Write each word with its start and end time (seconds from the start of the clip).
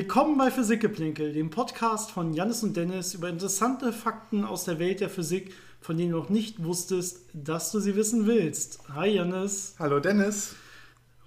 Willkommen 0.00 0.38
bei 0.38 0.50
Physikgeplinkel, 0.50 1.34
dem 1.34 1.50
Podcast 1.50 2.10
von 2.10 2.32
Jannis 2.32 2.62
und 2.62 2.74
Dennis 2.74 3.12
über 3.12 3.28
interessante 3.28 3.92
Fakten 3.92 4.46
aus 4.46 4.64
der 4.64 4.78
Welt 4.78 5.00
der 5.00 5.10
Physik, 5.10 5.52
von 5.82 5.98
denen 5.98 6.12
du 6.12 6.16
noch 6.16 6.30
nicht 6.30 6.64
wusstest, 6.64 7.26
dass 7.34 7.70
du 7.70 7.80
sie 7.80 7.96
wissen 7.96 8.26
willst. 8.26 8.80
Hi 8.94 9.10
Jannis. 9.10 9.74
Hallo 9.78 10.00
Dennis. 10.00 10.54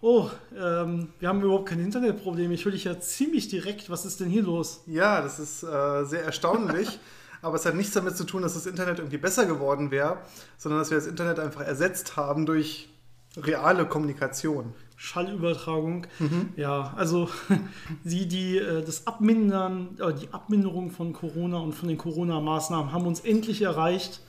Oh, 0.01 0.27
ähm, 0.59 1.09
wir 1.19 1.29
haben 1.29 1.43
überhaupt 1.43 1.69
kein 1.69 1.81
Internetproblem. 1.81 2.51
Ich 2.51 2.65
höre 2.65 2.71
dich 2.71 2.85
ja 2.85 2.99
ziemlich 2.99 3.47
direkt. 3.47 3.91
Was 3.91 4.05
ist 4.05 4.21
denn 4.21 4.29
hier 4.29 4.41
los? 4.41 4.81
Ja, 4.87 5.21
das 5.21 5.37
ist 5.37 5.61
äh, 5.61 6.03
sehr 6.05 6.23
erstaunlich. 6.23 6.99
aber 7.43 7.57
es 7.57 7.67
hat 7.67 7.75
nichts 7.75 7.93
damit 7.93 8.17
zu 8.17 8.23
tun, 8.23 8.41
dass 8.41 8.55
das 8.55 8.65
Internet 8.65 8.97
irgendwie 8.97 9.19
besser 9.19 9.45
geworden 9.45 9.91
wäre, 9.91 10.17
sondern 10.57 10.81
dass 10.81 10.89
wir 10.89 10.97
das 10.97 11.05
Internet 11.05 11.37
einfach 11.37 11.61
ersetzt 11.61 12.17
haben 12.17 12.47
durch 12.47 12.89
reale 13.37 13.85
Kommunikation. 13.85 14.73
Schallübertragung. 15.03 16.07
Mhm. 16.19 16.53
Ja, 16.55 16.93
also 16.95 17.29
die, 18.05 18.25
die, 18.25 18.57
äh, 18.57 18.81
das 18.81 19.05
Abmindern, 19.05 19.97
äh, 19.99 20.13
die 20.13 20.31
Abminderung 20.31 20.91
von 20.91 21.11
Corona 21.11 21.57
und 21.57 21.73
von 21.73 21.89
den 21.89 21.97
Corona-Maßnahmen 21.97 22.93
haben 22.93 23.05
uns 23.05 23.19
endlich 23.19 23.61
erreicht. 23.61 24.21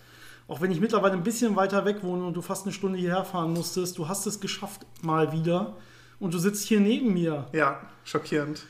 Auch 0.49 0.61
wenn 0.61 0.73
ich 0.73 0.81
mittlerweile 0.81 1.15
ein 1.15 1.23
bisschen 1.23 1.55
weiter 1.55 1.85
weg 1.85 2.03
wohne 2.03 2.27
und 2.27 2.35
du 2.35 2.43
fast 2.43 2.67
eine 2.67 2.73
Stunde 2.73 2.99
hierher 2.99 3.25
fahren 3.25 3.53
musstest, 3.53 3.99
du 3.99 4.09
hast 4.09 4.27
es 4.27 4.41
geschafft 4.41 4.85
mal 5.01 5.31
wieder. 5.31 5.77
Und 6.19 6.35
du 6.35 6.39
sitzt 6.39 6.67
hier 6.67 6.81
neben 6.81 7.13
mir. 7.13 7.47
Ja, 7.53 7.81
schockierend. 8.03 8.65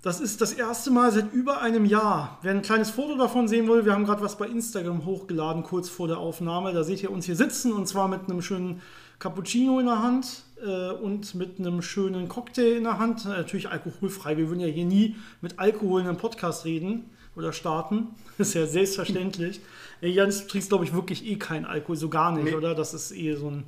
Das 0.00 0.20
ist 0.20 0.40
das 0.40 0.54
erste 0.54 0.90
Mal 0.90 1.12
seit 1.12 1.32
über 1.34 1.60
einem 1.60 1.84
Jahr. 1.84 2.38
Wer 2.40 2.52
ein 2.52 2.62
kleines 2.62 2.90
Foto 2.90 3.16
davon 3.16 3.46
sehen 3.46 3.68
will, 3.68 3.84
wir 3.84 3.92
haben 3.92 4.04
gerade 4.04 4.22
was 4.22 4.38
bei 4.38 4.46
Instagram 4.46 5.04
hochgeladen, 5.04 5.64
kurz 5.64 5.90
vor 5.90 6.08
der 6.08 6.16
Aufnahme. 6.16 6.72
Da 6.72 6.82
seht 6.82 7.02
ihr 7.02 7.10
uns 7.10 7.26
hier 7.26 7.36
sitzen 7.36 7.72
und 7.72 7.86
zwar 7.86 8.08
mit 8.08 8.22
einem 8.22 8.40
schönen 8.40 8.80
Cappuccino 9.18 9.78
in 9.78 9.86
der 9.86 10.02
Hand 10.02 10.44
äh, 10.62 10.92
und 10.92 11.34
mit 11.34 11.58
einem 11.58 11.82
schönen 11.82 12.28
Cocktail 12.28 12.76
in 12.76 12.84
der 12.84 12.98
Hand. 12.98 13.24
Natürlich 13.24 13.68
alkoholfrei. 13.68 14.36
Wir 14.36 14.48
würden 14.48 14.60
ja 14.60 14.66
hier 14.66 14.84
nie 14.84 15.16
mit 15.40 15.58
Alkohol 15.58 16.02
in 16.02 16.08
einem 16.08 16.18
Podcast 16.18 16.64
reden 16.64 17.10
oder 17.36 17.52
starten. 17.52 18.08
Das 18.38 18.48
ist 18.48 18.54
ja 18.54 18.66
selbstverständlich. 18.66 19.60
Äh, 20.00 20.08
Jans, 20.08 20.42
du 20.42 20.48
trinkst, 20.48 20.68
glaube 20.68 20.84
ich, 20.84 20.92
wirklich 20.92 21.26
eh 21.26 21.36
keinen 21.36 21.64
Alkohol, 21.64 21.96
so 21.96 22.08
gar 22.08 22.32
nicht, 22.32 22.44
nee. 22.44 22.54
oder? 22.54 22.74
Das 22.74 22.94
ist 22.94 23.12
eh 23.12 23.34
so 23.34 23.50
ein, 23.50 23.64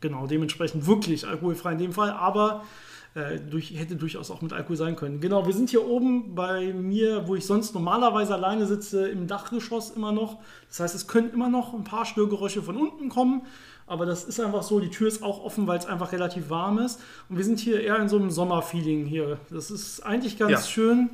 genau, 0.00 0.26
dementsprechend 0.26 0.86
wirklich 0.86 1.26
alkoholfrei 1.26 1.72
in 1.72 1.78
dem 1.78 1.92
Fall. 1.92 2.10
Aber 2.10 2.64
äh, 3.14 3.38
durch, 3.38 3.72
hätte 3.74 3.96
durchaus 3.96 4.30
auch 4.30 4.42
mit 4.42 4.52
Alkohol 4.52 4.76
sein 4.76 4.96
können. 4.96 5.20
Genau, 5.20 5.46
wir 5.46 5.54
sind 5.54 5.70
hier 5.70 5.86
oben 5.86 6.34
bei 6.34 6.72
mir, 6.72 7.26
wo 7.26 7.34
ich 7.34 7.46
sonst 7.46 7.74
normalerweise 7.74 8.34
alleine 8.34 8.66
sitze, 8.66 9.08
im 9.08 9.26
Dachgeschoss 9.26 9.90
immer 9.90 10.12
noch. 10.12 10.38
Das 10.68 10.80
heißt, 10.80 10.94
es 10.94 11.06
können 11.08 11.32
immer 11.32 11.48
noch 11.48 11.74
ein 11.74 11.84
paar 11.84 12.04
Störgeräusche 12.04 12.62
von 12.62 12.76
unten 12.76 13.08
kommen. 13.08 13.42
Aber 13.88 14.06
das 14.06 14.24
ist 14.24 14.38
einfach 14.38 14.62
so, 14.62 14.80
die 14.80 14.90
Tür 14.90 15.08
ist 15.08 15.22
auch 15.22 15.42
offen, 15.42 15.66
weil 15.66 15.78
es 15.78 15.86
einfach 15.86 16.12
relativ 16.12 16.50
warm 16.50 16.78
ist. 16.78 17.00
Und 17.28 17.38
wir 17.38 17.44
sind 17.44 17.58
hier 17.58 17.80
eher 17.80 17.98
in 17.98 18.08
so 18.08 18.16
einem 18.16 18.30
Sommerfeeling 18.30 19.06
hier. 19.06 19.38
Das 19.50 19.70
ist 19.70 20.00
eigentlich 20.00 20.38
ganz 20.38 20.52
ja. 20.52 20.60
schön. 20.60 21.10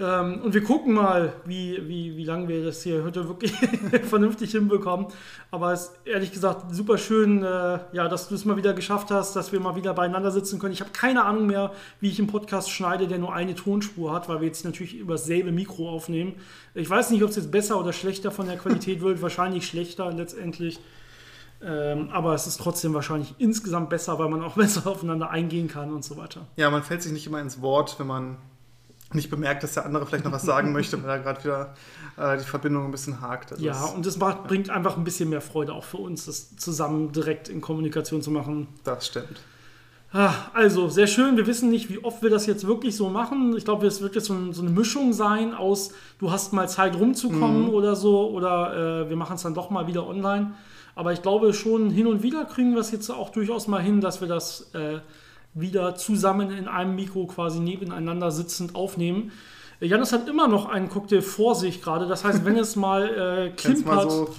Ähm, 0.00 0.40
und 0.42 0.54
wir 0.54 0.64
gucken 0.64 0.94
mal, 0.94 1.34
wie, 1.44 1.78
wie, 1.86 2.16
wie 2.16 2.24
lange 2.24 2.48
wir 2.48 2.64
das 2.64 2.82
hier 2.82 3.04
heute 3.04 3.28
wirklich 3.28 3.52
vernünftig 4.08 4.52
hinbekommen. 4.52 5.06
Aber 5.50 5.72
es 5.72 5.82
ist 5.82 5.92
ehrlich 6.06 6.32
gesagt 6.32 6.74
super 6.74 6.96
schön, 6.96 7.42
äh, 7.42 7.78
ja, 7.92 8.08
dass 8.08 8.28
du 8.28 8.34
es 8.34 8.46
mal 8.46 8.56
wieder 8.56 8.72
geschafft 8.72 9.10
hast, 9.10 9.36
dass 9.36 9.52
wir 9.52 9.60
mal 9.60 9.76
wieder 9.76 9.92
beieinander 9.92 10.30
sitzen 10.30 10.58
können. 10.58 10.72
Ich 10.72 10.80
habe 10.80 10.90
keine 10.92 11.24
Ahnung 11.24 11.46
mehr, 11.46 11.72
wie 12.00 12.08
ich 12.08 12.18
einen 12.18 12.28
Podcast 12.28 12.70
schneide, 12.70 13.08
der 13.08 13.18
nur 13.18 13.34
eine 13.34 13.54
Tonspur 13.54 14.12
hat, 14.12 14.28
weil 14.28 14.40
wir 14.40 14.46
jetzt 14.46 14.64
natürlich 14.64 14.96
über 14.96 15.14
dasselbe 15.14 15.52
Mikro 15.52 15.90
aufnehmen. 15.90 16.34
Ich 16.74 16.88
weiß 16.88 17.10
nicht, 17.10 17.22
ob 17.22 17.28
es 17.28 17.36
jetzt 17.36 17.50
besser 17.50 17.78
oder 17.78 17.92
schlechter 17.92 18.30
von 18.30 18.46
der 18.46 18.56
Qualität 18.56 19.00
wird. 19.02 19.20
Wahrscheinlich 19.20 19.66
schlechter 19.66 20.10
letztendlich. 20.12 20.80
Ähm, 21.62 22.08
aber 22.10 22.34
es 22.34 22.46
ist 22.46 22.58
trotzdem 22.58 22.94
wahrscheinlich 22.94 23.34
insgesamt 23.38 23.90
besser, 23.90 24.18
weil 24.18 24.28
man 24.28 24.42
auch 24.42 24.54
besser 24.56 24.86
aufeinander 24.86 25.30
eingehen 25.30 25.68
kann 25.68 25.92
und 25.92 26.04
so 26.04 26.16
weiter. 26.16 26.46
Ja, 26.56 26.70
man 26.70 26.82
fällt 26.82 27.02
sich 27.02 27.12
nicht 27.12 27.26
immer 27.26 27.40
ins 27.40 27.60
Wort, 27.60 27.98
wenn 27.98 28.06
man 28.06 28.38
nicht 29.12 29.28
bemerkt, 29.28 29.62
dass 29.62 29.74
der 29.74 29.84
andere 29.84 30.06
vielleicht 30.06 30.24
noch 30.24 30.32
was 30.32 30.42
sagen 30.42 30.72
möchte, 30.74 31.02
weil 31.02 31.08
da 31.08 31.18
gerade 31.18 31.44
wieder 31.44 31.74
äh, 32.16 32.38
die 32.38 32.44
Verbindung 32.44 32.84
ein 32.84 32.90
bisschen 32.90 33.20
hakt. 33.20 33.52
Also 33.52 33.64
ja, 33.64 33.84
und 33.86 34.06
das 34.06 34.16
macht, 34.18 34.44
bringt 34.44 34.70
einfach 34.70 34.96
ein 34.96 35.04
bisschen 35.04 35.28
mehr 35.28 35.40
Freude 35.40 35.72
auch 35.74 35.84
für 35.84 35.98
uns, 35.98 36.26
das 36.26 36.56
zusammen 36.56 37.12
direkt 37.12 37.48
in 37.48 37.60
Kommunikation 37.60 38.22
zu 38.22 38.30
machen. 38.30 38.68
Das 38.84 39.06
stimmt. 39.06 39.40
Ah, 40.12 40.34
also, 40.54 40.88
sehr 40.88 41.06
schön. 41.06 41.36
Wir 41.36 41.46
wissen 41.46 41.70
nicht, 41.70 41.88
wie 41.88 42.02
oft 42.02 42.20
wir 42.22 42.30
das 42.30 42.46
jetzt 42.46 42.66
wirklich 42.66 42.96
so 42.96 43.08
machen. 43.08 43.56
Ich 43.56 43.64
glaube, 43.64 43.86
es 43.86 44.00
wird 44.00 44.16
jetzt 44.16 44.26
so, 44.26 44.52
so, 44.52 44.62
eine 44.62 44.70
Mischung 44.70 45.12
sein 45.12 45.54
aus, 45.54 45.92
du 46.18 46.32
hast 46.32 46.52
mal 46.52 46.68
Zeit 46.68 46.96
rumzukommen 46.98 47.66
mhm. 47.66 47.68
oder 47.68 47.94
so, 47.94 48.28
oder 48.30 49.04
äh, 49.04 49.08
wir 49.08 49.16
machen 49.16 49.36
es 49.36 49.42
dann 49.42 49.54
doch 49.54 49.70
mal 49.70 49.86
wieder 49.86 50.04
online. 50.04 50.52
Aber 51.00 51.14
ich 51.14 51.22
glaube 51.22 51.54
schon, 51.54 51.88
hin 51.88 52.06
und 52.06 52.22
wieder 52.22 52.44
kriegen 52.44 52.74
wir 52.74 52.80
es 52.80 52.90
jetzt 52.90 53.08
auch 53.08 53.30
durchaus 53.30 53.66
mal 53.68 53.80
hin, 53.80 54.02
dass 54.02 54.20
wir 54.20 54.28
das 54.28 54.70
äh, 54.74 54.98
wieder 55.54 55.94
zusammen 55.94 56.50
in 56.50 56.68
einem 56.68 56.94
Mikro 56.94 57.26
quasi 57.26 57.58
nebeneinander 57.58 58.30
sitzend 58.30 58.74
aufnehmen. 58.74 59.32
Janis 59.80 60.12
hat 60.12 60.28
immer 60.28 60.46
noch 60.46 60.68
einen 60.68 60.90
Cocktail 60.90 61.22
vor 61.22 61.54
sich 61.54 61.80
gerade. 61.80 62.06
Das 62.06 62.22
heißt, 62.22 62.44
wenn 62.44 62.58
es 62.58 62.76
mal 62.76 63.08
äh, 63.08 63.50
klimpert, 63.56 63.86
mal 63.86 64.10
so 64.10 64.34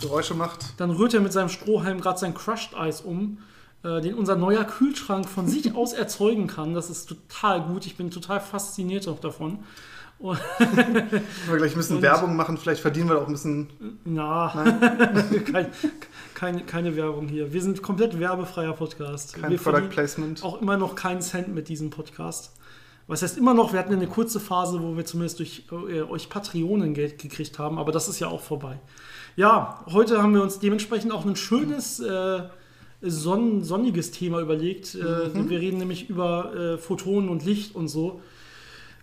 Geräusche 0.00 0.34
macht, 0.34 0.78
dann 0.78 0.92
rührt 0.92 1.12
er 1.12 1.18
mit 1.18 1.32
seinem 1.32 1.48
Strohhalm 1.48 2.00
gerade 2.00 2.20
sein 2.20 2.34
Crushed 2.34 2.76
Eis 2.76 3.00
um, 3.00 3.38
äh, 3.82 4.00
den 4.00 4.14
unser 4.14 4.36
neuer 4.36 4.62
Kühlschrank 4.62 5.28
von 5.28 5.48
sich 5.48 5.74
aus 5.74 5.92
erzeugen 5.92 6.46
kann. 6.46 6.72
Das 6.72 6.88
ist 6.88 7.06
total 7.06 7.62
gut. 7.62 7.84
Ich 7.84 7.96
bin 7.96 8.12
total 8.12 8.38
fasziniert 8.38 9.08
auch 9.08 9.18
davon. 9.18 9.58
Und 10.18 10.38
wir 10.58 11.56
gleich 11.56 11.72
ein 11.72 11.76
bisschen 11.76 12.00
Werbung 12.00 12.36
machen, 12.36 12.56
vielleicht 12.56 12.80
verdienen 12.80 13.10
wir 13.10 13.18
auch 13.18 13.26
ein 13.26 13.32
bisschen. 13.32 13.68
Na, 14.04 14.48
kein, 15.52 15.66
keine, 16.34 16.62
keine 16.62 16.96
Werbung 16.96 17.28
hier. 17.28 17.52
Wir 17.52 17.60
sind 17.60 17.82
komplett 17.82 18.18
werbefreier 18.18 18.72
Podcast. 18.72 19.34
Kein 19.34 19.50
wir 19.50 19.58
Product 19.58 19.88
Placement. 19.90 20.42
Auch 20.42 20.62
immer 20.62 20.78
noch 20.78 20.94
keinen 20.94 21.20
Cent 21.20 21.54
mit 21.54 21.68
diesem 21.68 21.90
Podcast. 21.90 22.56
Was 23.08 23.22
heißt 23.22 23.38
immer 23.38 23.54
noch, 23.54 23.72
wir 23.72 23.78
hatten 23.78 23.92
eine 23.92 24.08
kurze 24.08 24.40
Phase, 24.40 24.82
wo 24.82 24.96
wir 24.96 25.04
zumindest 25.04 25.38
durch 25.38 25.64
äh, 25.70 26.00
euch 26.02 26.28
Patreonen 26.28 26.92
Geld 26.92 27.18
gekriegt 27.18 27.58
haben, 27.58 27.78
aber 27.78 27.92
das 27.92 28.08
ist 28.08 28.18
ja 28.18 28.26
auch 28.26 28.40
vorbei. 28.40 28.80
Ja, 29.36 29.84
heute 29.92 30.22
haben 30.22 30.34
wir 30.34 30.42
uns 30.42 30.58
dementsprechend 30.58 31.12
auch 31.12 31.24
ein 31.24 31.36
schönes, 31.36 32.00
äh, 32.00 32.40
sonn 33.02 33.62
sonniges 33.62 34.10
Thema 34.10 34.40
überlegt. 34.40 34.94
Äh, 34.96 35.28
mhm. 35.28 35.48
Wir 35.50 35.60
reden 35.60 35.78
nämlich 35.78 36.08
über 36.08 36.54
äh, 36.54 36.78
Photonen 36.78 37.28
und 37.28 37.44
Licht 37.44 37.76
und 37.76 37.88
so. 37.88 38.20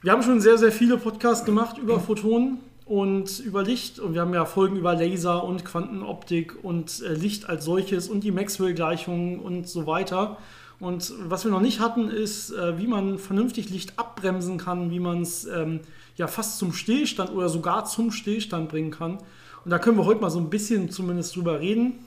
Wir 0.04 0.12
haben 0.12 0.22
schon 0.22 0.42
sehr, 0.42 0.58
sehr 0.58 0.74
viele 0.74 0.98
Podcasts 0.98 1.46
gemacht 1.46 1.78
über 1.78 1.98
Photonen 1.98 2.60
und 2.84 3.40
über 3.40 3.64
Licht 3.64 4.00
und 4.00 4.14
wir 4.14 4.20
haben 4.20 4.34
ja 4.34 4.44
Folgen 4.44 4.76
über 4.76 4.96
Laser 4.96 5.46
und 5.46 5.64
Quantenoptik 5.64 6.62
und 6.62 7.02
äh, 7.04 7.14
Licht 7.14 7.48
als 7.48 7.64
solches 7.64 8.10
und 8.10 8.22
die 8.22 8.32
Maxwell-Gleichungen 8.32 9.40
und 9.40 9.70
so 9.70 9.88
weiter. 9.88 10.40
Und 10.82 11.14
was 11.30 11.46
wir 11.46 11.52
noch 11.52 11.62
nicht 11.62 11.80
hatten, 11.80 12.10
ist, 12.10 12.52
äh, 12.52 12.78
wie 12.78 12.88
man 12.88 13.18
vernünftig 13.18 13.70
Licht 13.70 13.98
abbremsen 13.98 14.58
kann, 14.58 14.92
wie 14.92 15.00
man 15.00 15.22
es 15.22 15.46
ähm, 15.46 15.80
ja 16.18 16.28
fast 16.28 16.58
zum 16.58 16.74
Stillstand 16.74 17.32
oder 17.32 17.48
sogar 17.48 17.86
zum 17.86 18.12
Stillstand 18.12 18.68
bringen 18.68 18.92
kann. 18.92 19.20
Und 19.64 19.72
da 19.72 19.80
können 19.80 19.96
wir 19.96 20.04
heute 20.04 20.20
mal 20.20 20.32
so 20.32 20.40
ein 20.40 20.50
bisschen 20.50 20.90
zumindest 20.90 21.34
drüber 21.34 21.62
reden. 21.62 22.04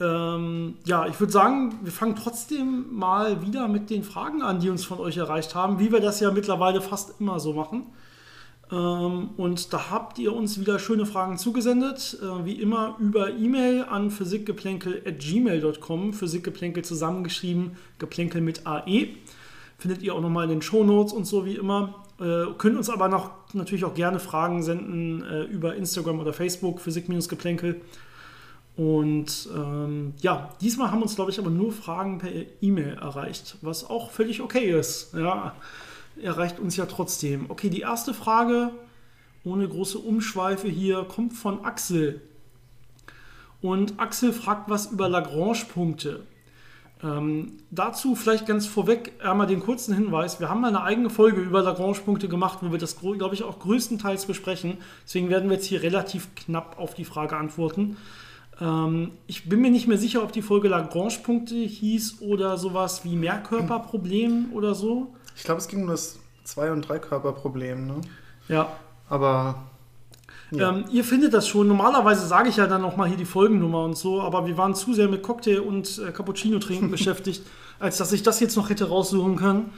Ähm, 0.00 0.76
ja, 0.86 1.06
ich 1.06 1.20
würde 1.20 1.32
sagen, 1.32 1.78
wir 1.82 1.92
fangen 1.92 2.16
trotzdem 2.16 2.86
mal 2.90 3.42
wieder 3.42 3.68
mit 3.68 3.90
den 3.90 4.02
Fragen 4.02 4.40
an, 4.40 4.58
die 4.58 4.70
uns 4.70 4.84
von 4.84 4.98
euch 4.98 5.18
erreicht 5.18 5.54
haben, 5.54 5.78
wie 5.78 5.92
wir 5.92 6.00
das 6.00 6.20
ja 6.20 6.30
mittlerweile 6.30 6.80
fast 6.80 7.20
immer 7.20 7.38
so 7.38 7.52
machen. 7.52 7.84
Ähm, 8.72 9.30
und 9.36 9.74
da 9.74 9.90
habt 9.90 10.18
ihr 10.18 10.34
uns 10.34 10.58
wieder 10.58 10.78
schöne 10.78 11.04
Fragen 11.04 11.36
zugesendet, 11.36 12.18
äh, 12.22 12.46
wie 12.46 12.54
immer 12.54 12.96
über 12.98 13.30
E-Mail 13.30 13.84
an 13.84 14.10
physikgeplänkel.gmail.com, 14.10 16.14
Physikgeplänkel 16.14 16.84
zusammengeschrieben, 16.84 17.72
Geplänkel 17.98 18.40
mit 18.40 18.66
AE. 18.66 19.08
Findet 19.76 20.02
ihr 20.02 20.14
auch 20.14 20.20
nochmal 20.20 20.44
in 20.44 20.50
den 20.50 20.62
Shownotes 20.62 21.12
und 21.12 21.26
so 21.26 21.44
wie 21.44 21.56
immer. 21.56 22.06
Äh, 22.18 22.46
könnt 22.56 22.78
uns 22.78 22.88
aber 22.88 23.08
noch, 23.08 23.32
natürlich 23.52 23.84
auch 23.84 23.94
gerne 23.94 24.18
Fragen 24.18 24.62
senden 24.62 25.24
äh, 25.24 25.42
über 25.44 25.74
Instagram 25.74 26.20
oder 26.20 26.32
Facebook, 26.32 26.80
Physik-Geplänkel. 26.80 27.82
Und 28.80 29.46
ähm, 29.54 30.14
ja, 30.22 30.48
diesmal 30.62 30.90
haben 30.90 31.02
uns, 31.02 31.14
glaube 31.14 31.30
ich, 31.30 31.38
aber 31.38 31.50
nur 31.50 31.70
Fragen 31.70 32.16
per 32.16 32.30
E-Mail 32.62 32.94
erreicht, 32.94 33.58
was 33.60 33.84
auch 33.84 34.10
völlig 34.10 34.40
okay 34.40 34.70
ist. 34.70 35.12
Ja, 35.12 35.54
erreicht 36.22 36.58
uns 36.58 36.78
ja 36.78 36.86
trotzdem. 36.86 37.50
Okay, 37.50 37.68
die 37.68 37.82
erste 37.82 38.14
Frage, 38.14 38.70
ohne 39.44 39.68
große 39.68 39.98
Umschweife 39.98 40.66
hier, 40.66 41.04
kommt 41.04 41.34
von 41.34 41.62
Axel. 41.62 42.22
Und 43.60 44.00
Axel 44.00 44.32
fragt 44.32 44.70
was 44.70 44.86
über 44.86 45.10
Lagrange-Punkte. 45.10 46.22
Ähm, 47.02 47.58
dazu 47.70 48.14
vielleicht 48.14 48.46
ganz 48.46 48.66
vorweg 48.66 49.12
einmal 49.22 49.46
den 49.46 49.60
kurzen 49.60 49.94
Hinweis. 49.94 50.40
Wir 50.40 50.48
haben 50.48 50.62
mal 50.62 50.68
eine 50.68 50.82
eigene 50.82 51.10
Folge 51.10 51.42
über 51.42 51.60
Lagrange-Punkte 51.60 52.28
gemacht, 52.28 52.60
wo 52.62 52.72
wir 52.72 52.78
das, 52.78 52.98
glaube 52.98 53.34
ich, 53.34 53.42
auch 53.42 53.58
größtenteils 53.58 54.24
besprechen. 54.24 54.78
Deswegen 55.04 55.28
werden 55.28 55.50
wir 55.50 55.56
jetzt 55.56 55.66
hier 55.66 55.82
relativ 55.82 56.34
knapp 56.34 56.78
auf 56.78 56.94
die 56.94 57.04
Frage 57.04 57.36
antworten. 57.36 57.98
Ähm, 58.60 59.12
ich 59.26 59.48
bin 59.48 59.60
mir 59.60 59.70
nicht 59.70 59.86
mehr 59.86 59.98
sicher, 59.98 60.22
ob 60.22 60.32
die 60.32 60.42
Folge 60.42 60.68
Lagrange-Punkte 60.68 61.54
hieß 61.54 62.20
oder 62.20 62.58
sowas 62.58 63.04
wie 63.04 63.16
Mehrkörperproblem 63.16 64.52
oder 64.52 64.74
so. 64.74 65.14
Ich 65.36 65.44
glaube, 65.44 65.60
es 65.60 65.68
ging 65.68 65.82
um 65.82 65.88
das 65.88 66.18
Zwei- 66.44 66.72
und 66.72 66.88
Dreikörperproblem. 66.88 67.86
Ne? 67.86 68.00
Ja. 68.48 68.72
Aber. 69.08 69.62
Ja. 70.50 70.70
Ähm, 70.70 70.84
ihr 70.90 71.04
findet 71.04 71.32
das 71.32 71.46
schon. 71.46 71.68
Normalerweise 71.68 72.26
sage 72.26 72.48
ich 72.48 72.56
ja 72.56 72.66
dann 72.66 72.84
auch 72.84 72.96
mal 72.96 73.06
hier 73.06 73.16
die 73.16 73.24
Folgennummer 73.24 73.84
und 73.84 73.96
so, 73.96 74.20
aber 74.20 74.46
wir 74.46 74.56
waren 74.58 74.74
zu 74.74 74.94
sehr 74.94 75.08
mit 75.08 75.22
Cocktail 75.22 75.60
und 75.60 75.98
äh, 75.98 76.10
Cappuccino 76.10 76.58
trinken 76.58 76.90
beschäftigt, 76.90 77.46
als 77.78 77.98
dass 77.98 78.12
ich 78.12 78.24
das 78.24 78.40
jetzt 78.40 78.56
noch 78.56 78.68
hätte 78.68 78.88
raussuchen 78.88 79.36
können. 79.36 79.72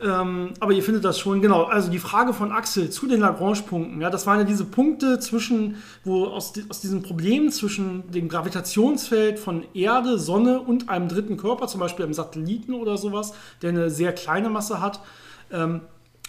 Ähm, 0.00 0.54
aber 0.60 0.72
ihr 0.72 0.82
findet 0.82 1.04
das 1.04 1.18
schon, 1.18 1.40
genau. 1.40 1.64
Also 1.64 1.90
die 1.90 1.98
Frage 1.98 2.34
von 2.34 2.52
Axel 2.52 2.90
zu 2.90 3.06
den 3.06 3.20
Lagrange-Punkten, 3.20 4.00
ja, 4.00 4.10
das 4.10 4.26
waren 4.26 4.38
ja 4.38 4.44
diese 4.44 4.64
Punkte 4.64 5.20
zwischen, 5.20 5.76
wo 6.04 6.26
aus, 6.26 6.52
aus 6.68 6.80
diesem 6.80 7.02
Problem 7.02 7.50
zwischen 7.50 8.10
dem 8.10 8.28
Gravitationsfeld 8.28 9.38
von 9.38 9.64
Erde, 9.72 10.18
Sonne 10.18 10.60
und 10.60 10.88
einem 10.88 11.08
dritten 11.08 11.36
Körper, 11.36 11.68
zum 11.68 11.80
Beispiel 11.80 12.04
einem 12.04 12.14
Satelliten 12.14 12.74
oder 12.74 12.98
sowas, 12.98 13.34
der 13.62 13.70
eine 13.70 13.90
sehr 13.90 14.12
kleine 14.12 14.50
Masse 14.50 14.80
hat, 14.80 15.00
ähm, 15.52 15.82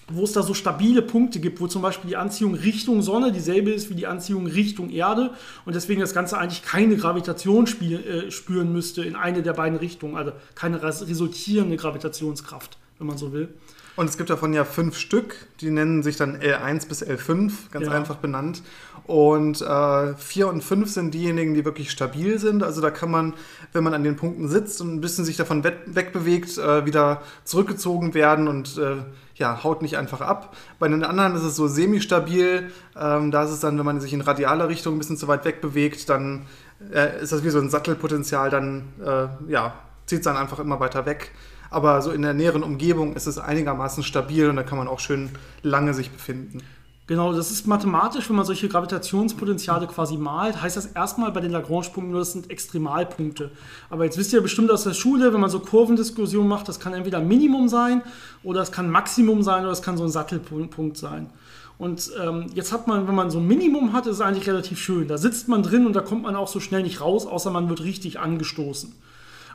wo 0.07 0.23
es 0.23 0.33
da 0.33 0.43
so 0.43 0.53
stabile 0.53 1.01
Punkte 1.01 1.39
gibt, 1.39 1.59
wo 1.59 1.67
zum 1.67 1.81
Beispiel 1.81 2.09
die 2.09 2.17
Anziehung 2.17 2.53
Richtung 2.53 3.01
Sonne 3.01 3.31
dieselbe 3.31 3.71
ist 3.71 3.89
wie 3.89 3.95
die 3.95 4.05
Anziehung 4.05 4.45
Richtung 4.45 4.91
Erde 4.91 5.31
und 5.65 5.75
deswegen 5.75 6.01
das 6.01 6.13
Ganze 6.13 6.37
eigentlich 6.37 6.61
keine 6.61 6.95
Gravitation 6.95 7.65
spiel, 7.65 7.99
äh, 7.99 8.31
spüren 8.31 8.71
müsste 8.71 9.03
in 9.03 9.15
eine 9.15 9.41
der 9.41 9.53
beiden 9.53 9.79
Richtungen, 9.79 10.15
also 10.15 10.31
keine 10.53 10.81
resultierende 10.83 11.75
Gravitationskraft, 11.75 12.77
wenn 12.99 13.07
man 13.07 13.17
so 13.17 13.31
will. 13.33 13.49
Und 13.95 14.09
es 14.09 14.17
gibt 14.17 14.29
davon 14.29 14.53
ja 14.53 14.65
fünf 14.65 14.97
Stück, 14.97 15.35
die 15.61 15.69
nennen 15.69 16.03
sich 16.03 16.17
dann 16.17 16.37
L1 16.37 16.87
bis 16.89 17.01
L5, 17.01 17.71
ganz 17.71 17.85
ja. 17.85 17.93
einfach 17.93 18.17
benannt. 18.17 18.61
Und 19.05 19.61
äh, 19.61 20.15
4 20.15 20.47
und 20.47 20.63
5 20.63 20.89
sind 20.89 21.13
diejenigen, 21.13 21.53
die 21.53 21.63
wirklich 21.63 21.91
stabil 21.91 22.39
sind. 22.39 22.61
Also 22.61 22.81
da 22.81 22.91
kann 22.91 23.09
man, 23.09 23.35
wenn 23.71 23.83
man 23.83 23.93
an 23.93 24.03
den 24.03 24.17
Punkten 24.17 24.49
sitzt 24.49 24.81
und 24.81 24.93
ein 24.93 25.01
bisschen 25.01 25.23
sich 25.23 25.37
davon 25.37 25.63
wegbewegt, 25.63 26.57
äh, 26.57 26.85
wieder 26.85 27.21
zurückgezogen 27.45 28.13
werden 28.13 28.47
und 28.47 28.77
äh, 28.77 28.97
ja, 29.35 29.63
haut 29.63 29.81
nicht 29.81 29.97
einfach 29.97 30.21
ab. 30.21 30.55
Bei 30.79 30.87
den 30.87 31.03
anderen 31.03 31.35
ist 31.35 31.43
es 31.43 31.55
so 31.55 31.67
semi-stabil. 31.67 32.71
Ähm, 32.97 33.31
da 33.31 33.43
ist 33.43 33.51
es 33.51 33.59
dann, 33.59 33.77
wenn 33.77 33.85
man 33.85 34.01
sich 34.01 34.13
in 34.13 34.21
radialer 34.21 34.67
Richtung 34.67 34.95
ein 34.95 34.97
bisschen 34.97 35.17
zu 35.17 35.27
weit 35.27 35.45
wegbewegt, 35.45 36.09
dann 36.09 36.47
äh, 36.91 37.21
ist 37.21 37.31
das 37.31 37.43
wie 37.43 37.49
so 37.49 37.59
ein 37.59 37.69
Sattelpotenzial, 37.69 38.49
dann 38.49 38.93
äh, 39.05 39.51
ja, 39.51 39.75
zieht 40.05 40.19
es 40.19 40.25
dann 40.25 40.37
einfach 40.37 40.59
immer 40.59 40.79
weiter 40.79 41.05
weg. 41.05 41.31
Aber 41.69 42.01
so 42.01 42.11
in 42.11 42.21
der 42.21 42.33
näheren 42.33 42.63
Umgebung 42.63 43.15
ist 43.15 43.27
es 43.27 43.37
einigermaßen 43.37 44.03
stabil 44.03 44.49
und 44.49 44.55
da 44.55 44.63
kann 44.63 44.77
man 44.77 44.87
auch 44.87 44.99
schön 44.99 45.29
lange 45.61 45.93
sich 45.93 46.11
befinden. 46.11 46.61
Genau, 47.07 47.33
das 47.33 47.51
ist 47.51 47.67
mathematisch, 47.67 48.29
wenn 48.29 48.35
man 48.35 48.47
solche 48.47 48.67
Gravitationspotenziale 48.67 49.85
quasi 49.85 50.17
malt, 50.17 50.59
heißt 50.59 50.75
das 50.75 50.87
erstmal 50.87 51.31
bei 51.31 51.39
den 51.39 51.51
Lagrange-Punkten 51.51 52.09
nur, 52.09 52.21
das 52.21 52.31
sind 52.31 52.49
Extremalpunkte. 52.49 53.51
Aber 53.91 54.05
jetzt 54.05 54.17
wisst 54.17 54.33
ihr 54.33 54.41
bestimmt 54.41 54.71
aus 54.71 54.85
der 54.85 54.95
Schule, 54.95 55.31
wenn 55.31 55.39
man 55.39 55.51
so 55.51 55.59
Kurvendiskussionen 55.59 56.49
macht, 56.49 56.67
das 56.67 56.79
kann 56.79 56.93
entweder 56.93 57.21
Minimum 57.21 57.67
sein 57.67 58.01
oder 58.41 58.61
es 58.61 58.71
kann 58.71 58.89
Maximum 58.89 59.43
sein 59.43 59.63
oder 59.63 59.71
es 59.71 59.83
kann 59.83 59.97
so 59.97 60.03
ein 60.03 60.09
Sattelpunkt 60.09 60.97
sein. 60.97 61.29
Und 61.77 62.09
ähm, 62.19 62.47
jetzt 62.55 62.71
hat 62.71 62.87
man, 62.87 63.07
wenn 63.07 63.13
man 63.13 63.29
so 63.29 63.37
ein 63.37 63.45
Minimum 63.45 63.93
hat, 63.93 64.07
ist 64.07 64.15
es 64.15 64.21
eigentlich 64.21 64.47
relativ 64.47 64.79
schön. 64.79 65.07
Da 65.07 65.19
sitzt 65.19 65.47
man 65.47 65.61
drin 65.61 65.85
und 65.85 65.93
da 65.93 66.01
kommt 66.01 66.23
man 66.23 66.35
auch 66.35 66.47
so 66.47 66.59
schnell 66.59 66.81
nicht 66.81 67.01
raus, 67.01 67.27
außer 67.27 67.51
man 67.51 67.69
wird 67.69 67.83
richtig 67.83 68.19
angestoßen. 68.19 68.93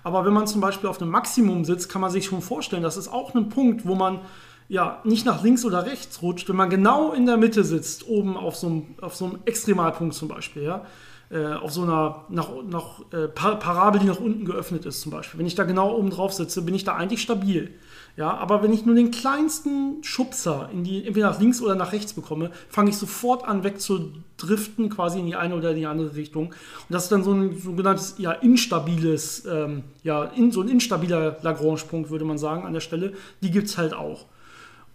Aber 0.02 0.24
wenn 0.24 0.32
man 0.32 0.46
zum 0.46 0.60
Beispiel 0.60 0.88
auf 0.88 1.00
einem 1.00 1.10
Maximum 1.10 1.64
sitzt, 1.64 1.88
kann 1.88 2.00
man 2.00 2.10
sich 2.10 2.26
schon 2.26 2.42
vorstellen, 2.42 2.82
das 2.82 2.96
ist 2.96 3.08
auch 3.08 3.34
ein 3.34 3.48
Punkt, 3.48 3.86
wo 3.86 3.94
man 3.94 4.20
ja 4.68 5.00
nicht 5.04 5.26
nach 5.26 5.42
links 5.42 5.64
oder 5.64 5.84
rechts 5.84 6.22
rutscht, 6.22 6.48
wenn 6.48 6.56
man 6.56 6.70
genau 6.70 7.12
in 7.12 7.26
der 7.26 7.36
Mitte 7.36 7.64
sitzt, 7.64 8.06
oben 8.08 8.36
auf 8.36 8.56
so 8.56 8.68
einem, 8.68 8.86
auf 9.00 9.16
so 9.16 9.26
einem 9.26 9.38
Extremalpunkt 9.44 10.14
zum 10.14 10.28
Beispiel, 10.28 10.62
ja, 10.62 10.86
äh, 11.30 11.54
auf 11.54 11.72
so 11.72 11.82
einer 11.82 12.24
nach, 12.28 12.48
nach, 12.68 13.00
äh, 13.12 13.28
Parabel, 13.28 14.00
die 14.00 14.06
nach 14.06 14.20
unten 14.20 14.44
geöffnet 14.44 14.86
ist 14.86 15.00
zum 15.00 15.12
Beispiel. 15.12 15.38
Wenn 15.38 15.46
ich 15.46 15.54
da 15.54 15.64
genau 15.64 15.96
oben 15.96 16.10
drauf 16.10 16.32
sitze, 16.32 16.62
bin 16.62 16.74
ich 16.74 16.84
da 16.84 16.94
eigentlich 16.94 17.22
stabil. 17.22 17.74
Ja, 18.16 18.34
aber 18.34 18.62
wenn 18.62 18.72
ich 18.72 18.84
nur 18.84 18.94
den 18.94 19.10
kleinsten 19.10 20.02
Schubser 20.02 20.68
in 20.72 20.84
die, 20.84 21.06
entweder 21.06 21.30
nach 21.30 21.40
links 21.40 21.62
oder 21.62 21.74
nach 21.74 21.92
rechts 21.92 22.12
bekomme, 22.12 22.50
fange 22.68 22.90
ich 22.90 22.96
sofort 22.96 23.44
an 23.46 23.64
wegzudriften, 23.64 24.90
quasi 24.90 25.20
in 25.20 25.26
die 25.26 25.36
eine 25.36 25.54
oder 25.54 25.74
die 25.74 25.86
andere 25.86 26.14
Richtung. 26.14 26.48
Und 26.48 26.54
das 26.90 27.04
ist 27.04 27.12
dann 27.12 27.24
so 27.24 27.32
ein 27.32 27.56
sogenanntes 27.56 28.16
ja, 28.18 28.32
instabiles, 28.32 29.46
ähm, 29.46 29.84
ja, 30.02 30.24
in, 30.24 30.50
so 30.52 30.60
ein 30.60 30.68
instabiler 30.68 31.38
Lagrange-Punkt, 31.42 32.10
würde 32.10 32.24
man 32.24 32.36
sagen, 32.36 32.64
an 32.66 32.72
der 32.72 32.80
Stelle. 32.80 33.14
Die 33.42 33.50
gibt 33.50 33.68
es 33.68 33.78
halt 33.78 33.94
auch. 33.94 34.26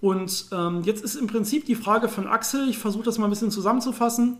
Und 0.01 0.47
ähm, 0.51 0.83
jetzt 0.83 1.03
ist 1.03 1.15
im 1.15 1.27
Prinzip 1.27 1.65
die 1.65 1.75
Frage 1.75 2.09
von 2.09 2.27
Axel, 2.27 2.69
ich 2.69 2.77
versuche 2.77 3.05
das 3.05 3.17
mal 3.17 3.25
ein 3.25 3.31
bisschen 3.31 3.49
zusammenzufassen. 3.49 4.37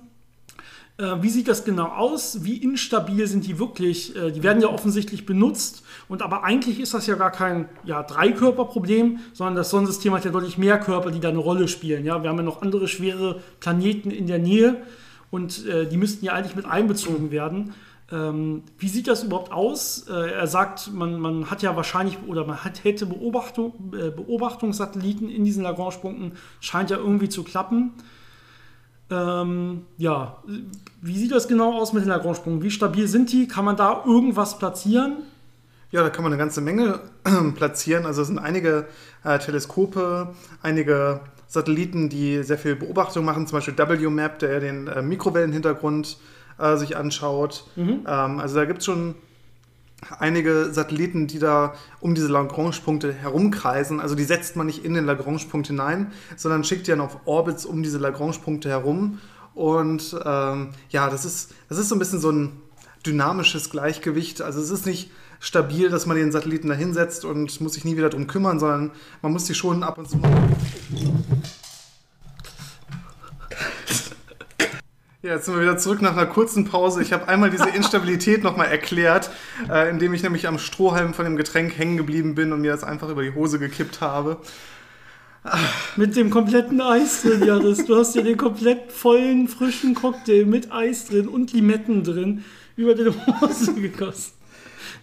Äh, 0.98 1.22
wie 1.22 1.30
sieht 1.30 1.48
das 1.48 1.66
genau 1.66 1.88
aus? 1.88 2.46
Wie 2.46 2.58
instabil 2.58 3.28
sind 3.28 3.46
die 3.46 3.60
wirklich? 3.60 4.16
Äh, 4.16 4.32
die 4.32 4.44
werden 4.44 4.62
ja 4.62 4.70
offensichtlich 4.70 5.26
benutzt. 5.26 5.84
Und 6.08 6.22
aber 6.22 6.44
eigentlich 6.44 6.80
ist 6.80 6.94
das 6.94 7.06
ja 7.08 7.16
gar 7.16 7.32
kein 7.32 7.68
ja, 7.84 8.04
Dreikörperproblem, 8.04 9.20
sondern 9.34 9.56
das 9.56 9.70
Sonnensystem 9.70 10.14
hat 10.14 10.24
ja 10.24 10.32
deutlich 10.32 10.58
mehr 10.58 10.80
Körper, 10.80 11.12
die 11.12 11.20
da 11.20 11.30
eine 11.30 11.40
Rolle 11.40 11.68
spielen. 11.68 12.06
Ja? 12.06 12.24
Wir 12.24 12.30
haben 12.30 12.38
ja 12.38 12.44
noch 12.44 12.62
andere 12.62 12.88
schwere 12.88 13.42
Planeten 13.60 14.10
in 14.10 14.28
der 14.28 14.40
Nähe 14.40 14.78
und 15.32 15.66
äh, 15.66 15.86
die 15.86 15.98
müssten 15.98 16.24
ja 16.24 16.34
eigentlich 16.34 16.56
mit 16.56 16.66
einbezogen 16.66 17.30
werden. 17.30 17.74
Ähm, 18.12 18.64
wie 18.78 18.88
sieht 18.88 19.08
das 19.08 19.24
überhaupt 19.24 19.52
aus? 19.52 20.08
Äh, 20.08 20.32
er 20.32 20.48
sagt, 20.48 20.94
man, 20.94 21.20
man, 21.20 21.50
hat 21.50 21.64
ja 21.64 21.76
wahrscheinlich 21.76 22.20
oder 22.28 22.46
man 22.46 22.64
hat, 22.64 22.84
hätte 22.84 23.06
Beobachtung, 23.06 23.74
äh, 23.94 24.12
Beobachtungssatelliten 24.12 25.28
in 25.28 25.44
diesen 25.44 25.64
Lagrange-Punkten, 25.64 26.34
scheint 26.62 26.92
ja 26.92 26.98
irgendwie 26.98 27.30
zu 27.30 27.44
klappen. 27.44 27.94
Ähm, 29.12 29.86
ja, 29.98 30.38
wie 31.02 31.18
sieht 31.18 31.32
das 31.32 31.48
genau 31.48 31.80
aus 31.80 31.94
mit 31.94 32.04
den 32.04 32.10
Lagrange-Punkten? 32.10 32.64
Wie 32.64 32.72
stabil 32.72 33.08
sind 33.08 33.32
die? 33.32 33.48
Kann 33.48 33.66
man 33.66 33.76
da 33.76 34.04
irgendwas 34.06 34.58
platzieren? 34.58 35.18
Ja, 35.92 36.02
da 36.02 36.10
kann 36.10 36.24
man 36.24 36.34
eine 36.34 36.40
ganze 36.40 36.62
Menge 36.62 37.00
platzieren. 37.56 38.06
Also 38.06 38.24
es 38.24 38.28
sind 38.28 38.40
einige 38.40 38.88
äh, 39.24 39.38
Teleskope, 39.40 40.34
einige 40.62 41.22
Satelliten, 41.48 42.10
die 42.10 42.44
sehr 42.44 42.58
viel 42.58 42.76
Beobachtung 42.76 43.24
machen, 43.24 43.48
zum 43.48 43.58
Beispiel 43.58 43.78
WMAP, 43.78 44.40
der 44.40 44.60
den 44.60 44.88
äh, 44.88 45.02
Mikrowellenhintergrund 45.02 46.18
äh, 46.58 46.76
sich 46.78 46.98
anschaut. 46.98 47.66
Mhm. 47.76 48.02
Ähm, 48.08 48.40
also 48.40 48.56
da 48.56 48.66
gibt 48.66 48.80
es 48.80 48.86
schon 48.86 49.16
einige 50.20 50.72
Satelliten, 50.72 51.28
die 51.28 51.40
da 51.40 51.74
um 52.00 52.16
diese 52.16 52.28
Lagrange-Punkte 52.28 53.14
herumkreisen. 53.14 54.00
Also 54.00 54.16
die 54.16 54.24
setzt 54.24 54.56
man 54.56 54.68
nicht 54.68 54.84
in 54.86 54.94
den 54.94 55.06
Lagrange-Punkt 55.06 55.68
hinein, 55.68 56.12
sondern 56.36 56.64
schickt 56.64 56.88
die 56.88 56.92
dann 56.92 57.02
auf 57.02 57.18
Orbits 57.26 57.66
um 57.66 57.84
diese 57.84 57.98
Lagrange-Punkte 57.98 58.70
herum. 58.70 59.20
Und 59.54 60.16
ähm, 60.26 60.70
ja, 60.90 61.10
das 61.10 61.26
ist, 61.26 61.54
das 61.70 61.78
ist 61.78 61.90
so 61.90 61.96
ein 61.96 62.00
bisschen 62.00 62.20
so 62.20 62.32
ein 62.32 62.62
dynamisches 63.06 63.70
Gleichgewicht. 63.70 64.42
Also 64.42 64.60
es 64.60 64.70
ist 64.70 64.86
nicht 64.86 65.12
stabil, 65.40 65.90
dass 65.90 66.06
man 66.06 66.18
den 66.18 66.32
Satelliten 66.32 66.70
da 66.70 66.76
hinsetzt 66.76 67.26
und 67.26 67.62
muss 67.62 67.74
sich 67.74 67.86
nie 67.86 67.98
wieder 67.98 68.10
darum 68.10 68.28
kümmern, 68.28 68.60
sondern 68.60 68.92
man 69.22 69.32
muss 69.32 69.46
sich 69.46 69.58
schon 69.58 69.84
ab 69.84 69.98
und 69.98 70.10
zu 70.10 70.20
Ja, 75.26 75.34
jetzt 75.34 75.46
sind 75.46 75.56
wir 75.56 75.64
wieder 75.64 75.80
zurück 75.80 76.04
nach 76.04 76.16
einer 76.16 76.28
kurzen 76.28 76.66
Pause. 76.66 77.02
Ich 77.02 77.12
habe 77.12 77.28
einmal 77.28 77.50
diese 77.50 77.68
Instabilität 77.76 78.44
nochmal 78.44 78.68
erklärt, 78.68 79.32
äh, 79.68 79.90
indem 79.90 80.14
ich 80.14 80.22
nämlich 80.22 80.48
am 80.48 80.60
Strohhalm 80.60 81.16
von 81.16 81.26
dem 81.26 81.36
Getränk 81.36 81.76
hängen 81.80 81.98
geblieben 81.98 82.36
bin 82.36 82.54
und 82.54 82.62
mir 82.62 82.72
das 82.72 82.84
einfach 82.84 83.10
über 83.10 83.24
die 83.24 83.34
Hose 83.34 83.58
gekippt 83.58 84.02
habe. 84.02 84.38
Mit 85.96 86.16
dem 86.16 86.30
kompletten 86.30 86.80
Eis 86.80 87.24
drin, 87.24 87.44
Janis. 87.44 87.86
Du 87.86 87.96
hast 87.96 88.14
dir 88.14 88.22
den 88.22 88.38
komplett 88.38 88.92
vollen, 88.92 89.48
frischen 89.48 89.96
Cocktail 89.96 90.46
mit 90.46 90.72
Eis 90.72 91.08
drin 91.08 91.28
und 91.28 91.54
Limetten 91.54 92.04
drin 92.04 92.44
über 92.76 92.94
die 92.94 93.12
Hose 93.42 93.74
gegossen. 93.82 94.34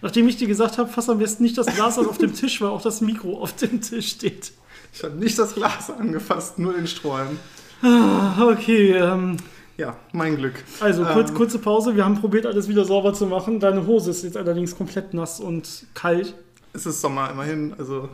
Nachdem 0.01 0.29
ich 0.29 0.37
dir 0.37 0.47
gesagt 0.47 0.77
habe, 0.77 0.89
fass 0.89 1.09
am 1.09 1.17
besten 1.19 1.43
nicht 1.43 1.57
das 1.57 1.67
Glas 1.67 1.99
an 1.99 2.07
auf 2.07 2.17
dem 2.17 2.33
Tisch, 2.33 2.61
weil 2.61 2.69
auch 2.69 2.81
das 2.81 3.01
Mikro 3.01 3.41
auf 3.41 3.57
dem 3.57 3.81
Tisch 3.81 4.11
steht. 4.11 4.53
Ich 4.93 5.03
habe 5.03 5.15
nicht 5.15 5.37
das 5.37 5.53
Glas 5.53 5.89
angefasst, 5.91 6.59
nur 6.59 6.71
den 6.71 6.87
Strohhalm. 6.87 7.39
Ah, 7.81 8.47
okay, 8.47 8.93
ähm, 8.93 9.35
ja, 9.77 9.95
mein 10.11 10.35
Glück. 10.37 10.63
Also 10.79 11.03
kurz, 11.03 11.29
ähm, 11.29 11.35
kurze 11.35 11.59
Pause. 11.59 11.95
Wir 11.95 12.05
haben 12.05 12.19
probiert, 12.19 12.45
alles 12.45 12.67
wieder 12.67 12.85
sauber 12.85 13.13
zu 13.13 13.25
machen. 13.25 13.59
Deine 13.59 13.87
Hose 13.87 14.11
ist 14.11 14.23
jetzt 14.23 14.37
allerdings 14.37 14.75
komplett 14.75 15.13
nass 15.13 15.39
und 15.39 15.87
kalt. 15.93 16.35
Es 16.73 16.85
ist 16.85 17.01
Sommer 17.01 17.29
immerhin, 17.31 17.73
also 17.77 18.09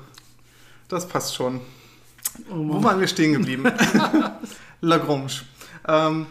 das 0.88 1.08
passt 1.08 1.36
schon. 1.36 1.62
Oh 2.50 2.56
Wo 2.56 2.84
waren 2.84 3.00
wir 3.00 3.08
stehen 3.08 3.34
geblieben? 3.34 3.66
Lagrange. 4.82 5.42
Ähm, 5.88 6.28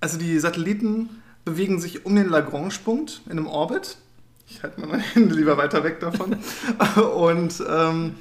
also 0.00 0.18
die 0.18 0.38
Satelliten 0.38 1.22
bewegen 1.44 1.80
sich 1.80 2.06
um 2.06 2.16
den 2.16 2.28
Lagrange-Punkt 2.28 3.22
in 3.26 3.32
einem 3.32 3.46
Orbit. 3.46 3.98
Ich 4.48 4.62
halte 4.62 4.80
meine 4.80 4.98
Hände 5.02 5.34
lieber 5.34 5.56
weiter 5.58 5.84
weg 5.84 6.00
davon. 6.00 6.36
und 7.14 7.62
ähm, 7.68 8.14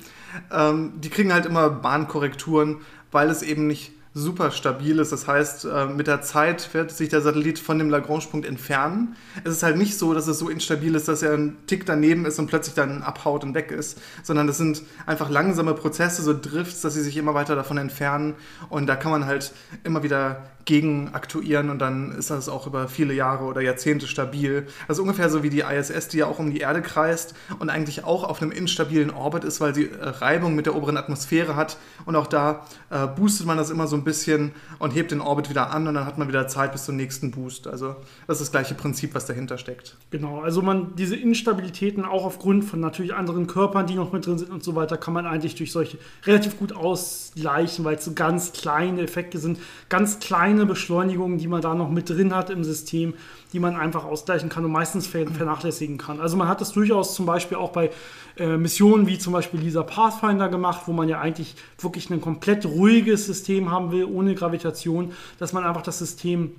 ähm, 0.51 0.93
die 0.97 1.09
kriegen 1.09 1.33
halt 1.33 1.45
immer 1.45 1.69
Bahnkorrekturen, 1.69 2.77
weil 3.11 3.29
es 3.29 3.41
eben 3.41 3.67
nicht 3.67 3.91
super 4.13 4.51
stabil 4.51 4.97
ist. 4.99 5.11
Das 5.11 5.27
heißt, 5.27 5.65
äh, 5.65 5.85
mit 5.85 6.07
der 6.07 6.21
Zeit 6.21 6.73
wird 6.73 6.91
sich 6.91 7.09
der 7.09 7.21
Satellit 7.21 7.59
von 7.59 7.77
dem 7.77 7.89
Lagrange-Punkt 7.89 8.45
entfernen. 8.45 9.15
Es 9.43 9.53
ist 9.53 9.63
halt 9.63 9.77
nicht 9.77 9.97
so, 9.97 10.13
dass 10.13 10.27
es 10.27 10.39
so 10.39 10.49
instabil 10.49 10.95
ist, 10.95 11.07
dass 11.07 11.21
er 11.21 11.33
ein 11.33 11.57
Tick 11.67 11.85
daneben 11.85 12.25
ist 12.25 12.39
und 12.39 12.47
plötzlich 12.47 12.75
dann 12.75 13.03
abhaut 13.03 13.43
und 13.43 13.53
weg 13.53 13.71
ist, 13.71 13.99
sondern 14.23 14.47
das 14.47 14.57
sind 14.57 14.81
einfach 15.05 15.29
langsame 15.29 15.73
Prozesse, 15.73 16.23
so 16.23 16.33
Drifts, 16.33 16.81
dass 16.81 16.95
sie 16.95 17.01
sich 17.01 17.17
immer 17.17 17.33
weiter 17.33 17.55
davon 17.55 17.77
entfernen 17.77 18.35
und 18.69 18.87
da 18.87 18.95
kann 18.95 19.11
man 19.11 19.25
halt 19.25 19.53
immer 19.83 20.01
wieder 20.03 20.43
gegen 20.65 21.09
aktuieren 21.13 21.69
und 21.69 21.79
dann 21.79 22.11
ist 22.11 22.29
das 22.29 22.47
auch 22.47 22.67
über 22.67 22.87
viele 22.87 23.13
Jahre 23.13 23.45
oder 23.45 23.61
Jahrzehnte 23.61 24.07
stabil. 24.07 24.67
Also 24.87 25.01
ungefähr 25.01 25.29
so 25.29 25.41
wie 25.41 25.49
die 25.49 25.61
ISS, 25.61 26.09
die 26.09 26.19
ja 26.19 26.27
auch 26.27 26.39
um 26.39 26.51
die 26.51 26.59
Erde 26.59 26.81
kreist 26.81 27.33
und 27.57 27.69
eigentlich 27.69 28.03
auch 28.03 28.23
auf 28.23 28.41
einem 28.41 28.51
instabilen 28.51 29.09
Orbit 29.11 29.43
ist, 29.43 29.61
weil 29.61 29.73
sie 29.73 29.89
äh, 29.89 30.09
Reibung 30.09 30.55
mit 30.55 30.65
der 30.65 30.75
oberen 30.75 30.97
Atmosphäre 30.97 31.55
hat 31.55 31.77
und 32.05 32.15
auch 32.15 32.27
da 32.27 32.65
äh, 32.89 33.07
boostet 33.07 33.45
man 33.47 33.57
das 33.57 33.69
immer 33.69 33.87
so 33.87 33.95
ein 33.95 34.03
bisschen 34.03 34.51
und 34.77 34.91
hebt 34.91 35.11
den 35.11 35.21
Orbit 35.21 35.49
wieder 35.49 35.71
an 35.71 35.87
und 35.87 35.95
dann 35.95 36.05
hat 36.05 36.17
man 36.17 36.27
wieder 36.27 36.47
Zeit 36.47 36.71
bis 36.71 36.85
zum 36.85 36.95
nächsten 36.95 37.31
Boost. 37.31 37.67
Also 37.67 37.95
das 38.27 38.37
ist 38.37 38.47
das 38.47 38.51
gleiche 38.51 38.75
Prinzip, 38.75 39.15
was 39.15 39.25
dahinter 39.25 39.57
steckt. 39.57 39.97
Genau, 40.11 40.41
also 40.41 40.61
man 40.61 40.95
diese 40.95 41.15
Instabilitäten 41.15 42.05
auch 42.05 42.25
aufgrund 42.25 42.63
von 42.65 42.79
natürlich 42.79 43.13
anderen 43.13 43.47
Körpern, 43.47 43.87
die 43.87 43.95
noch 43.95 44.11
mit 44.11 44.25
drin 44.25 44.37
sind 44.37 44.51
und 44.51 44.63
so 44.63 44.75
weiter, 44.75 44.97
kann 44.97 45.13
man 45.13 45.25
eigentlich 45.25 45.55
durch 45.55 45.71
solche 45.71 45.97
relativ 46.25 46.57
gut 46.57 46.73
ausgleichen, 46.73 47.85
weil 47.85 47.95
es 47.95 48.05
so 48.05 48.13
ganz 48.13 48.51
kleine 48.53 49.01
Effekte 49.01 49.39
sind, 49.39 49.59
ganz 49.89 50.19
kleine 50.19 50.58
Beschleunigungen, 50.65 51.37
die 51.37 51.47
man 51.47 51.61
da 51.61 51.73
noch 51.75 51.89
mit 51.89 52.09
drin 52.09 52.35
hat 52.35 52.49
im 52.49 52.63
System, 52.63 53.13
die 53.53 53.59
man 53.59 53.75
einfach 53.75 54.05
ausgleichen 54.05 54.49
kann 54.49 54.65
und 54.65 54.71
meistens 54.71 55.07
vernachlässigen 55.07 55.97
kann. 55.97 56.19
Also 56.19 56.37
man 56.37 56.47
hat 56.47 56.61
das 56.61 56.71
durchaus 56.71 57.15
zum 57.15 57.25
Beispiel 57.25 57.57
auch 57.57 57.71
bei 57.71 57.91
äh, 58.37 58.57
Missionen 58.57 59.07
wie 59.07 59.17
zum 59.17 59.33
Beispiel 59.33 59.59
dieser 59.59 59.83
Pathfinder 59.83 60.49
gemacht, 60.49 60.81
wo 60.85 60.93
man 60.93 61.09
ja 61.09 61.19
eigentlich 61.19 61.55
wirklich 61.79 62.09
ein 62.09 62.21
komplett 62.21 62.65
ruhiges 62.65 63.25
System 63.25 63.71
haben 63.71 63.91
will, 63.91 64.05
ohne 64.05 64.35
Gravitation, 64.35 65.13
dass 65.37 65.53
man 65.53 65.63
einfach 65.63 65.81
das 65.81 65.99
System 65.99 66.51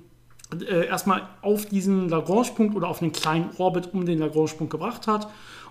äh, 0.59 0.87
erstmal 0.87 1.23
auf 1.41 1.65
diesen 1.65 2.09
Lagrange-Punkt 2.09 2.75
oder 2.75 2.87
auf 2.87 3.01
einen 3.01 3.11
kleinen 3.11 3.49
Orbit 3.57 3.93
um 3.93 4.05
den 4.05 4.19
Lagrange-Punkt 4.19 4.71
gebracht 4.71 5.07
hat 5.07 5.27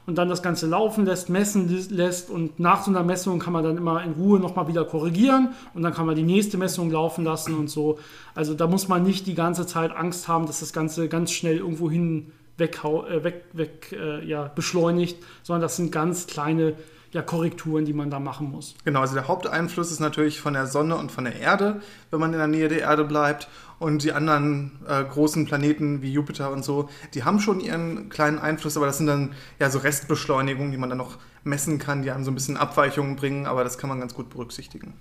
und 0.06 0.16
dann 0.16 0.28
das 0.28 0.42
Ganze 0.42 0.66
laufen 0.66 1.04
lässt, 1.04 1.28
messen 1.28 1.68
lässt 1.90 2.30
und 2.30 2.58
nach 2.58 2.82
so 2.84 2.90
einer 2.90 3.02
Messung 3.02 3.38
kann 3.38 3.52
man 3.52 3.64
dann 3.64 3.76
immer 3.76 4.02
in 4.02 4.12
Ruhe 4.12 4.40
nochmal 4.40 4.68
wieder 4.68 4.84
korrigieren 4.84 5.50
und 5.74 5.82
dann 5.82 5.94
kann 5.94 6.06
man 6.06 6.16
die 6.16 6.22
nächste 6.22 6.58
Messung 6.58 6.90
laufen 6.90 7.24
lassen 7.24 7.54
und 7.54 7.68
so. 7.68 7.98
Also 8.34 8.54
da 8.54 8.66
muss 8.66 8.88
man 8.88 9.02
nicht 9.02 9.26
die 9.26 9.34
ganze 9.34 9.66
Zeit 9.66 9.92
Angst 9.92 10.28
haben, 10.28 10.46
dass 10.46 10.60
das 10.60 10.72
Ganze 10.72 11.08
ganz 11.08 11.32
schnell 11.32 11.58
irgendwo 11.58 11.90
hin 11.90 12.32
weg, 12.56 12.80
äh, 12.84 13.24
weg, 13.24 13.44
weg 13.52 13.96
äh, 13.98 14.24
ja, 14.24 14.50
beschleunigt, 14.54 15.18
sondern 15.42 15.62
das 15.62 15.76
sind 15.76 15.90
ganz 15.90 16.26
kleine 16.26 16.74
ja, 17.12 17.22
Korrekturen, 17.22 17.84
die 17.84 17.92
man 17.92 18.10
da 18.10 18.20
machen 18.20 18.50
muss. 18.50 18.74
Genau, 18.84 19.00
also 19.00 19.14
der 19.14 19.26
Haupteinfluss 19.26 19.90
ist 19.90 20.00
natürlich 20.00 20.40
von 20.40 20.54
der 20.54 20.66
Sonne 20.66 20.96
und 20.96 21.10
von 21.10 21.24
der 21.24 21.36
Erde, 21.36 21.80
wenn 22.10 22.20
man 22.20 22.32
in 22.32 22.38
der 22.38 22.46
Nähe 22.46 22.68
der 22.68 22.80
Erde 22.80 23.04
bleibt. 23.04 23.48
Und 23.78 24.04
die 24.04 24.12
anderen 24.12 24.72
äh, 24.86 25.02
großen 25.04 25.46
Planeten 25.46 26.02
wie 26.02 26.12
Jupiter 26.12 26.52
und 26.52 26.62
so, 26.64 26.90
die 27.14 27.24
haben 27.24 27.40
schon 27.40 27.60
ihren 27.60 28.10
kleinen 28.10 28.38
Einfluss, 28.38 28.76
aber 28.76 28.84
das 28.84 28.98
sind 28.98 29.06
dann 29.06 29.32
ja 29.58 29.70
so 29.70 29.78
Restbeschleunigungen, 29.78 30.70
die 30.70 30.76
man 30.76 30.90
dann 30.90 30.98
noch 30.98 31.16
messen 31.44 31.78
kann, 31.78 32.02
die 32.02 32.10
einem 32.10 32.24
so 32.24 32.30
ein 32.30 32.34
bisschen 32.34 32.58
Abweichungen 32.58 33.16
bringen, 33.16 33.46
aber 33.46 33.64
das 33.64 33.78
kann 33.78 33.88
man 33.88 33.98
ganz 33.98 34.14
gut 34.14 34.28
berücksichtigen. 34.28 34.94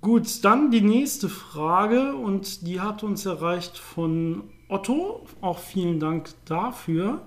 Gut, 0.00 0.42
dann 0.46 0.70
die 0.70 0.80
nächste 0.80 1.28
Frage 1.28 2.14
und 2.14 2.66
die 2.66 2.80
hat 2.80 3.02
uns 3.02 3.26
erreicht 3.26 3.76
von 3.76 4.44
Otto. 4.66 5.26
Auch 5.42 5.58
vielen 5.58 6.00
Dank 6.00 6.30
dafür. 6.46 7.20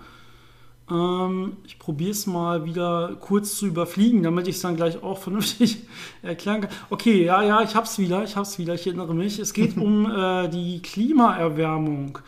Ähm, 0.90 1.58
ich 1.66 1.80
probiere 1.80 2.12
es 2.12 2.28
mal 2.28 2.66
wieder 2.66 3.16
kurz 3.20 3.58
zu 3.58 3.68
überfliegen, 3.68 4.24
damit 4.24 4.48
ich 4.48 4.56
es 4.56 4.62
dann 4.62 4.76
gleich 4.76 5.02
auch 5.02 5.18
vernünftig 5.18 5.78
erklären 6.22 6.62
kann. 6.62 6.72
Okay, 6.90 7.24
ja, 7.24 7.42
ja, 7.42 7.62
ich 7.62 7.76
habe 7.76 7.86
es 7.86 7.98
wieder, 8.00 8.24
ich 8.24 8.36
habe 8.36 8.46
es 8.46 8.58
wieder, 8.60 8.74
ich 8.74 8.86
erinnere 8.86 9.14
mich. 9.14 9.40
Es 9.40 9.54
geht 9.54 9.78
um 9.78 10.10
äh, 10.16 10.50
die 10.50 10.82
Klimaerwärmung. 10.82 12.20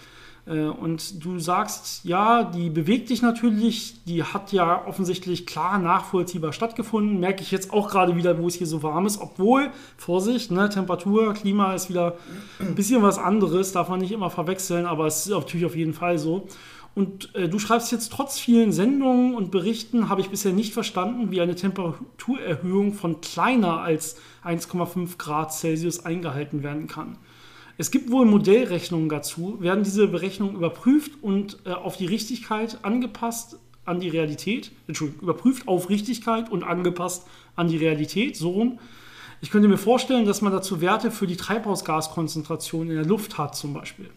Äh, 0.47 0.65
und 0.65 1.23
du 1.23 1.39
sagst, 1.39 2.05
ja, 2.05 2.43
die 2.43 2.69
bewegt 2.69 3.09
dich 3.09 3.21
natürlich, 3.21 4.03
die 4.05 4.23
hat 4.23 4.51
ja 4.51 4.85
offensichtlich 4.85 5.45
klar 5.45 5.79
nachvollziehbar 5.79 6.53
stattgefunden. 6.53 7.19
Merke 7.19 7.41
ich 7.41 7.51
jetzt 7.51 7.73
auch 7.73 7.89
gerade 7.89 8.15
wieder, 8.15 8.37
wo 8.37 8.47
es 8.47 8.55
hier 8.55 8.67
so 8.67 8.83
warm 8.83 9.05
ist, 9.05 9.19
obwohl, 9.19 9.71
Vorsicht, 9.97 10.51
ne, 10.51 10.69
Temperatur, 10.69 11.33
Klima 11.33 11.73
ist 11.73 11.89
wieder 11.89 12.15
ein 12.59 12.75
bisschen 12.75 13.01
was 13.01 13.17
anderes, 13.17 13.71
darf 13.71 13.89
man 13.89 13.99
nicht 13.99 14.11
immer 14.11 14.29
verwechseln, 14.29 14.85
aber 14.85 15.07
es 15.07 15.25
ist 15.25 15.31
natürlich 15.31 15.65
auf 15.65 15.75
jeden 15.75 15.93
Fall 15.93 16.19
so. 16.19 16.47
Und 16.95 17.35
äh, 17.35 17.49
du 17.49 17.59
schreibst 17.59 17.91
jetzt 17.91 18.11
trotz 18.13 18.39
vielen 18.39 18.71
Sendungen 18.71 19.35
und 19.35 19.51
Berichten, 19.51 20.07
habe 20.07 20.21
ich 20.21 20.29
bisher 20.29 20.53
nicht 20.53 20.73
verstanden, 20.73 21.29
wie 21.29 21.41
eine 21.41 21.55
Temperaturerhöhung 21.55 22.93
von 22.93 23.19
kleiner 23.19 23.81
als 23.81 24.17
1,5 24.45 25.17
Grad 25.17 25.53
Celsius 25.53 26.05
eingehalten 26.05 26.63
werden 26.63 26.87
kann. 26.87 27.17
Es 27.77 27.91
gibt 27.91 28.09
wohl 28.09 28.25
Modellrechnungen 28.25 29.09
dazu, 29.09 29.57
werden 29.59 29.83
diese 29.83 30.07
Berechnungen 30.07 30.55
überprüft 30.55 31.11
und 31.21 31.57
äh, 31.65 31.71
auf 31.71 31.97
die 31.97 32.05
Richtigkeit 32.05 32.79
angepasst 32.83 33.59
an 33.83 33.99
die 33.99 34.09
Realität, 34.09 34.71
Entschuldigung, 34.87 35.23
überprüft 35.23 35.67
auf 35.67 35.89
Richtigkeit 35.89 36.49
und 36.49 36.63
angepasst 36.63 37.27
an 37.57 37.67
die 37.67 37.77
Realität, 37.77 38.37
so 38.37 38.51
rum. 38.51 38.79
Ich 39.41 39.51
könnte 39.51 39.67
mir 39.67 39.77
vorstellen, 39.77 40.25
dass 40.25 40.41
man 40.41 40.53
dazu 40.53 40.79
Werte 40.79 41.11
für 41.11 41.27
die 41.27 41.35
Treibhausgaskonzentration 41.35 42.89
in 42.89 42.95
der 42.95 43.05
Luft 43.05 43.37
hat, 43.37 43.55
zum 43.55 43.73
Beispiel. 43.73 44.09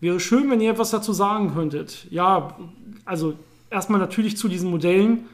Wäre 0.00 0.20
schön, 0.20 0.50
wenn 0.50 0.60
ihr 0.60 0.70
etwas 0.70 0.90
dazu 0.90 1.12
sagen 1.12 1.54
könntet. 1.54 2.06
Ja, 2.10 2.56
also 3.04 3.34
erstmal 3.70 4.00
natürlich 4.00 4.36
zu 4.36 4.48
diesen 4.48 4.70
Modellen. 4.70 5.26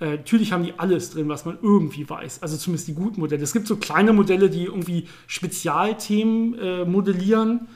Äh, 0.00 0.16
natürlich 0.16 0.52
haben 0.52 0.64
die 0.64 0.74
alles 0.78 1.10
drin, 1.10 1.28
was 1.28 1.44
man 1.44 1.58
irgendwie 1.62 2.08
weiß. 2.08 2.42
Also 2.42 2.56
zumindest 2.56 2.88
die 2.88 2.94
guten 2.94 3.20
Modelle. 3.20 3.42
Es 3.42 3.52
gibt 3.52 3.66
so 3.66 3.76
kleine 3.76 4.12
Modelle, 4.12 4.50
die 4.50 4.64
irgendwie 4.64 5.06
Spezialthemen 5.26 6.58
äh, 6.58 6.84
modellieren. 6.84 7.68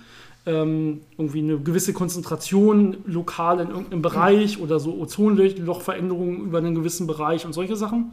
Ähm, 0.45 1.00
irgendwie 1.19 1.40
eine 1.40 1.59
gewisse 1.59 1.93
Konzentration 1.93 2.99
lokal 3.05 3.59
in 3.59 3.69
irgendeinem 3.69 4.02
Bereich 4.02 4.61
oder 4.61 4.78
so 4.78 4.97
Ozonlochveränderungen 4.97 6.43
über 6.43 6.59
einen 6.59 6.76
gewissen 6.76 7.09
Bereich 7.09 7.45
und 7.45 7.52
solche 7.52 7.75
Sachen. 7.75 8.12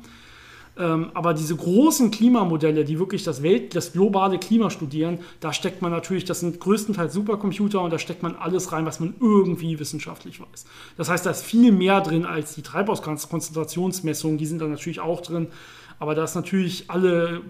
Ähm, 0.77 1.12
aber 1.13 1.34
diese 1.34 1.56
großen 1.56 2.10
Klimamodelle, 2.10 2.84
die 2.84 2.98
wirklich 2.98 3.24
das 3.24 3.44
Welt, 3.44 3.75
das 3.75 3.94
globale 3.94 4.39
Klima 4.39 4.70
studieren, 4.70 5.20
da 5.39 5.53
steckt 5.53 5.82
man 5.82 5.92
natürlich, 5.92 6.25
das 6.25 6.39
sind 6.39 6.60
größtenteils 6.60 7.13
Supercomputer 7.13 7.82
und 7.82 7.94
da 7.94 8.00
steckt 8.00 8.24
man 8.24 8.36
alles 8.36 8.72
rein, 8.72 8.86
was 8.86 9.00
man 9.00 9.13
irgendwie 9.20 9.80
wissenschaftlich 9.80 10.39
weiß. 10.39 10.65
Das 10.98 11.10
heißt, 11.10 11.25
da 11.25 11.30
ist 11.30 11.44
viel 11.44 11.72
mehr 11.72 12.01
drin 12.01 12.25
als 12.25 12.56
die 12.56 12.63
Treibhauskonzentrationsmessungen, 12.63 14.38
die 14.38 14.48
sind 14.48 14.62
da 14.62 14.68
natürlich 14.68 15.00
auch 15.00 15.22
drin. 15.22 15.48
Aber 16.00 16.15
da 16.15 16.24
ist 16.24 16.36
natürlich 16.36 16.89
alle 16.89 17.42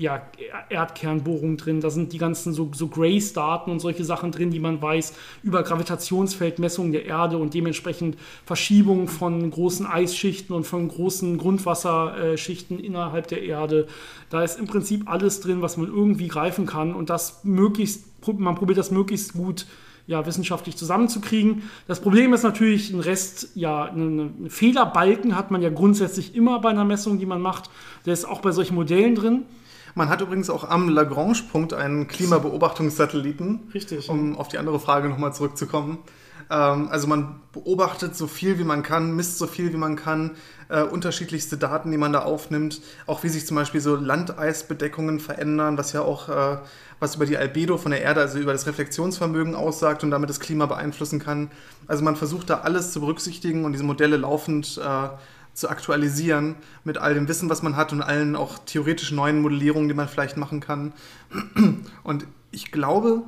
ja, 0.00 0.22
Erdkernbohrungen 0.70 1.58
drin, 1.58 1.82
da 1.82 1.90
sind 1.90 2.14
die 2.14 2.18
ganzen 2.18 2.54
so, 2.54 2.70
so 2.74 2.88
Grace-Daten 2.88 3.70
und 3.70 3.80
solche 3.80 4.02
Sachen 4.02 4.32
drin, 4.32 4.50
die 4.50 4.58
man 4.58 4.80
weiß 4.80 5.12
über 5.42 5.62
Gravitationsfeldmessungen 5.62 6.92
der 6.92 7.04
Erde 7.04 7.36
und 7.36 7.52
dementsprechend 7.52 8.16
Verschiebungen 8.46 9.08
von 9.08 9.50
großen 9.50 9.84
Eisschichten 9.84 10.54
und 10.54 10.64
von 10.64 10.88
großen 10.88 11.36
Grundwasserschichten 11.36 12.80
innerhalb 12.80 13.28
der 13.28 13.42
Erde. 13.42 13.88
Da 14.30 14.42
ist 14.42 14.58
im 14.58 14.66
Prinzip 14.66 15.06
alles 15.06 15.40
drin, 15.40 15.60
was 15.60 15.76
man 15.76 15.88
irgendwie 15.88 16.28
greifen 16.28 16.64
kann 16.64 16.94
und 16.94 17.10
das 17.10 17.44
möglichst, 17.44 18.04
man 18.38 18.54
probiert 18.54 18.78
das 18.78 18.90
möglichst 18.90 19.34
gut 19.34 19.66
ja, 20.06 20.24
wissenschaftlich 20.24 20.76
zusammenzukriegen. 20.76 21.64
Das 21.86 22.00
Problem 22.00 22.32
ist 22.32 22.42
natürlich, 22.42 22.90
ein 22.90 23.00
Rest, 23.00 23.50
ja, 23.54 23.84
einen 23.84 24.48
Fehlerbalken 24.48 25.36
hat 25.36 25.50
man 25.50 25.60
ja 25.60 25.68
grundsätzlich 25.68 26.34
immer 26.34 26.58
bei 26.58 26.70
einer 26.70 26.86
Messung, 26.86 27.18
die 27.18 27.26
man 27.26 27.42
macht. 27.42 27.70
Der 28.06 28.14
ist 28.14 28.24
auch 28.24 28.40
bei 28.40 28.50
solchen 28.50 28.76
Modellen 28.76 29.14
drin. 29.14 29.42
Man 29.94 30.08
hat 30.08 30.20
übrigens 30.20 30.50
auch 30.50 30.68
am 30.68 30.88
Lagrange-Punkt 30.88 31.72
einen 31.72 32.06
Klimabeobachtungssatelliten. 32.08 33.70
Richtig. 33.74 34.08
Um 34.08 34.36
auf 34.36 34.48
die 34.48 34.58
andere 34.58 34.80
Frage 34.80 35.08
nochmal 35.08 35.34
zurückzukommen. 35.34 35.98
Ähm, 36.50 36.88
also 36.90 37.06
man 37.06 37.40
beobachtet 37.52 38.16
so 38.16 38.26
viel 38.26 38.58
wie 38.58 38.64
man 38.64 38.82
kann, 38.82 39.14
misst 39.14 39.38
so 39.38 39.46
viel 39.46 39.72
wie 39.72 39.76
man 39.76 39.96
kann, 39.96 40.32
äh, 40.68 40.82
unterschiedlichste 40.82 41.56
Daten, 41.56 41.90
die 41.90 41.96
man 41.96 42.12
da 42.12 42.22
aufnimmt, 42.22 42.80
auch 43.06 43.22
wie 43.22 43.28
sich 43.28 43.46
zum 43.46 43.56
Beispiel 43.56 43.80
so 43.80 43.96
Landeisbedeckungen 43.96 45.20
verändern, 45.20 45.78
was 45.78 45.92
ja 45.92 46.02
auch 46.02 46.28
äh, 46.28 46.58
was 46.98 47.16
über 47.16 47.24
die 47.24 47.38
Albedo 47.38 47.78
von 47.78 47.92
der 47.92 48.02
Erde, 48.02 48.20
also 48.20 48.38
über 48.38 48.52
das 48.52 48.66
Reflexionsvermögen 48.66 49.54
aussagt 49.54 50.04
und 50.04 50.10
damit 50.10 50.28
das 50.28 50.38
Klima 50.38 50.66
beeinflussen 50.66 51.18
kann. 51.18 51.50
Also 51.86 52.04
man 52.04 52.14
versucht 52.14 52.50
da 52.50 52.60
alles 52.60 52.92
zu 52.92 53.00
berücksichtigen 53.00 53.64
und 53.64 53.72
diese 53.72 53.84
Modelle 53.84 54.18
laufend 54.18 54.78
äh, 54.78 55.08
zu 55.54 55.68
aktualisieren 55.68 56.56
mit 56.84 56.98
all 56.98 57.14
dem 57.14 57.28
Wissen, 57.28 57.50
was 57.50 57.62
man 57.62 57.76
hat 57.76 57.92
und 57.92 58.02
allen 58.02 58.36
auch 58.36 58.58
theoretisch 58.58 59.12
neuen 59.12 59.40
Modellierungen, 59.40 59.88
die 59.88 59.94
man 59.94 60.08
vielleicht 60.08 60.36
machen 60.36 60.60
kann. 60.60 60.92
Und 62.02 62.26
ich 62.50 62.72
glaube, 62.72 63.22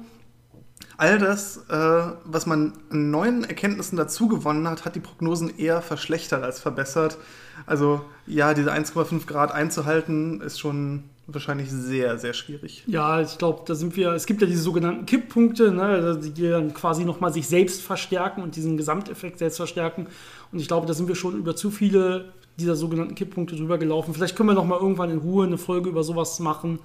all 0.96 1.18
das, 1.18 1.58
äh, 1.68 2.12
was 2.24 2.46
man 2.46 2.74
an 2.90 3.10
neuen 3.10 3.44
Erkenntnissen 3.44 3.96
dazu 3.96 4.28
gewonnen 4.28 4.68
hat, 4.68 4.84
hat 4.84 4.94
die 4.94 5.00
Prognosen 5.00 5.56
eher 5.58 5.82
verschlechtert 5.82 6.42
als 6.42 6.60
verbessert. 6.60 7.18
Also 7.66 8.04
ja, 8.26 8.54
diese 8.54 8.72
1,5 8.72 9.26
Grad 9.26 9.52
einzuhalten, 9.52 10.40
ist 10.40 10.60
schon 10.60 11.04
wahrscheinlich 11.26 11.70
sehr, 11.70 12.18
sehr 12.18 12.32
schwierig. 12.32 12.82
Ja, 12.86 13.20
ich 13.20 13.38
glaube, 13.38 13.62
da 13.66 13.74
sind 13.74 13.96
wir, 13.96 14.12
es 14.12 14.26
gibt 14.26 14.40
ja 14.40 14.46
diese 14.46 14.62
sogenannten 14.62 15.06
Kipppunkte, 15.06 15.70
ne, 15.70 16.18
die 16.20 16.48
dann 16.48 16.74
quasi 16.74 17.04
nochmal 17.04 17.32
sich 17.32 17.46
selbst 17.46 17.82
verstärken 17.82 18.42
und 18.42 18.56
diesen 18.56 18.76
Gesamteffekt 18.76 19.38
selbst 19.38 19.56
verstärken. 19.56 20.08
Und 20.50 20.58
ich 20.58 20.68
glaube, 20.68 20.86
da 20.86 20.94
sind 20.94 21.08
wir 21.08 21.14
schon 21.14 21.38
über 21.38 21.54
zu 21.54 21.70
viele 21.70 22.32
dieser 22.58 22.76
sogenannten 22.76 23.14
Kipppunkte 23.14 23.56
drüber 23.56 23.78
gelaufen. 23.78 24.14
Vielleicht 24.14 24.36
können 24.36 24.50
wir 24.50 24.54
nochmal 24.54 24.80
irgendwann 24.80 25.10
in 25.10 25.18
Ruhe 25.18 25.46
eine 25.46 25.58
Folge 25.58 25.88
über 25.88 26.02
sowas 26.02 26.38
machen. 26.40 26.80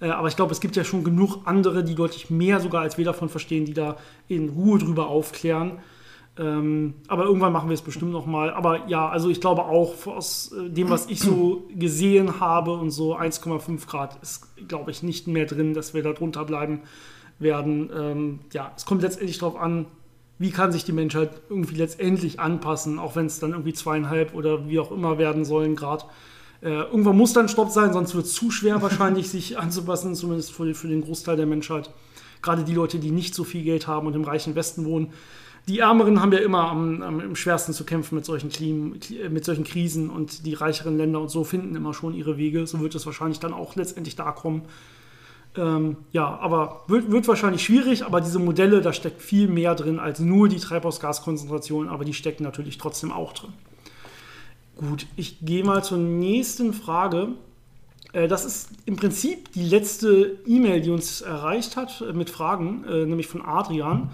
Äh, 0.00 0.10
aber 0.10 0.28
ich 0.28 0.36
glaube, 0.36 0.52
es 0.52 0.60
gibt 0.60 0.76
ja 0.76 0.84
schon 0.84 1.04
genug 1.04 1.40
andere, 1.44 1.82
die 1.82 1.94
deutlich 1.94 2.30
mehr 2.30 2.60
sogar 2.60 2.82
als 2.82 2.98
wir 2.98 3.04
davon 3.04 3.28
verstehen, 3.28 3.64
die 3.64 3.74
da 3.74 3.96
in 4.28 4.50
Ruhe 4.50 4.78
drüber 4.78 5.08
aufklären. 5.08 5.78
Ähm, 6.38 6.94
aber 7.08 7.24
irgendwann 7.24 7.52
machen 7.52 7.68
wir 7.68 7.74
es 7.74 7.82
bestimmt 7.82 8.12
nochmal. 8.12 8.52
Aber 8.52 8.86
ja, 8.86 9.08
also 9.08 9.28
ich 9.28 9.40
glaube 9.40 9.64
auch 9.64 10.06
aus 10.06 10.52
äh, 10.52 10.70
dem, 10.70 10.88
was 10.88 11.06
ich 11.06 11.20
so 11.20 11.64
gesehen 11.74 12.40
habe 12.40 12.72
und 12.72 12.90
so 12.90 13.16
1,5 13.16 13.86
Grad 13.86 14.22
ist, 14.22 14.46
glaube 14.68 14.90
ich, 14.90 15.02
nicht 15.02 15.26
mehr 15.26 15.46
drin, 15.46 15.74
dass 15.74 15.94
wir 15.94 16.02
da 16.02 16.12
drunter 16.12 16.44
bleiben 16.44 16.82
werden. 17.40 17.90
Ähm, 17.96 18.38
ja, 18.52 18.72
es 18.76 18.84
kommt 18.84 19.02
letztendlich 19.02 19.38
darauf 19.38 19.56
an, 19.56 19.86
wie 20.38 20.50
kann 20.50 20.70
sich 20.70 20.84
die 20.84 20.92
Menschheit 20.92 21.30
irgendwie 21.48 21.74
letztendlich 21.74 22.38
anpassen, 22.38 23.00
auch 23.00 23.16
wenn 23.16 23.26
es 23.26 23.40
dann 23.40 23.50
irgendwie 23.50 23.72
zweieinhalb 23.72 24.34
oder 24.34 24.68
wie 24.68 24.78
auch 24.78 24.92
immer 24.92 25.18
werden 25.18 25.44
sollen 25.44 25.74
Grad. 25.74 26.06
Äh, 26.60 26.68
irgendwann 26.68 27.16
muss 27.16 27.32
dann 27.32 27.48
Stopp 27.48 27.70
sein, 27.70 27.92
sonst 27.92 28.14
wird 28.14 28.26
es 28.26 28.34
zu 28.34 28.52
schwer 28.52 28.80
wahrscheinlich, 28.82 29.28
sich 29.28 29.58
anzupassen, 29.58 30.14
zumindest 30.14 30.52
für, 30.52 30.72
für 30.74 30.88
den 30.88 31.02
Großteil 31.02 31.36
der 31.36 31.46
Menschheit. 31.46 31.90
Gerade 32.42 32.62
die 32.62 32.74
Leute, 32.74 33.00
die 33.00 33.10
nicht 33.10 33.34
so 33.34 33.42
viel 33.42 33.64
Geld 33.64 33.88
haben 33.88 34.06
und 34.06 34.14
im 34.14 34.22
reichen 34.22 34.54
Westen 34.54 34.84
wohnen. 34.84 35.12
Die 35.68 35.80
Ärmeren 35.80 36.20
haben 36.22 36.32
ja 36.32 36.38
immer 36.38 36.70
am, 36.70 37.02
am, 37.02 37.20
im 37.20 37.36
schwersten 37.36 37.74
zu 37.74 37.84
kämpfen 37.84 38.14
mit 38.14 38.24
solchen, 38.24 38.48
Klim, 38.48 38.98
mit 39.30 39.44
solchen 39.44 39.64
Krisen 39.64 40.08
und 40.08 40.46
die 40.46 40.54
reicheren 40.54 40.96
Länder 40.96 41.20
und 41.20 41.28
so 41.28 41.44
finden 41.44 41.76
immer 41.76 41.92
schon 41.92 42.14
ihre 42.14 42.38
Wege. 42.38 42.66
So 42.66 42.80
wird 42.80 42.94
es 42.94 43.04
wahrscheinlich 43.04 43.38
dann 43.38 43.52
auch 43.52 43.76
letztendlich 43.76 44.16
da 44.16 44.32
kommen. 44.32 44.62
Ähm, 45.56 45.96
ja, 46.12 46.38
aber 46.38 46.84
wird, 46.86 47.10
wird 47.10 47.28
wahrscheinlich 47.28 47.62
schwierig, 47.62 48.04
aber 48.04 48.20
diese 48.20 48.38
Modelle, 48.38 48.80
da 48.80 48.92
steckt 48.92 49.20
viel 49.20 49.48
mehr 49.48 49.74
drin 49.74 49.98
als 49.98 50.20
nur 50.20 50.48
die 50.48 50.58
Treibhausgaskonzentration, 50.58 51.88
aber 51.88 52.04
die 52.04 52.14
stecken 52.14 52.44
natürlich 52.44 52.78
trotzdem 52.78 53.12
auch 53.12 53.32
drin. 53.34 53.52
Gut, 54.76 55.06
ich 55.16 55.38
gehe 55.42 55.64
mal 55.64 55.82
zur 55.82 55.98
nächsten 55.98 56.72
Frage. 56.72 57.30
Äh, 58.12 58.28
das 58.28 58.44
ist 58.44 58.70
im 58.86 58.96
Prinzip 58.96 59.52
die 59.52 59.64
letzte 59.64 60.38
E-Mail, 60.46 60.80
die 60.80 60.90
uns 60.90 61.20
erreicht 61.20 61.76
hat 61.76 62.00
äh, 62.00 62.12
mit 62.12 62.30
Fragen, 62.30 62.84
äh, 62.84 63.04
nämlich 63.04 63.26
von 63.26 63.42
Adrian. 63.42 64.10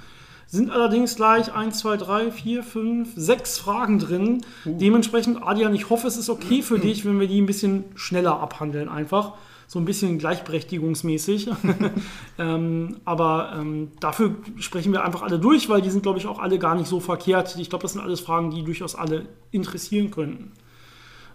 Sind 0.47 0.71
allerdings 0.71 1.17
gleich 1.17 1.53
1, 1.53 1.79
2, 1.79 1.97
3, 1.97 2.31
4, 2.31 2.63
5, 2.63 3.13
6 3.17 3.59
Fragen 3.59 3.99
drin. 3.99 4.43
Uh. 4.65 4.77
Dementsprechend, 4.79 5.43
Adrian, 5.43 5.75
ich 5.75 5.91
hoffe, 5.91 6.07
es 6.07 6.17
ist 6.17 6.31
okay 6.31 6.63
für 6.63 6.79
dich, 6.79 7.05
wenn 7.05 7.19
wir 7.19 7.27
die 7.27 7.41
ein 7.41 7.47
bisschen 7.47 7.85
schneller 7.95 8.41
abhandeln, 8.41 8.89
einfach 8.89 9.33
so 9.67 9.79
ein 9.79 9.85
bisschen 9.85 10.19
gleichberechtigungsmäßig. 10.19 11.49
ähm, 12.39 12.97
aber 13.05 13.55
ähm, 13.57 13.91
dafür 14.01 14.37
sprechen 14.59 14.93
wir 14.93 15.05
einfach 15.05 15.23
alle 15.23 15.39
durch, 15.39 15.69
weil 15.69 15.83
die 15.83 15.91
sind, 15.91 16.03
glaube 16.03 16.19
ich, 16.19 16.27
auch 16.27 16.39
alle 16.39 16.59
gar 16.59 16.75
nicht 16.75 16.89
so 16.89 17.01
verkehrt. 17.01 17.57
Ich 17.59 17.71
glaube, 17.71 17.83
das 17.83 17.93
sind 17.93 18.03
alles 18.03 18.21
Fragen, 18.21 18.51
die 18.51 18.63
durchaus 18.63 18.95
alle 18.95 19.27
interessieren 19.51 20.11
könnten. 20.11 20.53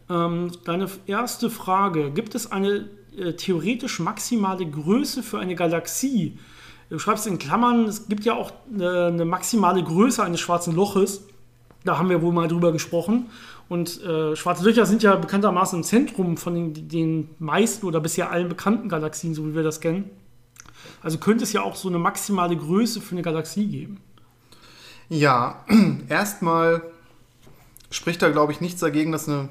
Ähm, 0.09 0.51
deine 0.63 0.87
erste 1.05 1.49
Frage: 1.49 2.11
Gibt 2.11 2.35
es 2.35 2.51
eine 2.51 2.89
äh, 3.17 3.33
theoretisch 3.33 3.99
maximale 3.99 4.65
Größe 4.65 5.23
für 5.23 5.39
eine 5.39 5.55
Galaxie? 5.55 6.37
Du 6.89 6.97
schreibst 6.97 7.27
in 7.27 7.37
Klammern, 7.37 7.85
es 7.85 8.07
gibt 8.07 8.25
ja 8.25 8.33
auch 8.33 8.51
eine, 8.73 9.23
maximale 9.23 9.83
Größe 9.83 10.23
eines 10.23 10.39
schwarzen 10.39 10.75
Loches. 10.75 11.21
Da 11.85 11.97
haben 11.97 12.09
wir 12.09 12.21
wohl 12.21 12.33
mal 12.33 12.47
drüber 12.47 12.71
gesprochen. 12.71 13.27
Und 13.69 14.03
äh, 14.03 14.35
schwarze 14.35 14.63
Löcher 14.63 14.87
sind 14.87 15.03
ja 15.03 15.15
bekanntermaßen 15.15 15.79
im 15.79 15.83
Zentrum 15.83 16.37
von 16.37 16.55
den, 16.55 16.89
den, 16.89 17.29
meisten 17.37 17.85
oder 17.85 17.99
bisher 17.99 18.31
allen 18.31 18.49
bekannten 18.49 18.89
Galaxien, 18.89 19.35
so 19.35 19.47
wie 19.47 19.53
wir 19.53 19.61
das 19.61 19.79
kennen. 19.79 20.09
Also 21.03 21.19
könnte 21.19 21.43
es 21.43 21.53
ja 21.53 21.61
auch 21.61 21.75
so 21.75 21.87
eine 21.87 21.99
maximale 21.99 22.57
Größe 22.57 22.99
für 22.99 23.11
eine 23.11 23.21
Galaxie 23.21 23.67
geben. 23.67 24.01
Ja, 25.07 25.63
erstmal 26.09 26.81
spricht 27.91 28.21
da, 28.23 28.29
glaube 28.29 28.51
ich, 28.51 28.61
nichts 28.61 28.79
dagegen, 28.79 29.11
dass 29.11 29.29
eine 29.29 29.49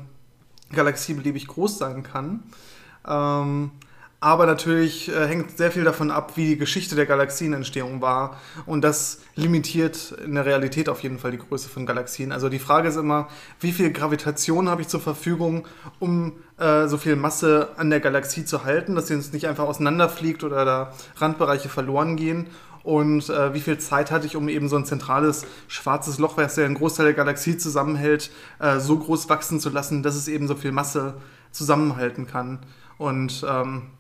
Galaxie 0.73 1.15
beliebig 1.15 1.47
groß 1.47 1.79
sein 1.79 2.03
kann. 2.03 2.43
Ähm, 3.07 3.71
aber 4.21 4.47
natürlich 4.47 5.09
äh, 5.09 5.29
hängt 5.29 5.57
sehr 5.57 5.71
viel 5.71 5.85
davon 5.85 6.11
ab, 6.11 6.33
wie 6.37 6.47
die 6.47 6.59
Geschichte 6.59 6.97
der 6.97 7.07
Galaxienentstehung 7.07 8.01
war. 8.01 8.37
Und 8.67 8.83
das 8.83 9.21
limitiert 9.37 10.13
in 10.25 10.35
der 10.35 10.45
Realität 10.45 10.89
auf 10.89 11.05
jeden 11.05 11.19
Fall 11.19 11.31
die 11.31 11.39
Größe 11.39 11.69
von 11.69 11.87
Galaxien. 11.87 12.33
Also 12.33 12.49
die 12.49 12.59
Frage 12.59 12.89
ist 12.89 12.97
immer, 12.97 13.29
wie 13.61 13.71
viel 13.71 13.93
Gravitation 13.93 14.69
habe 14.69 14.83
ich 14.83 14.89
zur 14.89 15.01
Verfügung, 15.01 15.69
um 16.01 16.33
äh, 16.59 16.89
so 16.89 16.97
viel 16.97 17.15
Masse 17.15 17.69
an 17.77 17.91
der 17.91 18.01
Galaxie 18.01 18.45
zu 18.45 18.65
halten, 18.65 18.97
dass 18.97 19.07
sie 19.07 19.15
uns 19.15 19.33
nicht 19.33 19.47
einfach 19.47 19.65
auseinanderfliegt 19.65 20.43
oder 20.43 20.65
da 20.65 20.93
Randbereiche 21.17 21.69
verloren 21.69 22.17
gehen. 22.17 22.49
Und 22.83 23.29
äh, 23.29 23.55
wie 23.55 23.61
viel 23.61 23.79
Zeit 23.79 24.11
hatte 24.11 24.27
ich, 24.27 24.35
um 24.35 24.49
eben 24.49 24.69
so 24.69 24.77
ein 24.77 24.85
zentrales 24.85 25.47
schwarzes 25.69 26.19
Loch, 26.19 26.37
was 26.37 26.57
ja 26.57 26.65
einen 26.65 26.75
Großteil 26.75 27.07
der 27.07 27.15
Galaxie 27.15 27.57
zusammenhält, 27.57 28.33
äh, 28.59 28.81
so 28.81 28.99
groß 28.99 29.29
wachsen 29.29 29.61
zu 29.61 29.71
lassen, 29.71 30.03
dass 30.03 30.17
es 30.17 30.27
eben 30.27 30.49
so 30.49 30.57
viel 30.57 30.73
Masse 30.73 31.15
zusammenhalten 31.53 32.27
kann. 32.27 32.61
Und 32.97 33.45
ähm, 33.49 33.91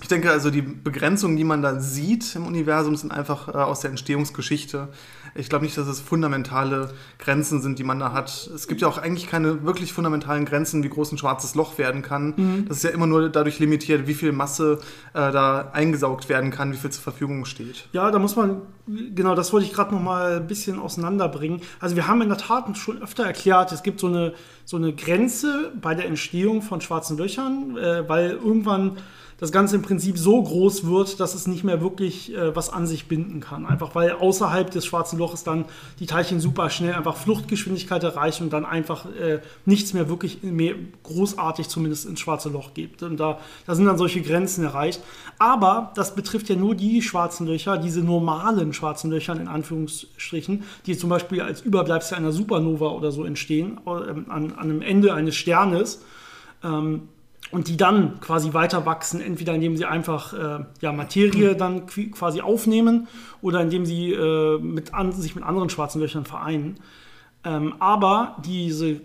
ich 0.00 0.08
denke 0.08 0.30
also, 0.30 0.50
die 0.50 0.62
Begrenzungen, 0.62 1.36
die 1.36 1.44
man 1.44 1.60
da 1.60 1.80
sieht 1.80 2.36
im 2.36 2.46
Universum, 2.46 2.94
sind 2.96 3.10
einfach 3.10 3.48
äh, 3.48 3.52
aus 3.52 3.80
der 3.80 3.90
Entstehungsgeschichte. 3.90 4.88
Ich 5.34 5.48
glaube 5.48 5.64
nicht, 5.64 5.76
dass 5.76 5.86
es 5.86 6.00
fundamentale 6.00 6.90
Grenzen 7.18 7.60
sind, 7.60 7.78
die 7.78 7.84
man 7.84 7.98
da 7.98 8.12
hat. 8.12 8.28
Es 8.54 8.68
gibt 8.68 8.80
ja 8.80 8.88
auch 8.88 8.98
eigentlich 8.98 9.28
keine 9.28 9.64
wirklich 9.64 9.92
fundamentalen 9.92 10.44
Grenzen, 10.44 10.82
wie 10.82 10.88
groß 10.88 11.12
ein 11.12 11.18
schwarzes 11.18 11.54
Loch 11.54 11.78
werden 11.78 12.02
kann. 12.02 12.34
Mhm. 12.36 12.64
Das 12.68 12.78
ist 12.78 12.82
ja 12.84 12.90
immer 12.90 13.06
nur 13.06 13.28
dadurch 13.28 13.58
limitiert, 13.58 14.06
wie 14.06 14.14
viel 14.14 14.32
Masse 14.32 14.78
äh, 15.14 15.32
da 15.32 15.70
eingesaugt 15.72 16.28
werden 16.28 16.50
kann, 16.50 16.72
wie 16.72 16.76
viel 16.76 16.90
zur 16.90 17.02
Verfügung 17.02 17.44
steht. 17.44 17.88
Ja, 17.92 18.10
da 18.10 18.18
muss 18.18 18.36
man, 18.36 18.62
genau, 18.86 19.34
das 19.34 19.52
wollte 19.52 19.66
ich 19.66 19.72
gerade 19.72 19.94
noch 19.94 20.02
mal 20.02 20.36
ein 20.36 20.46
bisschen 20.46 20.78
auseinanderbringen. 20.78 21.60
Also 21.80 21.96
wir 21.96 22.06
haben 22.06 22.22
in 22.22 22.28
der 22.28 22.38
Tat 22.38 22.76
schon 22.76 23.02
öfter 23.02 23.24
erklärt, 23.24 23.72
es 23.72 23.82
gibt 23.82 24.00
so 24.00 24.06
eine, 24.06 24.34
so 24.64 24.76
eine 24.76 24.92
Grenze 24.92 25.72
bei 25.80 25.94
der 25.94 26.06
Entstehung 26.06 26.62
von 26.62 26.80
schwarzen 26.80 27.16
Löchern, 27.16 27.76
äh, 27.76 28.08
weil 28.08 28.30
irgendwann 28.30 28.98
das 29.38 29.52
Ganze 29.52 29.76
im 29.76 29.82
Prinzip 29.82 30.18
so 30.18 30.42
groß 30.42 30.86
wird, 30.86 31.20
dass 31.20 31.34
es 31.34 31.46
nicht 31.46 31.62
mehr 31.62 31.80
wirklich 31.80 32.34
äh, 32.34 32.54
was 32.56 32.70
an 32.70 32.86
sich 32.88 33.06
binden 33.06 33.40
kann. 33.40 33.66
Einfach 33.66 33.94
weil 33.94 34.12
außerhalb 34.12 34.68
des 34.70 34.84
schwarzen 34.84 35.18
Loches 35.18 35.44
dann 35.44 35.64
die 36.00 36.06
Teilchen 36.06 36.40
super 36.40 36.70
schnell 36.70 36.94
einfach 36.94 37.16
Fluchtgeschwindigkeit 37.16 38.02
erreichen 38.02 38.44
und 38.44 38.52
dann 38.52 38.64
einfach 38.64 39.06
äh, 39.06 39.40
nichts 39.64 39.94
mehr 39.94 40.08
wirklich 40.08 40.42
mehr 40.42 40.74
großartig 41.04 41.68
zumindest 41.68 42.06
ins 42.06 42.18
schwarze 42.18 42.48
Loch 42.48 42.74
gibt. 42.74 43.04
Und 43.04 43.18
da, 43.18 43.38
da 43.64 43.76
sind 43.76 43.86
dann 43.86 43.96
solche 43.96 44.22
Grenzen 44.22 44.64
erreicht. 44.64 45.00
Aber 45.38 45.92
das 45.94 46.16
betrifft 46.16 46.48
ja 46.48 46.56
nur 46.56 46.74
die 46.74 47.00
schwarzen 47.00 47.46
Löcher, 47.46 47.78
diese 47.78 48.00
normalen 48.00 48.72
schwarzen 48.72 49.08
Löcher 49.08 49.38
in 49.40 49.46
Anführungsstrichen, 49.46 50.64
die 50.86 50.98
zum 50.98 51.10
Beispiel 51.10 51.42
als 51.42 51.60
Überbleibsel 51.60 52.16
einer 52.16 52.32
Supernova 52.32 52.88
oder 52.88 53.12
so 53.12 53.24
entstehen, 53.24 53.78
äh, 53.86 53.90
an, 53.90 54.26
an 54.28 54.52
einem 54.58 54.82
Ende 54.82 55.14
eines 55.14 55.36
Sternes. 55.36 56.02
Ähm, 56.64 57.02
und 57.50 57.68
die 57.68 57.76
dann 57.76 58.20
quasi 58.20 58.52
weiter 58.52 58.86
wachsen, 58.86 59.20
entweder 59.20 59.54
indem 59.54 59.76
sie 59.76 59.84
einfach 59.84 60.32
äh, 60.32 60.64
ja, 60.80 60.92
Materie 60.92 61.54
dann 61.56 61.86
quasi 61.86 62.40
aufnehmen 62.40 63.08
oder 63.40 63.60
indem 63.60 63.86
sie 63.86 64.12
äh, 64.12 64.58
mit 64.58 64.94
an, 64.94 65.12
sich 65.12 65.34
mit 65.34 65.44
anderen 65.44 65.70
schwarzen 65.70 66.00
Löchern 66.00 66.24
vereinen. 66.24 66.80
Ähm, 67.44 67.74
aber 67.78 68.36
diese 68.44 69.00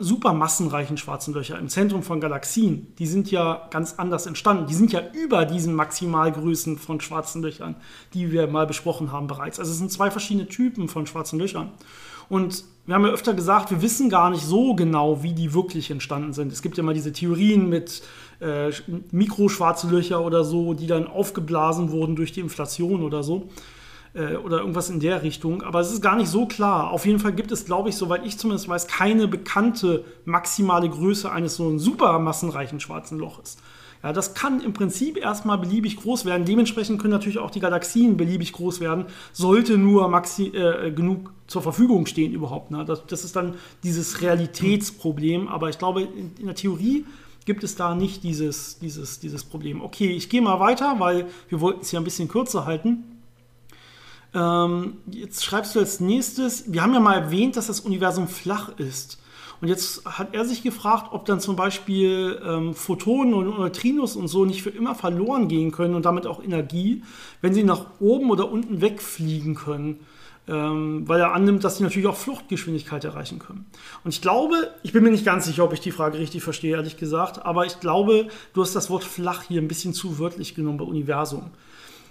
super 0.00 0.32
massenreichen 0.32 0.96
schwarzen 0.96 1.34
Löcher 1.34 1.58
im 1.58 1.68
Zentrum 1.68 2.02
von 2.02 2.20
Galaxien, 2.20 2.92
die 2.98 3.06
sind 3.06 3.30
ja 3.30 3.68
ganz 3.70 3.94
anders 3.98 4.26
entstanden. 4.26 4.66
Die 4.66 4.74
sind 4.74 4.92
ja 4.92 5.02
über 5.12 5.44
diesen 5.44 5.74
Maximalgrößen 5.74 6.78
von 6.78 7.00
schwarzen 7.00 7.42
Löchern, 7.42 7.76
die 8.14 8.32
wir 8.32 8.46
mal 8.46 8.66
besprochen 8.66 9.12
haben 9.12 9.26
bereits. 9.26 9.58
Also 9.58 9.72
es 9.72 9.78
sind 9.78 9.92
zwei 9.92 10.10
verschiedene 10.10 10.48
Typen 10.48 10.88
von 10.88 11.06
schwarzen 11.06 11.38
Löchern. 11.38 11.70
Und 12.28 12.64
wir 12.88 12.94
haben 12.94 13.04
ja 13.04 13.12
öfter 13.12 13.34
gesagt, 13.34 13.70
wir 13.70 13.82
wissen 13.82 14.08
gar 14.08 14.30
nicht 14.30 14.42
so 14.46 14.74
genau, 14.74 15.22
wie 15.22 15.34
die 15.34 15.52
wirklich 15.52 15.90
entstanden 15.90 16.32
sind. 16.32 16.50
Es 16.50 16.62
gibt 16.62 16.78
ja 16.78 16.82
mal 16.82 16.94
diese 16.94 17.12
Theorien 17.12 17.68
mit 17.68 18.02
äh, 18.40 18.70
Mikroschwarze 19.10 19.90
Löcher 19.90 20.24
oder 20.24 20.42
so, 20.42 20.72
die 20.72 20.86
dann 20.86 21.06
aufgeblasen 21.06 21.90
wurden 21.90 22.16
durch 22.16 22.32
die 22.32 22.40
Inflation 22.40 23.02
oder 23.02 23.22
so. 23.22 23.50
Äh, 24.14 24.36
oder 24.36 24.60
irgendwas 24.60 24.88
in 24.88 25.00
der 25.00 25.22
Richtung. 25.22 25.62
Aber 25.62 25.80
es 25.80 25.92
ist 25.92 26.00
gar 26.00 26.16
nicht 26.16 26.30
so 26.30 26.46
klar. 26.46 26.90
Auf 26.90 27.04
jeden 27.04 27.18
Fall 27.18 27.32
gibt 27.32 27.52
es, 27.52 27.66
glaube 27.66 27.90
ich, 27.90 27.96
soweit 27.96 28.24
ich 28.24 28.38
zumindest 28.38 28.70
weiß, 28.70 28.86
keine 28.86 29.28
bekannte 29.28 30.06
maximale 30.24 30.88
Größe 30.88 31.30
eines 31.30 31.56
so 31.56 31.68
einen 31.68 31.78
supermassenreichen 31.78 32.80
schwarzen 32.80 33.18
Loches. 33.18 33.58
Ja, 34.02 34.12
das 34.12 34.34
kann 34.34 34.60
im 34.60 34.72
Prinzip 34.72 35.16
erstmal 35.16 35.58
beliebig 35.58 35.96
groß 35.96 36.24
werden. 36.24 36.44
Dementsprechend 36.44 37.00
können 37.00 37.12
natürlich 37.12 37.38
auch 37.38 37.50
die 37.50 37.60
Galaxien 37.60 38.16
beliebig 38.16 38.52
groß 38.52 38.80
werden, 38.80 39.06
sollte 39.32 39.76
nur 39.76 40.08
maxi 40.08 40.46
äh, 40.48 40.92
genug 40.92 41.32
zur 41.48 41.62
Verfügung 41.62 42.06
stehen 42.06 42.32
überhaupt. 42.32 42.70
Ne? 42.70 42.84
Das, 42.84 43.06
das, 43.06 43.24
ist 43.24 43.34
dann 43.34 43.54
dieses 43.82 44.20
Realitätsproblem. 44.20 45.48
Aber 45.48 45.68
ich 45.68 45.78
glaube, 45.78 46.02
in, 46.02 46.32
in 46.38 46.46
der 46.46 46.54
Theorie 46.54 47.06
gibt 47.44 47.64
es 47.64 47.74
da 47.74 47.94
nicht 47.94 48.22
dieses, 48.22 48.78
dieses, 48.78 49.20
dieses 49.20 49.42
Problem. 49.42 49.80
Okay, 49.80 50.10
ich 50.10 50.28
gehe 50.28 50.42
mal 50.42 50.60
weiter, 50.60 50.96
weil 50.98 51.26
wir 51.48 51.60
wollten 51.60 51.80
es 51.80 51.90
ja 51.90 51.98
ein 51.98 52.04
bisschen 52.04 52.28
kürzer 52.28 52.66
halten. 52.66 53.04
Ähm, 54.34 54.98
jetzt 55.10 55.44
schreibst 55.44 55.74
du 55.74 55.80
als 55.80 56.00
nächstes, 56.00 56.70
wir 56.70 56.82
haben 56.82 56.92
ja 56.92 57.00
mal 57.00 57.14
erwähnt, 57.14 57.56
dass 57.56 57.66
das 57.66 57.80
Universum 57.80 58.28
flach 58.28 58.78
ist. 58.78 59.18
Und 59.60 59.68
jetzt 59.68 60.04
hat 60.04 60.34
er 60.34 60.44
sich 60.44 60.62
gefragt, 60.62 61.08
ob 61.12 61.24
dann 61.24 61.40
zum 61.40 61.56
Beispiel 61.56 62.40
ähm, 62.44 62.74
Photonen 62.74 63.34
und 63.34 63.58
Neutrinos 63.58 64.14
und 64.14 64.28
so 64.28 64.44
nicht 64.44 64.62
für 64.62 64.70
immer 64.70 64.94
verloren 64.94 65.48
gehen 65.48 65.72
können 65.72 65.94
und 65.94 66.04
damit 66.04 66.26
auch 66.26 66.42
Energie, 66.42 67.02
wenn 67.40 67.54
sie 67.54 67.64
nach 67.64 67.86
oben 67.98 68.30
oder 68.30 68.50
unten 68.50 68.80
wegfliegen 68.80 69.54
können. 69.54 70.00
Ähm, 70.46 71.06
weil 71.06 71.20
er 71.20 71.34
annimmt, 71.34 71.62
dass 71.62 71.76
sie 71.76 71.82
natürlich 71.82 72.08
auch 72.08 72.16
Fluchtgeschwindigkeit 72.16 73.04
erreichen 73.04 73.38
können. 73.38 73.66
Und 74.02 74.14
ich 74.14 74.22
glaube, 74.22 74.70
ich 74.82 74.94
bin 74.94 75.04
mir 75.04 75.10
nicht 75.10 75.26
ganz 75.26 75.44
sicher, 75.44 75.62
ob 75.62 75.74
ich 75.74 75.80
die 75.80 75.90
Frage 75.90 76.18
richtig 76.18 76.42
verstehe, 76.42 76.76
ehrlich 76.76 76.96
gesagt, 76.96 77.44
aber 77.44 77.66
ich 77.66 77.80
glaube, 77.80 78.28
du 78.54 78.62
hast 78.62 78.74
das 78.74 78.88
Wort 78.88 79.04
flach 79.04 79.42
hier 79.42 79.60
ein 79.60 79.68
bisschen 79.68 79.92
zu 79.92 80.18
wörtlich 80.18 80.54
genommen 80.54 80.78
bei 80.78 80.86
Universum 80.86 81.50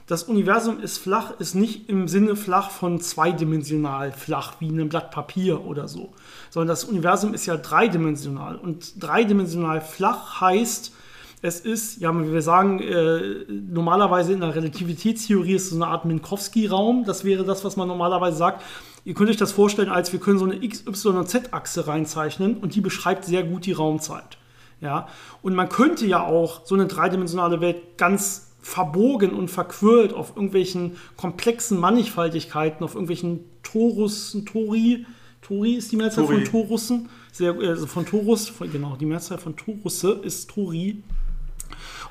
das 0.07 0.23
Universum 0.23 0.79
ist 0.79 0.97
flach, 0.97 1.33
ist 1.39 1.53
nicht 1.53 1.89
im 1.89 2.07
Sinne 2.07 2.37
flach 2.37 2.71
von 2.71 3.01
zweidimensional 3.01 4.13
flach, 4.13 4.53
wie 4.59 4.69
ein 4.69 4.87
Blatt 4.87 5.11
Papier 5.11 5.65
oder 5.65 5.89
so, 5.89 6.13
sondern 6.49 6.69
das 6.69 6.85
Universum 6.85 7.33
ist 7.33 7.45
ja 7.45 7.57
dreidimensional. 7.57 8.55
Und 8.55 9.03
dreidimensional 9.03 9.81
flach 9.81 10.39
heißt, 10.39 10.93
es 11.41 11.59
ist, 11.59 12.01
ja, 12.01 12.11
wir 12.13 12.41
sagen, 12.41 12.79
äh, 12.79 13.45
normalerweise 13.49 14.33
in 14.33 14.39
der 14.39 14.55
Relativitätstheorie 14.55 15.53
ist 15.53 15.65
es 15.65 15.69
so 15.71 15.75
eine 15.75 15.87
Art 15.87 16.05
Minkowski-Raum. 16.05 17.03
Das 17.05 17.25
wäre 17.25 17.43
das, 17.43 17.63
was 17.63 17.75
man 17.75 17.87
normalerweise 17.87 18.37
sagt. 18.37 18.63
Ihr 19.05 19.13
könnt 19.13 19.29
euch 19.29 19.37
das 19.37 19.51
vorstellen, 19.51 19.89
als 19.89 20.13
wir 20.13 20.19
können 20.19 20.39
so 20.39 20.45
eine 20.45 20.55
X, 20.63 20.87
Y 20.87 21.17
und 21.17 21.29
Z-Achse 21.29 21.85
reinzeichnen 21.85 22.57
und 22.57 22.75
die 22.75 22.81
beschreibt 22.81 23.25
sehr 23.25 23.43
gut 23.43 23.65
die 23.65 23.73
Raumzeit. 23.73 24.37
Ja, 24.79 25.07
und 25.41 25.55
man 25.55 25.69
könnte 25.69 26.05
ja 26.05 26.23
auch 26.23 26.65
so 26.65 26.75
eine 26.75 26.87
dreidimensionale 26.87 27.61
Welt 27.61 27.97
ganz 27.97 28.46
verbogen 28.67 29.31
und 29.33 29.49
verquirlt 29.49 30.11
auf 30.11 30.35
irgendwelchen 30.35 30.97
komplexen 31.15 31.79
Mannigfaltigkeiten, 31.79 32.83
auf 32.83 32.95
irgendwelchen 32.95 33.39
Torussen, 33.63 34.45
Tori, 34.45 35.05
Tori 35.41 35.75
ist 35.75 35.93
die 35.93 35.95
Mehrzahl 35.95 36.25
Tori. 36.25 36.43
von 36.43 36.51
Torussen, 36.51 37.09
sehr, 37.31 37.57
also 37.57 37.87
von 37.87 38.05
Torus, 38.05 38.49
von, 38.49 38.69
genau, 38.69 38.97
die 38.97 39.05
Mehrzahl 39.05 39.37
von 39.37 39.55
Torusse 39.55 40.19
ist 40.21 40.49
Tori. 40.49 41.01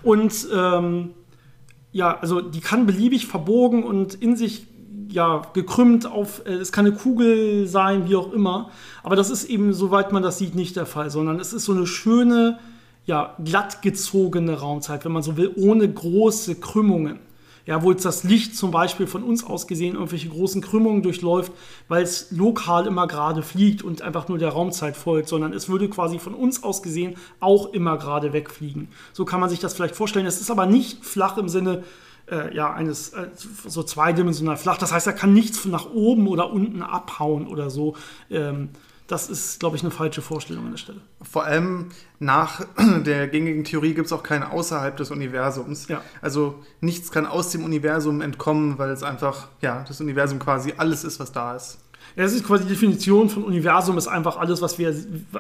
Und 0.03 0.49
ähm, 0.55 1.11
ja, 1.93 2.19
also 2.19 2.41
die 2.41 2.61
kann 2.61 2.87
beliebig 2.87 3.27
verbogen 3.27 3.85
und 3.85 4.15
in 4.15 4.35
sich 4.35 4.67
ja, 5.11 5.43
gekrümmt 5.53 6.07
auf, 6.07 6.43
äh, 6.47 6.55
es 6.55 6.73
kann 6.73 6.87
eine 6.87 6.97
Kugel 6.97 7.67
sein, 7.67 8.09
wie 8.09 8.17
auch 8.17 8.33
immer. 8.33 8.71
Aber 9.03 9.15
das 9.15 9.29
ist 9.29 9.45
eben, 9.45 9.75
soweit 9.75 10.11
man 10.11 10.23
das 10.23 10.39
sieht, 10.39 10.55
nicht 10.55 10.75
der 10.75 10.87
Fall, 10.87 11.11
sondern 11.11 11.39
es 11.39 11.53
ist 11.53 11.67
so 11.67 11.73
eine 11.73 11.87
schöne, 11.87 12.59
ja, 13.07 13.37
glatt 13.43 13.83
gezogene 13.83 14.59
Raumzeit, 14.59 15.05
wenn 15.05 15.13
man 15.13 15.23
so 15.23 15.37
will, 15.37 15.53
ohne 15.57 15.89
große 15.89 16.57
Krümmungen. 16.57 17.21
Ja, 17.65 17.83
wo 17.83 17.91
jetzt 17.91 18.05
das 18.05 18.23
Licht 18.23 18.57
zum 18.57 18.71
Beispiel 18.71 19.09
von 19.09 19.25
uns 19.25 19.45
aus 19.45 19.67
gesehen 19.67 19.95
irgendwelche 19.95 20.29
großen 20.29 20.63
Krümmungen 20.63 21.03
durchläuft, 21.03 21.51
weil 21.89 22.05
es 22.05 22.31
lokal 22.31 22.87
immer 22.87 23.09
gerade 23.09 23.43
fliegt 23.43 23.83
und 23.83 24.03
einfach 24.03 24.29
nur 24.29 24.39
der 24.39 24.51
Raumzeit 24.51 24.97
folgt, 24.97 25.29
sondern 25.29 25.53
es 25.53 25.69
würde 25.69 25.89
quasi 25.89 26.21
von 26.21 26.33
uns 26.33 26.63
aus 26.63 26.81
gesehen 26.81 27.17
auch 27.41 27.73
immer 27.73 27.99
gerade 27.99 28.33
wegfliegen. 28.33 28.87
So 29.13 29.25
kann 29.25 29.41
man 29.41 29.51
sich 29.51 29.59
das 29.59 29.75
vielleicht 29.75 29.97
vorstellen. 29.97 30.27
Es 30.27 30.41
ist 30.41 30.51
aber 30.51 30.67
nicht 30.67 31.05
flach 31.05 31.39
im 31.39 31.49
Sinne, 31.49 31.83
äh, 32.31 32.55
ja, 32.55 32.73
eines 32.73 33.11
äh, 33.11 33.31
so 33.67 33.83
zweidimensional 33.83 34.57
flach. 34.57 34.79
Das 34.79 34.93
heißt, 34.93 35.09
er 35.09 35.13
kann 35.13 35.33
nichts 35.33 35.65
nach 35.65 35.91
oben 35.93 36.29
oder 36.29 36.53
unten 36.53 36.83
abhauen 36.83 37.49
oder 37.49 37.71
so. 37.71 37.97
Ähm, 38.31 38.69
das 39.07 39.31
ist, 39.31 39.61
glaube 39.61 39.77
ich, 39.77 39.83
eine 39.83 39.91
falsche 39.91 40.23
Vorstellung 40.23 40.65
an 40.67 40.71
der 40.73 40.79
Stelle. 40.79 41.01
Vor 41.23 41.45
allem 41.45 41.91
nach 42.19 42.67
der 43.05 43.29
gängigen 43.29 43.65
Theorie 43.65 43.95
gibt 43.95 44.07
es 44.07 44.13
auch 44.13 44.23
keine 44.23 44.51
außerhalb 44.53 44.97
des 44.97 45.11
Universums. 45.11 45.89
Ja. 45.89 46.03
Also 46.21 46.57
nichts 46.81 47.11
kann 47.11 47.27
aus 47.27 47.51
dem 47.51 47.65
Universum 47.65 48.21
entkommen, 48.21 48.79
weil 48.79 48.91
es 48.91 49.03
einfach, 49.03 49.49
ja, 49.61 49.85
das 49.87 50.01
Universum 50.01 50.39
quasi 50.39 50.75
alles 50.77 51.05
ist, 51.05 51.21
was 51.21 51.33
da 51.33 51.55
ist. 51.55 51.79
Ja, 52.15 52.23
das 52.23 52.33
ist 52.33 52.45
quasi 52.45 52.65
die 52.65 52.71
Definition 52.71 53.29
von 53.29 53.45
Universum, 53.45 53.99
ist 53.99 54.07
einfach 54.09 54.39
alles, 54.39 54.63
was 54.63 54.79
wir, 54.79 54.95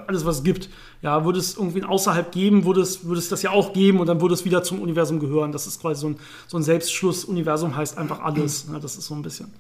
alles, 0.07 0.27
was 0.27 0.39
es 0.39 0.43
gibt. 0.43 0.69
Ja, 1.01 1.25
würde 1.25 1.39
es 1.39 1.57
irgendwie 1.57 1.83
außerhalb 1.83 2.33
geben, 2.33 2.65
würde 2.65 2.83
es, 2.83 3.05
würde 3.05 3.19
es 3.19 3.29
das 3.29 3.43
ja 3.43 3.51
auch 3.51 3.73
geben 3.73 4.01
und 4.01 4.07
dann 4.09 4.21
würde 4.21 4.35
es 4.35 4.45
wieder 4.45 4.63
zum 4.63 4.83
Universum 4.83 5.19
gehören. 5.19 5.53
Das 5.53 5.67
ist 5.67 5.81
quasi 5.81 6.01
so 6.01 6.09
ein, 6.09 6.17
so 6.47 6.59
ein 6.59 6.63
Selbstschluss. 6.63 7.25
Universum 7.25 7.77
heißt 7.77 7.97
einfach 7.97 8.21
alles. 8.21 8.67
Ja, 8.71 8.79
das 8.79 8.97
ist 8.97 9.07
so 9.07 9.15
ein 9.15 9.23
bisschen. 9.23 9.53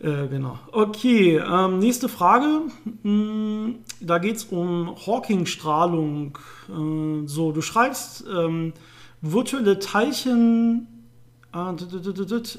Äh, 0.00 0.26
genau. 0.28 0.58
Okay, 0.72 1.36
ähm, 1.36 1.78
nächste 1.78 2.08
Frage. 2.08 2.62
Hm, 3.02 3.76
da 4.00 4.18
geht 4.18 4.36
es 4.36 4.44
um 4.44 4.94
Hawking-Strahlung. 5.06 6.38
Äh, 6.68 7.26
so, 7.26 7.52
du 7.52 7.62
schreibst 7.62 8.24
ähm, 8.28 8.72
virtuelle 9.20 9.78
Teilchen. 9.78 10.88
Äh, 11.54 11.74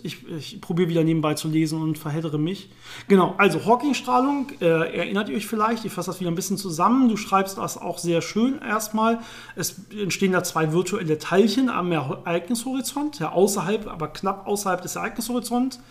ich, 0.04 0.26
ich 0.30 0.62
probiere 0.62 0.88
wieder 0.88 1.04
nebenbei 1.04 1.34
zu 1.34 1.50
lesen 1.50 1.82
und 1.82 1.98
verheddere 1.98 2.40
mich. 2.40 2.70
Genau, 3.10 3.36
also 3.38 3.66
Hawking-Strahlung, 3.66 4.48
äh, 4.62 4.66
erinnert 4.66 5.28
ihr 5.28 5.36
euch 5.36 5.46
vielleicht, 5.46 5.84
ich 5.84 5.92
fasse 5.92 6.12
das 6.12 6.22
wieder 6.22 6.32
ein 6.32 6.36
bisschen 6.36 6.58
zusammen. 6.58 7.10
Du 7.10 7.18
schreibst 7.18 7.58
das 7.58 7.78
auch 7.78 7.98
sehr 7.98 8.22
schön 8.22 8.62
erstmal. 8.62 9.20
Es 9.58 9.82
entstehen 9.92 10.32
da 10.32 10.42
zwei 10.46 10.72
virtuelle 10.72 11.18
Teilchen 11.18 11.70
am 11.70 11.92
Ereignishorizont, 11.92 13.20
ja, 13.20 13.34
außerhalb, 13.34 13.88
aber 13.88 14.08
knapp 14.08 14.48
außerhalb 14.48 14.82
des 14.82 14.96
Ereignishorizonts 14.96 15.82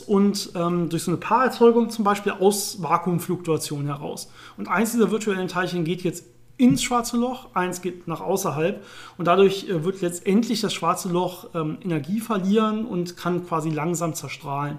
und 0.00 0.50
ähm, 0.54 0.88
durch 0.88 1.02
so 1.02 1.10
eine 1.10 1.18
Paarerzeugung 1.18 1.90
zum 1.90 2.04
Beispiel 2.04 2.32
aus 2.32 2.82
Vakuumfluktuation 2.82 3.86
heraus. 3.86 4.30
Und 4.56 4.68
eins 4.68 4.92
dieser 4.92 5.10
virtuellen 5.10 5.48
Teilchen 5.48 5.84
geht 5.84 6.02
jetzt 6.02 6.24
ins 6.56 6.82
schwarze 6.82 7.16
Loch, 7.16 7.54
eins 7.54 7.82
geht 7.82 8.08
nach 8.08 8.20
außerhalb 8.20 8.82
und 9.18 9.26
dadurch 9.26 9.68
äh, 9.68 9.84
wird 9.84 10.00
letztendlich 10.00 10.60
das 10.60 10.72
schwarze 10.72 11.08
Loch 11.08 11.50
ähm, 11.54 11.78
Energie 11.82 12.20
verlieren 12.20 12.86
und 12.86 13.16
kann 13.16 13.46
quasi 13.46 13.70
langsam 13.70 14.14
zerstrahlen. 14.14 14.78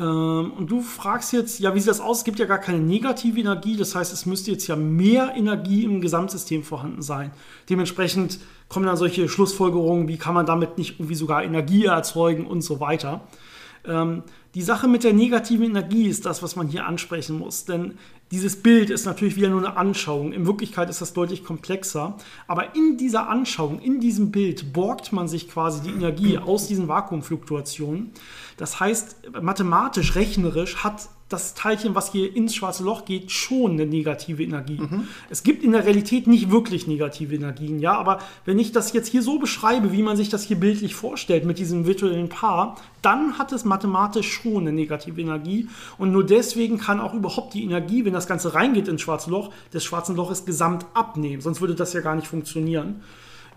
Ähm, 0.00 0.52
und 0.56 0.70
du 0.70 0.80
fragst 0.80 1.32
jetzt, 1.32 1.60
ja, 1.60 1.74
wie 1.74 1.80
sieht 1.80 1.88
das 1.90 2.00
aus? 2.00 2.18
Es 2.18 2.24
gibt 2.24 2.38
ja 2.38 2.46
gar 2.46 2.58
keine 2.58 2.80
negative 2.80 3.38
Energie, 3.38 3.76
das 3.76 3.94
heißt, 3.94 4.12
es 4.12 4.26
müsste 4.26 4.50
jetzt 4.50 4.66
ja 4.66 4.76
mehr 4.76 5.34
Energie 5.36 5.84
im 5.84 6.00
Gesamtsystem 6.00 6.62
vorhanden 6.62 7.02
sein. 7.02 7.30
Dementsprechend 7.68 8.38
kommen 8.68 8.86
dann 8.86 8.96
solche 8.96 9.28
Schlussfolgerungen, 9.28 10.08
wie 10.08 10.18
kann 10.18 10.34
man 10.34 10.46
damit 10.46 10.78
nicht 10.78 11.00
irgendwie 11.00 11.14
sogar 11.14 11.42
Energie 11.42 11.86
erzeugen 11.86 12.46
und 12.46 12.62
so 12.62 12.80
weiter. 12.80 13.22
Ähm, 13.84 14.22
die 14.54 14.62
Sache 14.62 14.88
mit 14.88 15.04
der 15.04 15.12
negativen 15.12 15.66
Energie 15.66 16.06
ist 16.06 16.26
das, 16.26 16.42
was 16.42 16.56
man 16.56 16.68
hier 16.68 16.86
ansprechen 16.86 17.38
muss. 17.38 17.64
Denn 17.64 17.98
dieses 18.30 18.62
Bild 18.62 18.90
ist 18.90 19.06
natürlich 19.06 19.36
wieder 19.36 19.48
nur 19.50 19.60
eine 19.60 19.76
Anschauung. 19.76 20.32
In 20.32 20.46
Wirklichkeit 20.46 20.90
ist 20.90 21.00
das 21.00 21.12
deutlich 21.12 21.44
komplexer. 21.44 22.16
Aber 22.46 22.74
in 22.74 22.96
dieser 22.96 23.28
Anschauung, 23.28 23.80
in 23.80 24.00
diesem 24.00 24.30
Bild, 24.30 24.72
borgt 24.72 25.12
man 25.12 25.28
sich 25.28 25.48
quasi 25.48 25.82
die 25.82 25.90
Energie 25.94 26.38
aus 26.38 26.66
diesen 26.66 26.88
Vakuumfluktuationen. 26.88 28.10
Das 28.56 28.80
heißt, 28.80 29.32
mathematisch, 29.42 30.14
rechnerisch 30.14 30.76
hat 30.82 31.08
das 31.28 31.54
Teilchen, 31.54 31.94
was 31.94 32.12
hier 32.12 32.34
ins 32.34 32.54
schwarze 32.54 32.82
Loch 32.82 33.04
geht, 33.04 33.30
schon 33.30 33.72
eine 33.72 33.86
negative 33.86 34.42
Energie. 34.42 34.78
Mhm. 34.80 35.08
Es 35.28 35.42
gibt 35.42 35.62
in 35.62 35.72
der 35.72 35.84
Realität 35.84 36.26
nicht 36.26 36.50
wirklich 36.50 36.86
negative 36.86 37.34
Energien, 37.34 37.80
ja, 37.80 37.98
aber 37.98 38.18
wenn 38.46 38.58
ich 38.58 38.72
das 38.72 38.92
jetzt 38.94 39.08
hier 39.08 39.22
so 39.22 39.38
beschreibe, 39.38 39.92
wie 39.92 40.02
man 40.02 40.16
sich 40.16 40.30
das 40.30 40.44
hier 40.44 40.58
bildlich 40.58 40.94
vorstellt 40.94 41.44
mit 41.44 41.58
diesem 41.58 41.86
virtuellen 41.86 42.30
Paar, 42.30 42.76
dann 43.02 43.38
hat 43.38 43.52
es 43.52 43.64
mathematisch 43.64 44.32
schon 44.32 44.62
eine 44.62 44.72
negative 44.72 45.20
Energie 45.20 45.68
und 45.98 46.12
nur 46.12 46.24
deswegen 46.24 46.78
kann 46.78 47.00
auch 47.00 47.12
überhaupt 47.12 47.54
die 47.54 47.62
Energie, 47.62 48.04
wenn 48.04 48.14
das 48.14 48.26
Ganze 48.26 48.54
reingeht 48.54 48.88
ins 48.88 49.02
schwarze 49.02 49.30
Loch, 49.30 49.52
des 49.72 49.84
schwarzen 49.84 50.16
Loches 50.16 50.46
gesamt 50.46 50.86
abnehmen, 50.94 51.42
sonst 51.42 51.60
würde 51.60 51.74
das 51.74 51.92
ja 51.92 52.00
gar 52.00 52.14
nicht 52.14 52.26
funktionieren. 52.26 53.02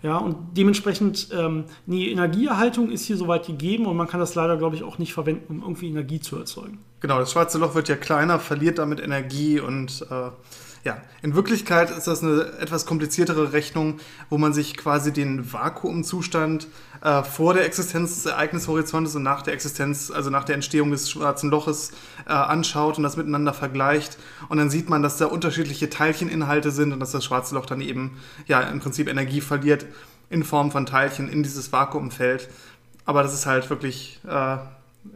Ja, 0.02 0.18
und 0.18 0.36
dementsprechend, 0.56 1.28
ähm, 1.32 1.64
die 1.86 2.10
Energieerhaltung 2.10 2.90
ist 2.90 3.04
hier 3.04 3.16
soweit 3.16 3.46
gegeben 3.46 3.86
und 3.86 3.96
man 3.96 4.08
kann 4.08 4.18
das 4.18 4.34
leider, 4.34 4.56
glaube 4.56 4.74
ich, 4.74 4.82
auch 4.82 4.98
nicht 4.98 5.14
verwenden, 5.14 5.44
um 5.48 5.62
irgendwie 5.62 5.88
Energie 5.88 6.20
zu 6.20 6.36
erzeugen. 6.36 6.78
Genau, 7.00 7.18
das 7.20 7.30
schwarze 7.32 7.58
Loch 7.58 7.74
wird 7.74 7.88
ja 7.88 7.96
kleiner, 7.96 8.40
verliert 8.40 8.78
damit 8.78 9.00
Energie 9.00 9.60
und 9.60 10.04
äh, 10.10 10.30
ja, 10.84 10.96
in 11.22 11.36
Wirklichkeit 11.36 11.90
ist 11.90 12.08
das 12.08 12.24
eine 12.24 12.58
etwas 12.58 12.86
kompliziertere 12.86 13.52
Rechnung, 13.52 14.00
wo 14.30 14.38
man 14.38 14.52
sich 14.52 14.76
quasi 14.76 15.12
den 15.12 15.52
Vakuumzustand 15.52 16.66
äh, 17.02 17.22
vor 17.22 17.54
der 17.54 17.64
Existenz 17.66 18.16
des 18.16 18.26
Ereignishorizontes 18.26 19.14
und 19.14 19.22
nach 19.22 19.42
der 19.42 19.54
Existenz, 19.54 20.10
also 20.10 20.28
nach 20.30 20.42
der 20.42 20.56
Entstehung 20.56 20.90
des 20.90 21.08
schwarzen 21.08 21.50
Loches 21.50 21.92
äh, 22.26 22.32
anschaut 22.32 22.96
und 22.96 23.04
das 23.04 23.16
miteinander 23.16 23.54
vergleicht. 23.54 24.18
Und 24.48 24.58
dann 24.58 24.70
sieht 24.70 24.90
man, 24.90 25.04
dass 25.04 25.18
da 25.18 25.26
unterschiedliche 25.26 25.88
Teilcheninhalte 25.88 26.72
sind 26.72 26.92
und 26.92 26.98
dass 26.98 27.12
das 27.12 27.24
schwarze 27.24 27.54
Loch 27.54 27.66
dann 27.66 27.80
eben 27.80 28.18
ja 28.46 28.60
im 28.62 28.80
Prinzip 28.80 29.08
Energie 29.08 29.40
verliert 29.40 29.86
in 30.30 30.42
Form 30.42 30.72
von 30.72 30.84
Teilchen 30.84 31.28
in 31.28 31.44
dieses 31.44 31.72
Vakuumfeld. 31.72 32.48
Aber 33.04 33.22
das 33.22 33.34
ist 33.34 33.46
halt 33.46 33.70
wirklich 33.70 34.20
äh, 34.26 34.56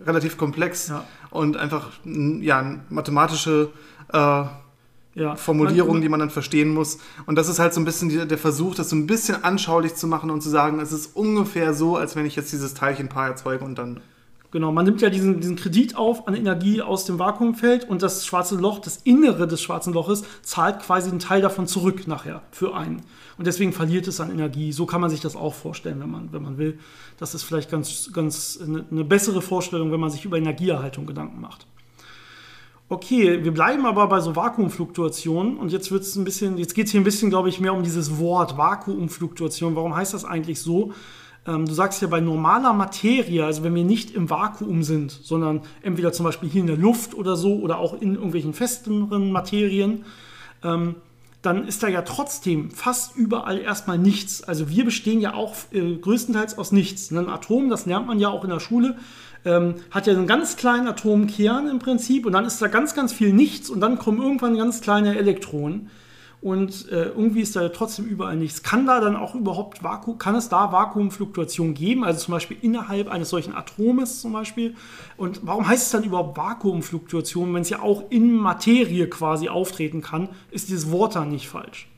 relativ 0.04 0.36
komplex 0.36 0.88
ja. 0.88 1.04
und 1.30 1.56
einfach 1.56 1.90
ja, 2.04 2.76
mathematische 2.88 3.70
äh, 4.12 4.44
ja. 5.16 5.34
Formulierungen, 5.34 6.02
die 6.02 6.08
man 6.08 6.20
dann 6.20 6.30
verstehen 6.30 6.72
muss. 6.72 6.98
Und 7.24 7.36
das 7.36 7.48
ist 7.48 7.58
halt 7.58 7.74
so 7.74 7.80
ein 7.80 7.84
bisschen 7.84 8.10
die, 8.10 8.28
der 8.28 8.38
Versuch, 8.38 8.74
das 8.74 8.90
so 8.90 8.96
ein 8.96 9.06
bisschen 9.06 9.42
anschaulich 9.42 9.94
zu 9.94 10.06
machen 10.06 10.30
und 10.30 10.42
zu 10.42 10.50
sagen, 10.50 10.78
es 10.78 10.92
ist 10.92 11.16
ungefähr 11.16 11.74
so, 11.74 11.96
als 11.96 12.14
wenn 12.14 12.26
ich 12.26 12.36
jetzt 12.36 12.52
dieses 12.52 12.74
Teilchenpaar 12.74 13.28
erzeuge 13.28 13.64
und 13.64 13.78
dann. 13.78 14.00
Genau, 14.52 14.72
man 14.72 14.84
nimmt 14.84 15.00
ja 15.00 15.10
diesen, 15.10 15.40
diesen 15.40 15.56
Kredit 15.56 15.96
auf 15.96 16.28
an 16.28 16.34
Energie 16.34 16.80
aus 16.80 17.04
dem 17.04 17.18
Vakuumfeld 17.18 17.88
und 17.88 18.02
das 18.02 18.24
schwarze 18.24 18.56
Loch, 18.56 18.78
das 18.78 18.98
Innere 18.98 19.48
des 19.48 19.60
schwarzen 19.60 19.92
Loches, 19.92 20.22
zahlt 20.42 20.80
quasi 20.80 21.10
einen 21.10 21.18
Teil 21.18 21.40
davon 21.40 21.66
zurück 21.66 22.06
nachher 22.06 22.42
für 22.52 22.74
einen. 22.74 23.02
Und 23.38 23.46
deswegen 23.46 23.72
verliert 23.72 24.06
es 24.06 24.20
an 24.20 24.30
Energie. 24.30 24.72
So 24.72 24.86
kann 24.86 25.00
man 25.00 25.10
sich 25.10 25.20
das 25.20 25.34
auch 25.34 25.52
vorstellen, 25.52 26.00
wenn 26.00 26.10
man, 26.10 26.32
wenn 26.32 26.42
man 26.42 26.58
will. 26.58 26.78
Das 27.18 27.34
ist 27.34 27.42
vielleicht 27.42 27.70
ganz, 27.70 28.10
ganz 28.12 28.58
eine, 28.62 28.84
eine 28.90 29.04
bessere 29.04 29.42
Vorstellung, 29.42 29.92
wenn 29.92 30.00
man 30.00 30.10
sich 30.10 30.24
über 30.24 30.38
Energieerhaltung 30.38 31.06
Gedanken 31.06 31.40
macht. 31.40 31.66
Okay, 32.88 33.42
wir 33.42 33.52
bleiben 33.52 33.84
aber 33.84 34.06
bei 34.06 34.20
so 34.20 34.36
Vakuumfluktuationen 34.36 35.56
und 35.56 35.72
jetzt 35.72 35.90
wird 35.90 36.02
es 36.02 36.14
ein 36.14 36.22
bisschen, 36.22 36.56
jetzt 36.56 36.72
geht 36.72 36.86
es 36.86 36.92
hier 36.92 37.00
ein 37.00 37.04
bisschen, 37.04 37.30
glaube 37.30 37.48
ich, 37.48 37.58
mehr 37.58 37.74
um 37.74 37.82
dieses 37.82 38.18
Wort 38.20 38.56
Vakuumfluktuation. 38.56 39.74
Warum 39.74 39.96
heißt 39.96 40.14
das 40.14 40.24
eigentlich 40.24 40.60
so? 40.60 40.92
Ähm, 41.48 41.66
du 41.66 41.74
sagst 41.74 42.00
ja 42.00 42.06
bei 42.06 42.20
normaler 42.20 42.72
Materie, 42.74 43.44
also 43.44 43.64
wenn 43.64 43.74
wir 43.74 43.82
nicht 43.82 44.12
im 44.12 44.30
Vakuum 44.30 44.84
sind, 44.84 45.10
sondern 45.10 45.62
entweder 45.82 46.12
zum 46.12 46.26
Beispiel 46.26 46.48
hier 46.48 46.60
in 46.60 46.68
der 46.68 46.76
Luft 46.76 47.14
oder 47.14 47.34
so 47.34 47.56
oder 47.56 47.78
auch 47.78 48.00
in 48.00 48.14
irgendwelchen 48.14 48.52
festeren 48.52 49.32
Materien, 49.32 50.04
ähm, 50.62 50.94
dann 51.42 51.66
ist 51.66 51.82
da 51.82 51.88
ja 51.88 52.02
trotzdem 52.02 52.70
fast 52.70 53.16
überall 53.16 53.58
erstmal 53.58 53.98
nichts. 53.98 54.42
Also 54.42 54.68
wir 54.68 54.84
bestehen 54.84 55.20
ja 55.20 55.34
auch 55.34 55.54
äh, 55.72 55.96
größtenteils 55.96 56.58
aus 56.58 56.72
nichts. 56.72 57.10
Ein 57.10 57.28
Atom, 57.28 57.70
das 57.70 57.86
lernt 57.86 58.06
man 58.06 58.18
ja 58.18 58.28
auch 58.28 58.44
in 58.44 58.50
der 58.50 58.60
Schule, 58.60 58.96
ähm, 59.44 59.76
hat 59.90 60.06
ja 60.06 60.12
einen 60.12 60.26
ganz 60.26 60.56
kleinen 60.56 60.88
Atomkern 60.88 61.68
im 61.68 61.78
Prinzip 61.78 62.26
und 62.26 62.32
dann 62.32 62.44
ist 62.44 62.60
da 62.60 62.66
ganz, 62.66 62.94
ganz 62.94 63.12
viel 63.12 63.32
nichts 63.32 63.70
und 63.70 63.80
dann 63.80 63.98
kommen 63.98 64.20
irgendwann 64.20 64.56
ganz 64.56 64.80
kleine 64.80 65.16
Elektronen 65.16 65.90
und 66.46 66.88
äh, 66.92 67.06
irgendwie 67.06 67.40
ist 67.40 67.56
da 67.56 67.68
trotzdem 67.70 68.04
überall 68.04 68.36
nichts. 68.36 68.62
Kann 68.62 68.86
da 68.86 69.00
dann 69.00 69.16
auch 69.16 69.34
überhaupt 69.34 69.82
Vakuum, 69.82 70.16
kann 70.16 70.36
es 70.36 70.48
da 70.48 70.70
Vakuumfluktuation 70.70 71.74
geben, 71.74 72.04
also 72.04 72.20
zum 72.20 72.30
Beispiel 72.30 72.56
innerhalb 72.62 73.08
eines 73.08 73.30
solchen 73.30 73.52
Atomes 73.52 74.20
zum 74.20 74.32
Beispiel? 74.32 74.76
Und 75.16 75.40
warum 75.42 75.66
heißt 75.66 75.86
es 75.86 75.90
dann 75.90 76.04
überhaupt 76.04 76.38
Vakuumfluktuation, 76.38 77.52
wenn 77.52 77.62
es 77.62 77.70
ja 77.70 77.82
auch 77.82 78.04
in 78.10 78.36
Materie 78.36 79.08
quasi 79.08 79.48
auftreten 79.48 80.02
kann? 80.02 80.28
Ist 80.52 80.68
dieses 80.68 80.92
Wort 80.92 81.16
dann 81.16 81.30
nicht 81.30 81.48
falsch? 81.48 81.88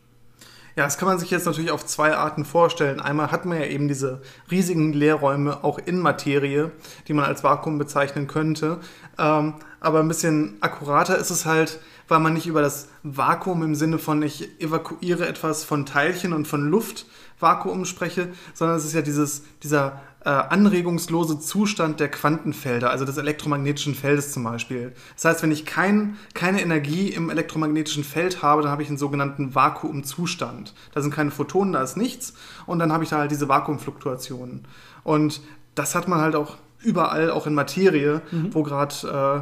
Ja, 0.76 0.84
das 0.84 0.96
kann 0.96 1.08
man 1.08 1.18
sich 1.18 1.30
jetzt 1.30 1.44
natürlich 1.44 1.70
auf 1.70 1.84
zwei 1.84 2.16
Arten 2.16 2.46
vorstellen. 2.46 3.00
Einmal 3.00 3.30
hat 3.30 3.44
man 3.44 3.58
ja 3.58 3.66
eben 3.66 3.86
diese 3.86 4.22
riesigen 4.50 4.94
Leerräume 4.94 5.62
auch 5.62 5.78
in 5.78 5.98
Materie, 5.98 6.70
die 7.06 7.12
man 7.12 7.26
als 7.26 7.44
Vakuum 7.44 7.76
bezeichnen 7.76 8.28
könnte. 8.28 8.78
Ähm, 9.18 9.56
aber 9.80 10.00
ein 10.00 10.08
bisschen 10.08 10.56
akkurater 10.60 11.18
ist 11.18 11.30
es 11.30 11.44
halt, 11.44 11.80
weil 12.08 12.20
man 12.20 12.32
nicht 12.32 12.46
über 12.46 12.62
das 12.62 12.88
Vakuum 13.02 13.62
im 13.62 13.74
Sinne 13.74 13.98
von 13.98 14.22
ich 14.22 14.60
evakuiere 14.60 15.28
etwas 15.28 15.64
von 15.64 15.86
Teilchen 15.86 16.32
und 16.32 16.48
von 16.48 16.68
Luft 16.68 17.06
Vakuum 17.38 17.84
spreche, 17.84 18.30
sondern 18.54 18.76
es 18.76 18.84
ist 18.84 18.94
ja 18.94 19.02
dieses, 19.02 19.44
dieser 19.62 20.00
äh, 20.24 20.30
anregungslose 20.30 21.38
Zustand 21.38 22.00
der 22.00 22.10
Quantenfelder, 22.10 22.90
also 22.90 23.04
des 23.04 23.16
elektromagnetischen 23.16 23.94
Feldes 23.94 24.32
zum 24.32 24.44
Beispiel. 24.44 24.92
Das 25.14 25.24
heißt, 25.26 25.42
wenn 25.42 25.52
ich 25.52 25.64
kein, 25.64 26.16
keine 26.34 26.60
Energie 26.60 27.08
im 27.08 27.30
elektromagnetischen 27.30 28.02
Feld 28.02 28.42
habe, 28.42 28.62
dann 28.62 28.72
habe 28.72 28.82
ich 28.82 28.88
einen 28.88 28.98
sogenannten 28.98 29.54
Vakuumzustand. 29.54 30.74
Da 30.92 31.00
sind 31.00 31.14
keine 31.14 31.30
Photonen, 31.30 31.74
da 31.74 31.82
ist 31.82 31.96
nichts 31.96 32.34
und 32.66 32.80
dann 32.80 32.92
habe 32.92 33.04
ich 33.04 33.10
da 33.10 33.18
halt 33.18 33.30
diese 33.30 33.48
Vakuumfluktuationen. 33.48 34.66
Und 35.04 35.40
das 35.74 35.94
hat 35.94 36.08
man 36.08 36.20
halt 36.20 36.34
auch 36.34 36.56
überall, 36.80 37.30
auch 37.30 37.46
in 37.46 37.54
Materie, 37.54 38.22
mhm. 38.30 38.54
wo 38.54 38.62
gerade 38.62 38.94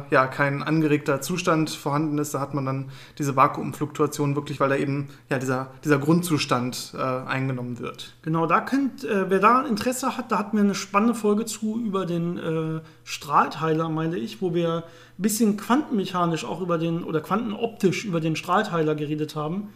äh, 0.09 0.13
ja, 0.13 0.27
kein 0.27 0.63
angeregter 0.63 1.21
Zustand 1.21 1.69
vorhanden 1.69 2.17
ist, 2.17 2.33
da 2.33 2.39
hat 2.39 2.53
man 2.53 2.65
dann 2.65 2.89
diese 3.17 3.35
Vakuumfluktuation 3.35 4.35
wirklich, 4.35 4.59
weil 4.59 4.69
da 4.69 4.75
eben 4.75 5.09
ja, 5.29 5.37
dieser, 5.37 5.71
dieser 5.83 5.99
Grundzustand 5.99 6.93
äh, 6.97 7.01
eingenommen 7.01 7.79
wird. 7.79 8.15
Genau, 8.23 8.47
da 8.47 8.61
könnt, 8.61 9.03
äh, 9.03 9.29
wer 9.29 9.39
da 9.39 9.61
Interesse 9.61 10.17
hat, 10.17 10.31
da 10.31 10.39
hatten 10.39 10.57
wir 10.57 10.63
eine 10.63 10.75
spannende 10.75 11.13
Folge 11.13 11.45
zu 11.45 11.79
über 11.79 12.05
den 12.05 12.37
äh, 12.37 12.81
Strahlteiler, 13.03 13.89
meine 13.89 14.17
ich, 14.17 14.41
wo 14.41 14.53
wir 14.55 14.83
ein 15.17 15.21
bisschen 15.21 15.57
quantenmechanisch 15.57 16.43
auch 16.43 16.61
über 16.61 16.77
den, 16.77 17.03
oder 17.03 17.21
quantenoptisch 17.21 18.05
über 18.05 18.19
den 18.19 18.35
Strahlteiler 18.35 18.95
geredet 18.95 19.35
haben. 19.35 19.69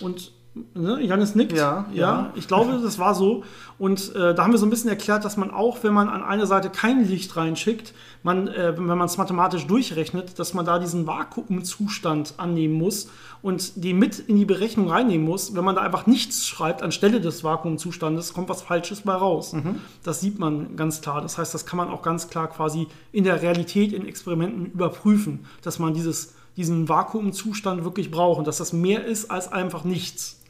Und 0.00 0.32
Ne? 0.54 1.00
Janis 1.02 1.34
nickt. 1.34 1.52
Ja, 1.52 1.86
ja, 1.92 2.00
ja. 2.00 2.32
Ich 2.34 2.46
glaube, 2.46 2.78
das 2.82 2.98
war 2.98 3.14
so. 3.14 3.42
Und 3.78 4.14
äh, 4.14 4.34
da 4.34 4.44
haben 4.44 4.52
wir 4.52 4.58
so 4.58 4.66
ein 4.66 4.70
bisschen 4.70 4.90
erklärt, 4.90 5.24
dass 5.24 5.38
man 5.38 5.50
auch, 5.50 5.82
wenn 5.82 5.94
man 5.94 6.10
an 6.10 6.22
eine 6.22 6.46
Seite 6.46 6.68
kein 6.68 7.08
Licht 7.08 7.36
reinschickt, 7.36 7.94
man, 8.22 8.48
äh, 8.48 8.76
wenn 8.76 8.84
man 8.84 9.06
es 9.06 9.16
mathematisch 9.16 9.66
durchrechnet, 9.66 10.38
dass 10.38 10.52
man 10.52 10.66
da 10.66 10.78
diesen 10.78 11.06
Vakuumzustand 11.06 12.34
annehmen 12.36 12.74
muss 12.74 13.08
und 13.40 13.82
die 13.82 13.94
mit 13.94 14.18
in 14.18 14.36
die 14.36 14.44
Berechnung 14.44 14.90
reinnehmen 14.90 15.26
muss. 15.26 15.54
Wenn 15.54 15.64
man 15.64 15.74
da 15.74 15.80
einfach 15.80 16.06
nichts 16.06 16.46
schreibt 16.46 16.82
anstelle 16.82 17.22
des 17.22 17.42
Vakuumzustandes, 17.42 18.34
kommt 18.34 18.50
was 18.50 18.60
Falsches 18.60 19.00
bei 19.00 19.14
raus. 19.14 19.54
Mhm. 19.54 19.76
Das 20.02 20.20
sieht 20.20 20.38
man 20.38 20.76
ganz 20.76 21.00
klar. 21.00 21.22
Das 21.22 21.38
heißt, 21.38 21.54
das 21.54 21.64
kann 21.64 21.78
man 21.78 21.88
auch 21.88 22.02
ganz 22.02 22.28
klar 22.28 22.48
quasi 22.48 22.88
in 23.10 23.24
der 23.24 23.40
Realität 23.40 23.94
in 23.94 24.06
Experimenten 24.06 24.66
überprüfen, 24.66 25.46
dass 25.62 25.78
man 25.78 25.94
dieses, 25.94 26.34
diesen 26.58 26.90
Vakuumzustand 26.90 27.84
wirklich 27.84 28.10
braucht 28.10 28.38
und 28.38 28.46
dass 28.46 28.58
das 28.58 28.74
mehr 28.74 29.06
ist 29.06 29.30
als 29.30 29.50
einfach 29.50 29.84
nichts. 29.84 30.41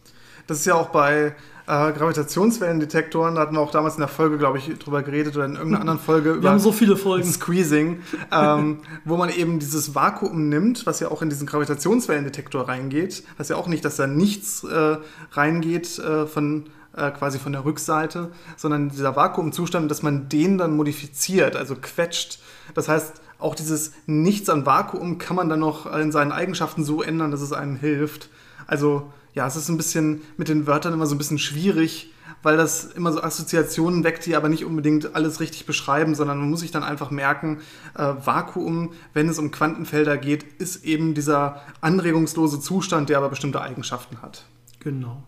Das 0.47 0.59
ist 0.59 0.67
ja 0.67 0.75
auch 0.75 0.89
bei 0.89 1.35
äh, 1.67 1.93
Gravitationswellendetektoren, 1.93 3.37
da 3.37 3.43
hatten 3.43 3.55
wir 3.55 3.61
auch 3.61 3.71
damals 3.71 3.95
in 3.95 4.01
der 4.01 4.09
Folge, 4.09 4.37
glaube 4.37 4.59
ich, 4.59 4.77
drüber 4.79 5.03
geredet 5.03 5.37
oder 5.37 5.47
in 5.47 5.55
irgendeiner 5.55 5.81
anderen 5.81 6.01
Folge 6.01 6.31
wir 6.31 6.37
über 6.37 6.51
haben 6.51 6.59
so 6.59 6.73
viele 6.73 6.97
Folgen. 6.97 7.31
Squeezing, 7.31 8.01
ähm, 8.33 8.81
wo 9.05 9.17
man 9.17 9.31
eben 9.31 9.59
dieses 9.59 9.95
Vakuum 9.95 10.49
nimmt, 10.49 10.87
was 10.87 11.01
ja 11.01 11.09
auch 11.11 11.23
in 11.23 11.31
diesen 11.31 11.47
Gravitationswellendetektor 11.47 12.69
reingeht. 12.69 13.25
Das 13.39 13.47
ist 13.47 13.51
ja 13.51 13.57
auch 13.57 13.69
nicht, 13.69 13.85
dass 13.85 13.97
da 13.97 14.07
nichts 14.07 14.65
äh, 14.65 14.97
reingeht 15.33 15.99
äh, 15.99 16.27
von 16.27 16.65
äh, 16.97 17.11
quasi 17.11 17.39
von 17.39 17.53
der 17.53 17.65
Rückseite, 17.65 18.33
sondern 18.57 18.91
dieser 18.91 19.17
Vakuumzustand, 19.17 19.91
dass 19.91 20.03
man 20.03 20.29
den 20.29 20.59
dann 20.59 20.77
modifiziert, 20.77 21.57
also 21.57 21.77
quetscht. 21.81 22.41
Das 22.75 22.89
heißt, 22.89 23.15
auch 23.39 23.55
dieses 23.55 23.93
Nichts 24.07 24.49
an 24.51 24.67
Vakuum 24.67 25.19
kann 25.19 25.37
man 25.37 25.49
dann 25.49 25.61
noch 25.61 25.87
in 25.95 26.13
seinen 26.13 26.33
Eigenschaften 26.33 26.85
so 26.85 27.03
ändern, 27.03 27.31
dass 27.31 27.41
es 27.41 27.53
einem 27.53 27.77
hilft. 27.77 28.31
Also 28.67 29.13
ja, 29.35 29.47
es 29.47 29.57
ist 29.57 29.69
ein 29.69 29.77
bisschen 29.77 30.23
mit 30.37 30.49
den 30.49 30.67
Wörtern 30.67 30.93
immer 30.93 31.07
so 31.07 31.15
ein 31.15 31.19
bisschen 31.19 31.39
schwierig, 31.39 32.11
weil 32.43 32.57
das 32.57 32.85
immer 32.85 33.13
so 33.13 33.23
Assoziationen 33.23 34.05
weckt, 34.05 34.27
die 34.27 34.37
aber 34.37 34.49
nicht 34.49 34.65
unbedingt 34.65 35.15
alles 35.15 35.41
richtig 35.41 35.65
beschreiben, 35.65 36.15
sondern 36.15 36.39
man 36.39 36.51
muss 36.51 36.61
sich 36.61 36.71
dann 36.71 36.83
einfach 36.83 37.11
merken, 37.11 37.61
äh, 37.95 38.15
Vakuum, 38.25 38.93
wenn 39.15 39.29
es 39.29 39.39
um 39.39 39.51
Quantenfelder 39.51 40.17
geht, 40.19 40.45
ist 40.59 40.85
eben 40.85 41.15
dieser 41.15 41.61
anregungslose 41.81 42.61
Zustand, 42.61 43.09
der 43.09 43.19
aber 43.19 43.29
bestimmte 43.29 43.61
Eigenschaften 43.61 44.21
hat. 44.23 44.45
Genau. 44.81 45.23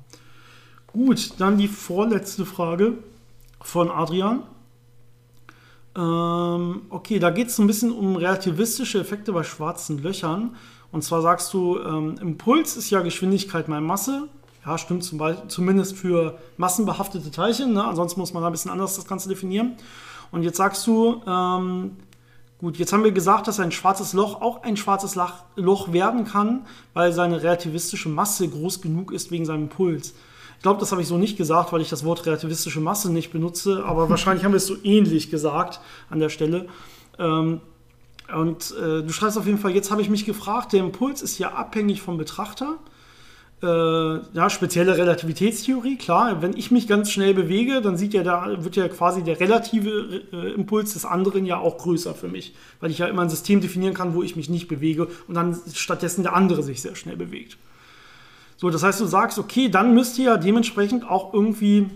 Gut, 0.88 1.34
dann 1.38 1.58
die 1.58 1.68
vorletzte 1.68 2.44
Frage 2.44 2.98
von 3.60 3.90
Adrian. 3.90 4.42
Ähm, 5.96 6.82
okay, 6.90 7.18
da 7.20 7.30
geht 7.30 7.48
es 7.48 7.58
ein 7.58 7.66
bisschen 7.66 7.92
um 7.92 8.16
relativistische 8.16 9.00
Effekte 9.00 9.32
bei 9.32 9.44
schwarzen 9.44 10.02
Löchern. 10.02 10.56
Und 10.94 11.02
zwar 11.02 11.22
sagst 11.22 11.52
du, 11.52 11.80
ähm, 11.80 12.14
Impuls 12.20 12.76
ist 12.76 12.88
ja 12.88 13.00
Geschwindigkeit 13.00 13.66
mal 13.66 13.80
Masse. 13.80 14.28
Ja, 14.64 14.78
stimmt 14.78 15.02
zum 15.02 15.18
Beispiel, 15.18 15.48
zumindest 15.48 15.96
für 15.96 16.38
massenbehaftete 16.56 17.32
Teilchen. 17.32 17.72
Ne? 17.72 17.82
Ansonsten 17.84 18.20
muss 18.20 18.32
man 18.32 18.44
da 18.44 18.48
ein 18.48 18.52
bisschen 18.52 18.70
anders 18.70 18.94
das 18.94 19.04
Ganze 19.04 19.28
definieren. 19.28 19.72
Und 20.30 20.44
jetzt 20.44 20.56
sagst 20.56 20.86
du, 20.86 21.20
ähm, 21.26 21.96
gut, 22.58 22.76
jetzt 22.76 22.92
haben 22.92 23.02
wir 23.02 23.10
gesagt, 23.10 23.48
dass 23.48 23.58
ein 23.58 23.72
schwarzes 23.72 24.12
Loch 24.12 24.40
auch 24.40 24.62
ein 24.62 24.76
schwarzes 24.76 25.18
Loch 25.56 25.92
werden 25.92 26.26
kann, 26.26 26.64
weil 26.92 27.12
seine 27.12 27.42
relativistische 27.42 28.08
Masse 28.08 28.46
groß 28.46 28.80
genug 28.80 29.10
ist 29.10 29.32
wegen 29.32 29.44
seinem 29.44 29.64
Impuls. 29.64 30.14
Ich 30.58 30.62
glaube, 30.62 30.78
das 30.78 30.92
habe 30.92 31.02
ich 31.02 31.08
so 31.08 31.18
nicht 31.18 31.36
gesagt, 31.36 31.72
weil 31.72 31.80
ich 31.80 31.90
das 31.90 32.04
Wort 32.04 32.24
relativistische 32.24 32.78
Masse 32.78 33.12
nicht 33.12 33.32
benutze, 33.32 33.84
aber 33.84 34.08
wahrscheinlich 34.10 34.44
haben 34.44 34.52
wir 34.52 34.58
es 34.58 34.68
so 34.68 34.76
ähnlich 34.84 35.28
gesagt 35.28 35.80
an 36.08 36.20
der 36.20 36.28
Stelle. 36.28 36.68
Ähm, 37.18 37.62
und 38.32 38.74
äh, 38.78 39.02
du 39.02 39.10
schreibst 39.10 39.36
auf 39.36 39.46
jeden 39.46 39.58
Fall, 39.58 39.72
jetzt 39.72 39.90
habe 39.90 40.00
ich 40.00 40.08
mich 40.08 40.24
gefragt, 40.24 40.72
der 40.72 40.80
Impuls 40.80 41.20
ist 41.22 41.38
ja 41.38 41.52
abhängig 41.52 42.00
vom 42.00 42.16
Betrachter. 42.16 42.78
Äh, 43.62 43.66
ja, 43.66 44.50
spezielle 44.50 44.96
Relativitätstheorie, 44.96 45.96
klar. 45.96 46.42
Wenn 46.42 46.56
ich 46.56 46.70
mich 46.70 46.86
ganz 46.86 47.10
schnell 47.10 47.34
bewege, 47.34 47.80
dann 47.80 47.96
sieht 47.96 48.14
ja 48.14 48.22
da, 48.22 48.64
wird 48.64 48.76
ja 48.76 48.88
quasi 48.88 49.22
der 49.22 49.40
relative 49.40 50.22
äh, 50.32 50.52
Impuls 50.52 50.94
des 50.94 51.04
anderen 51.04 51.46
ja 51.46 51.58
auch 51.58 51.78
größer 51.78 52.14
für 52.14 52.28
mich. 52.28 52.54
Weil 52.80 52.90
ich 52.90 52.98
ja 52.98 53.06
immer 53.06 53.22
ein 53.22 53.30
System 53.30 53.60
definieren 53.60 53.94
kann, 53.94 54.14
wo 54.14 54.22
ich 54.22 54.36
mich 54.36 54.48
nicht 54.48 54.68
bewege 54.68 55.08
und 55.28 55.34
dann 55.34 55.58
stattdessen 55.72 56.22
der 56.22 56.34
andere 56.34 56.62
sich 56.62 56.82
sehr 56.82 56.96
schnell 56.96 57.16
bewegt. 57.16 57.56
So, 58.56 58.70
das 58.70 58.82
heißt, 58.82 59.00
du 59.00 59.06
sagst, 59.06 59.38
okay, 59.38 59.68
dann 59.68 59.94
müsste 59.94 60.22
ja 60.22 60.36
dementsprechend 60.36 61.08
auch 61.08 61.32
irgendwie 61.34 61.90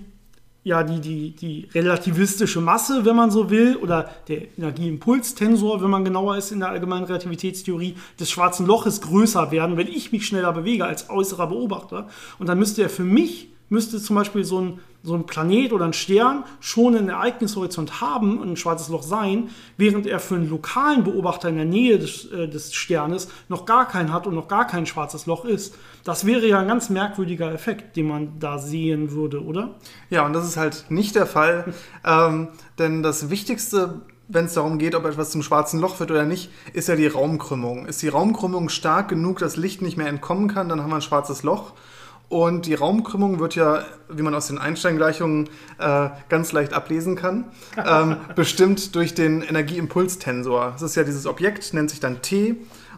ja 0.68 0.82
die, 0.82 1.00
die, 1.00 1.30
die 1.30 1.68
relativistische 1.74 2.60
Masse, 2.60 3.04
wenn 3.04 3.16
man 3.16 3.30
so 3.30 3.50
will, 3.50 3.76
oder 3.76 4.10
der 4.28 4.56
Energieimpulstensor, 4.56 5.82
wenn 5.82 5.90
man 5.90 6.04
genauer 6.04 6.36
ist 6.36 6.52
in 6.52 6.60
der 6.60 6.68
allgemeinen 6.68 7.04
Relativitätstheorie, 7.04 7.96
des 8.20 8.30
schwarzen 8.30 8.66
Loches 8.66 9.00
größer 9.00 9.50
werden, 9.50 9.76
wenn 9.76 9.88
ich 9.88 10.12
mich 10.12 10.26
schneller 10.26 10.52
bewege 10.52 10.84
als 10.84 11.08
äußerer 11.10 11.48
Beobachter. 11.48 12.08
Und 12.38 12.48
dann 12.48 12.58
müsste 12.58 12.82
er 12.82 12.90
für 12.90 13.04
mich, 13.04 13.48
müsste 13.68 14.00
zum 14.00 14.16
Beispiel 14.16 14.44
so 14.44 14.60
ein 14.60 14.80
so 15.02 15.14
ein 15.14 15.26
Planet 15.26 15.72
oder 15.72 15.84
ein 15.84 15.92
Stern 15.92 16.44
schon 16.60 16.96
einen 16.96 17.08
Ereignishorizont 17.08 18.00
haben 18.00 18.38
und 18.38 18.50
ein 18.50 18.56
schwarzes 18.56 18.88
Loch 18.88 19.02
sein, 19.02 19.50
während 19.76 20.06
er 20.06 20.18
für 20.18 20.34
einen 20.34 20.50
lokalen 20.50 21.04
Beobachter 21.04 21.48
in 21.48 21.56
der 21.56 21.64
Nähe 21.64 21.98
des, 21.98 22.26
äh, 22.26 22.48
des 22.48 22.74
Sternes 22.74 23.28
noch 23.48 23.64
gar 23.64 23.86
keinen 23.86 24.12
hat 24.12 24.26
und 24.26 24.34
noch 24.34 24.48
gar 24.48 24.66
kein 24.66 24.86
schwarzes 24.86 25.26
Loch 25.26 25.44
ist. 25.44 25.74
Das 26.04 26.26
wäre 26.26 26.46
ja 26.46 26.58
ein 26.58 26.68
ganz 26.68 26.90
merkwürdiger 26.90 27.52
Effekt, 27.52 27.96
den 27.96 28.08
man 28.08 28.38
da 28.40 28.58
sehen 28.58 29.12
würde, 29.12 29.42
oder? 29.42 29.76
Ja, 30.10 30.26
und 30.26 30.32
das 30.32 30.46
ist 30.46 30.56
halt 30.56 30.86
nicht 30.88 31.14
der 31.14 31.26
Fall, 31.26 31.72
ähm, 32.04 32.48
denn 32.78 33.02
das 33.02 33.30
Wichtigste 33.30 34.02
wenn 34.30 34.44
es 34.44 34.52
darum 34.52 34.76
geht, 34.76 34.94
ob 34.94 35.06
etwas 35.06 35.30
zum 35.30 35.42
schwarzen 35.42 35.80
Loch 35.80 35.98
wird 36.00 36.10
oder 36.10 36.26
nicht, 36.26 36.50
ist 36.74 36.86
ja 36.88 36.96
die 36.96 37.06
Raumkrümmung. 37.06 37.86
Ist 37.86 38.02
die 38.02 38.08
Raumkrümmung 38.08 38.68
stark 38.68 39.08
genug, 39.08 39.38
dass 39.38 39.56
Licht 39.56 39.80
nicht 39.80 39.96
mehr 39.96 40.08
entkommen 40.08 40.48
kann, 40.48 40.68
dann 40.68 40.82
haben 40.82 40.90
wir 40.90 40.96
ein 40.96 41.00
schwarzes 41.00 41.44
Loch. 41.44 41.72
Und 42.28 42.66
die 42.66 42.74
Raumkrümmung 42.74 43.38
wird 43.38 43.54
ja, 43.54 43.84
wie 44.10 44.20
man 44.22 44.34
aus 44.34 44.48
den 44.48 44.58
Einstein-Gleichungen 44.58 45.48
äh, 45.78 46.10
ganz 46.28 46.52
leicht 46.52 46.74
ablesen 46.74 47.16
kann, 47.16 47.46
ähm, 47.82 48.16
bestimmt 48.36 48.94
durch 48.94 49.14
den 49.14 49.40
Energieimpulstensor. 49.40 50.72
Das 50.72 50.82
ist 50.82 50.94
ja 50.94 51.04
dieses 51.04 51.26
Objekt, 51.26 51.72
nennt 51.72 51.88
sich 51.88 52.00
dann 52.00 52.20
T. 52.20 52.56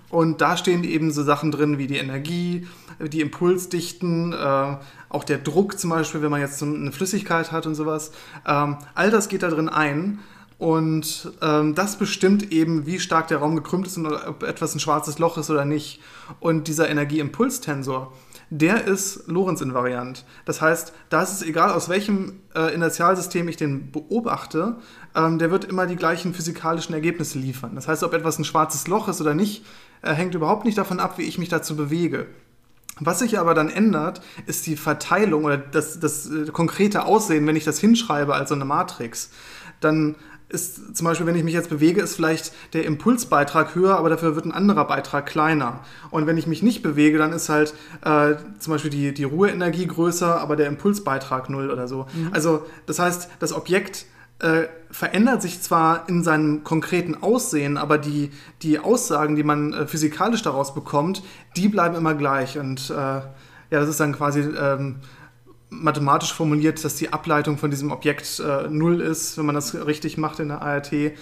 Und 0.08 0.40
da 0.40 0.56
stehen 0.56 0.82
eben 0.82 1.12
so 1.12 1.22
Sachen 1.22 1.52
drin 1.52 1.78
wie 1.78 1.86
die 1.86 1.98
Energie, 1.98 2.66
die 2.98 3.20
Impulsdichten, 3.20 4.32
äh, 4.32 4.76
auch 5.08 5.24
der 5.24 5.38
Druck 5.38 5.78
zum 5.78 5.90
Beispiel, 5.90 6.22
wenn 6.22 6.30
man 6.32 6.40
jetzt 6.40 6.60
eine 6.62 6.90
Flüssigkeit 6.90 7.52
hat 7.52 7.66
und 7.66 7.76
sowas. 7.76 8.10
Ähm, 8.44 8.78
all 8.94 9.10
das 9.10 9.28
geht 9.28 9.44
da 9.44 9.48
drin 9.48 9.68
ein. 9.68 10.18
Und 10.58 11.32
ähm, 11.40 11.74
das 11.74 11.96
bestimmt 11.96 12.52
eben, 12.52 12.84
wie 12.84 13.00
stark 13.00 13.28
der 13.28 13.38
Raum 13.38 13.56
gekrümmt 13.56 13.86
ist 13.86 13.96
und 13.96 14.06
ob 14.06 14.42
etwas 14.42 14.74
ein 14.74 14.80
schwarzes 14.80 15.18
Loch 15.18 15.38
ist 15.38 15.48
oder 15.48 15.64
nicht. 15.64 16.02
Und 16.38 16.68
dieser 16.68 16.90
Energieimpulstensor, 16.90 18.12
der 18.50 18.84
ist 18.84 19.28
Lorentz-invariant. 19.28 20.24
Das 20.44 20.60
heißt, 20.60 20.92
da 21.08 21.22
ist 21.22 21.32
es 21.32 21.42
egal, 21.42 21.70
aus 21.70 21.88
welchem 21.88 22.40
äh, 22.54 22.74
Inertialsystem 22.74 23.46
ich 23.48 23.56
den 23.56 23.92
beobachte, 23.92 24.76
ähm, 25.14 25.38
der 25.38 25.52
wird 25.52 25.64
immer 25.64 25.86
die 25.86 25.96
gleichen 25.96 26.34
physikalischen 26.34 26.92
Ergebnisse 26.92 27.38
liefern. 27.38 27.76
Das 27.76 27.86
heißt, 27.86 28.02
ob 28.02 28.12
etwas 28.12 28.38
ein 28.38 28.44
schwarzes 28.44 28.88
Loch 28.88 29.08
ist 29.08 29.20
oder 29.20 29.34
nicht, 29.34 29.64
äh, 30.02 30.12
hängt 30.12 30.34
überhaupt 30.34 30.64
nicht 30.64 30.78
davon 30.78 30.98
ab, 30.98 31.16
wie 31.16 31.22
ich 31.22 31.38
mich 31.38 31.48
dazu 31.48 31.76
bewege. 31.76 32.26
Was 32.98 33.20
sich 33.20 33.38
aber 33.38 33.54
dann 33.54 33.70
ändert, 33.70 34.20
ist 34.46 34.66
die 34.66 34.76
Verteilung 34.76 35.44
oder 35.44 35.56
das, 35.56 36.00
das 36.00 36.28
äh, 36.28 36.46
konkrete 36.46 37.04
Aussehen, 37.04 37.46
wenn 37.46 37.56
ich 37.56 37.64
das 37.64 37.78
hinschreibe 37.78 38.34
als 38.34 38.48
so 38.48 38.56
eine 38.56 38.64
Matrix. 38.64 39.30
Dann 39.80 40.16
ist 40.50 40.96
zum 40.96 41.04
Beispiel, 41.04 41.26
wenn 41.26 41.36
ich 41.36 41.44
mich 41.44 41.54
jetzt 41.54 41.70
bewege, 41.70 42.02
ist 42.02 42.16
vielleicht 42.16 42.52
der 42.72 42.84
Impulsbeitrag 42.84 43.74
höher, 43.74 43.96
aber 43.96 44.08
dafür 44.08 44.34
wird 44.34 44.44
ein 44.44 44.52
anderer 44.52 44.84
Beitrag 44.84 45.26
kleiner. 45.26 45.80
Und 46.10 46.26
wenn 46.26 46.36
ich 46.36 46.46
mich 46.46 46.62
nicht 46.62 46.82
bewege, 46.82 47.18
dann 47.18 47.32
ist 47.32 47.48
halt 47.48 47.74
äh, 48.04 48.34
zum 48.58 48.72
Beispiel 48.72 48.90
die, 48.90 49.14
die 49.14 49.24
Ruheenergie 49.24 49.86
größer, 49.86 50.40
aber 50.40 50.56
der 50.56 50.66
Impulsbeitrag 50.66 51.48
null 51.50 51.70
oder 51.70 51.88
so. 51.88 52.06
Mhm. 52.12 52.30
Also 52.32 52.66
das 52.86 52.98
heißt, 52.98 53.30
das 53.38 53.52
Objekt 53.52 54.06
äh, 54.40 54.64
verändert 54.90 55.42
sich 55.42 55.60
zwar 55.60 56.08
in 56.08 56.24
seinem 56.24 56.64
konkreten 56.64 57.22
Aussehen, 57.22 57.76
aber 57.76 57.98
die, 57.98 58.30
die 58.62 58.78
Aussagen, 58.78 59.36
die 59.36 59.44
man 59.44 59.72
äh, 59.72 59.86
physikalisch 59.86 60.42
daraus 60.42 60.74
bekommt, 60.74 61.22
die 61.56 61.68
bleiben 61.68 61.94
immer 61.94 62.14
gleich. 62.14 62.58
Und 62.58 62.90
äh, 62.90 62.94
ja, 62.94 63.22
das 63.70 63.88
ist 63.88 64.00
dann 64.00 64.16
quasi 64.16 64.40
ähm, 64.40 64.96
mathematisch 65.70 66.34
formuliert, 66.34 66.84
dass 66.84 66.96
die 66.96 67.12
Ableitung 67.12 67.56
von 67.56 67.70
diesem 67.70 67.92
Objekt 67.92 68.40
äh, 68.40 68.68
null 68.68 69.00
ist, 69.00 69.38
wenn 69.38 69.46
man 69.46 69.54
das 69.54 69.74
richtig 69.74 70.18
macht 70.18 70.40
in 70.40 70.48
der 70.48 70.62
ART. 70.62 70.92
Ähm, 70.92 71.14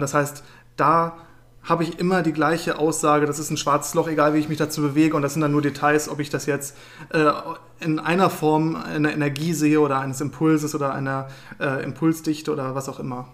das 0.00 0.14
heißt, 0.14 0.44
da 0.76 1.16
habe 1.62 1.82
ich 1.82 1.98
immer 1.98 2.22
die 2.22 2.32
gleiche 2.32 2.78
Aussage, 2.78 3.26
das 3.26 3.38
ist 3.38 3.50
ein 3.50 3.56
schwarzes 3.56 3.94
Loch, 3.94 4.08
egal 4.08 4.34
wie 4.34 4.38
ich 4.38 4.48
mich 4.48 4.58
dazu 4.58 4.80
bewege. 4.80 5.16
Und 5.16 5.22
das 5.22 5.34
sind 5.34 5.42
dann 5.42 5.52
nur 5.52 5.62
Details, 5.62 6.08
ob 6.08 6.20
ich 6.20 6.30
das 6.30 6.46
jetzt 6.46 6.76
äh, 7.10 7.30
in 7.80 7.98
einer 7.98 8.30
Form 8.30 8.76
einer 8.76 9.12
Energie 9.12 9.52
sehe 9.52 9.80
oder 9.80 9.98
eines 9.98 10.20
Impulses 10.20 10.74
oder 10.74 10.94
einer 10.94 11.28
äh, 11.60 11.82
Impulsdichte 11.84 12.52
oder 12.52 12.74
was 12.74 12.88
auch 12.88 13.00
immer. 13.00 13.28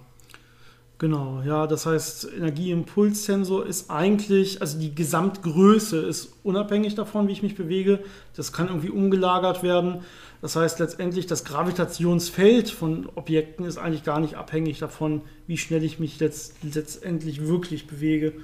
Genau, 0.99 1.43
ja, 1.45 1.67
das 1.67 1.87
heißt, 1.87 2.29
Energieimpulssensor 2.37 3.67
ist 3.67 3.91
eigentlich, 3.91 4.61
also 4.61 4.79
die 4.79 4.95
Gesamtgröße 4.95 5.99
ist 5.99 6.33
unabhängig 6.45 6.95
davon, 6.95 7.27
wie 7.27 7.33
ich 7.33 7.43
mich 7.43 7.57
bewege. 7.57 7.99
Das 8.37 8.53
kann 8.53 8.69
irgendwie 8.69 8.91
umgelagert 8.91 9.65
werden. 9.65 10.03
Das 10.45 10.55
heißt 10.57 10.79
letztendlich, 10.79 11.25
das 11.25 11.47
Gravitationsfeld 11.47 12.69
von 12.69 13.09
Objekten 13.15 13.65
ist 13.65 13.79
eigentlich 13.79 14.05
gar 14.05 14.21
nicht 14.21 14.35
abhängig 14.35 14.79
davon, 14.79 15.23
wie 15.47 15.57
schnell 15.57 15.83
ich 15.83 15.99
mich 15.99 16.21
letzt, 16.21 16.57
letztendlich 16.63 17.47
wirklich 17.47 17.87
bewege. 17.87 18.35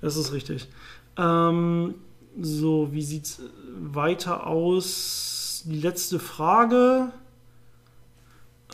Das 0.00 0.16
ist 0.16 0.32
richtig. 0.32 0.66
Ähm, 1.16 1.94
so, 2.36 2.88
wie 2.90 3.02
sieht 3.02 3.26
es 3.26 3.40
weiter 3.78 4.48
aus? 4.48 5.62
Die 5.66 5.78
letzte 5.78 6.18
Frage. 6.18 7.12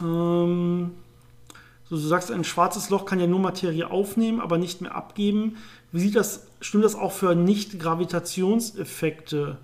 Ähm, 0.00 0.92
so, 1.90 1.96
du 1.96 2.00
sagst, 2.00 2.30
ein 2.30 2.42
schwarzes 2.42 2.88
Loch 2.88 3.04
kann 3.04 3.20
ja 3.20 3.26
nur 3.26 3.40
Materie 3.40 3.90
aufnehmen, 3.90 4.40
aber 4.40 4.56
nicht 4.56 4.80
mehr 4.80 4.94
abgeben. 4.94 5.58
Wie 5.92 6.00
sieht 6.00 6.16
das, 6.16 6.46
stimmt 6.62 6.84
das 6.84 6.94
auch 6.94 7.12
für 7.12 7.34
Nicht-Gravitationseffekte? 7.34 9.58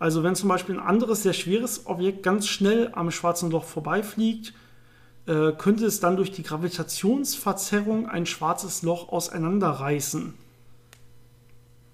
Also 0.00 0.22
wenn 0.22 0.34
zum 0.34 0.48
Beispiel 0.48 0.76
ein 0.76 0.84
anderes, 0.84 1.22
sehr 1.22 1.34
schweres 1.34 1.86
Objekt 1.86 2.22
ganz 2.22 2.48
schnell 2.48 2.90
am 2.94 3.10
schwarzen 3.10 3.50
Loch 3.50 3.64
vorbeifliegt, 3.64 4.54
äh, 5.26 5.52
könnte 5.52 5.84
es 5.84 6.00
dann 6.00 6.16
durch 6.16 6.32
die 6.32 6.42
Gravitationsverzerrung 6.42 8.08
ein 8.08 8.24
schwarzes 8.24 8.82
Loch 8.82 9.10
auseinanderreißen. 9.10 10.32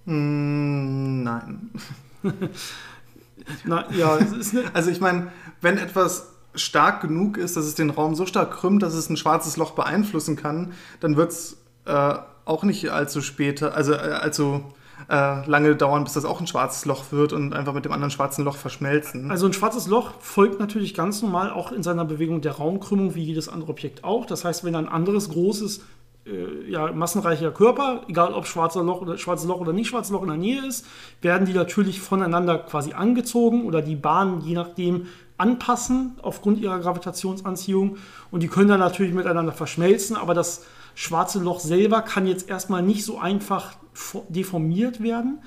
Mm, 0.04 1.22
nein. 1.24 1.70
Na, 3.64 3.90
ja, 3.92 4.18
also 4.72 4.90
ich 4.90 5.00
meine, 5.00 5.32
wenn 5.60 5.76
etwas 5.76 6.32
stark 6.54 7.00
genug 7.02 7.36
ist, 7.36 7.56
dass 7.56 7.66
es 7.66 7.74
den 7.74 7.90
Raum 7.90 8.14
so 8.14 8.24
stark 8.24 8.52
krümmt, 8.52 8.84
dass 8.84 8.94
es 8.94 9.10
ein 9.10 9.16
schwarzes 9.16 9.56
Loch 9.56 9.72
beeinflussen 9.72 10.36
kann, 10.36 10.74
dann 11.00 11.16
wird 11.16 11.32
es 11.32 11.56
äh, 11.86 12.14
auch 12.44 12.62
nicht 12.62 12.88
allzu 12.90 13.20
später, 13.20 13.74
also 13.74 13.94
äh, 13.94 13.96
allzu 13.96 14.64
äh, 15.08 15.48
lange 15.48 15.76
dauern, 15.76 16.04
bis 16.04 16.14
das 16.14 16.24
auch 16.24 16.40
ein 16.40 16.46
schwarzes 16.46 16.84
Loch 16.84 17.12
wird 17.12 17.32
und 17.32 17.52
einfach 17.52 17.72
mit 17.72 17.84
dem 17.84 17.92
anderen 17.92 18.10
schwarzen 18.10 18.44
Loch 18.44 18.56
verschmelzen. 18.56 19.30
Also 19.30 19.46
ein 19.46 19.52
schwarzes 19.52 19.86
Loch 19.86 20.12
folgt 20.20 20.58
natürlich 20.58 20.94
ganz 20.94 21.22
normal 21.22 21.50
auch 21.50 21.72
in 21.72 21.82
seiner 21.82 22.04
Bewegung 22.04 22.40
der 22.40 22.52
Raumkrümmung 22.52 23.14
wie 23.14 23.22
jedes 23.22 23.48
andere 23.48 23.70
Objekt 23.70 24.04
auch. 24.04 24.26
Das 24.26 24.44
heißt, 24.44 24.64
wenn 24.64 24.74
ein 24.74 24.88
anderes 24.88 25.28
großes 25.28 25.82
äh, 26.26 26.70
ja, 26.70 26.90
massenreicher 26.92 27.52
Körper, 27.52 28.02
egal 28.08 28.34
ob 28.34 28.46
schwarzer 28.46 28.82
Loch 28.82 29.00
oder, 29.00 29.16
schwarzes 29.16 29.46
Loch 29.46 29.60
oder 29.60 29.72
nicht 29.72 29.88
schwarzes 29.88 30.10
Loch 30.10 30.22
in 30.22 30.28
der 30.28 30.36
Nähe 30.36 30.66
ist, 30.66 30.86
werden 31.22 31.46
die 31.46 31.52
natürlich 31.52 32.00
voneinander 32.00 32.58
quasi 32.58 32.92
angezogen 32.92 33.64
oder 33.64 33.82
die 33.82 33.96
Bahnen 33.96 34.40
je 34.40 34.54
nachdem 34.54 35.06
anpassen 35.38 36.16
aufgrund 36.22 36.58
ihrer 36.58 36.78
Gravitationsanziehung 36.78 37.98
und 38.30 38.42
die 38.42 38.48
können 38.48 38.68
dann 38.68 38.80
natürlich 38.80 39.12
miteinander 39.12 39.52
verschmelzen, 39.52 40.16
aber 40.16 40.34
das 40.34 40.64
schwarze 40.96 41.38
Loch 41.38 41.60
selber 41.60 42.02
kann 42.02 42.26
jetzt 42.26 42.48
erstmal 42.48 42.82
nicht 42.82 43.04
so 43.04 43.18
einfach 43.18 43.74
deformiert 44.28 45.00
werden. 45.00 45.38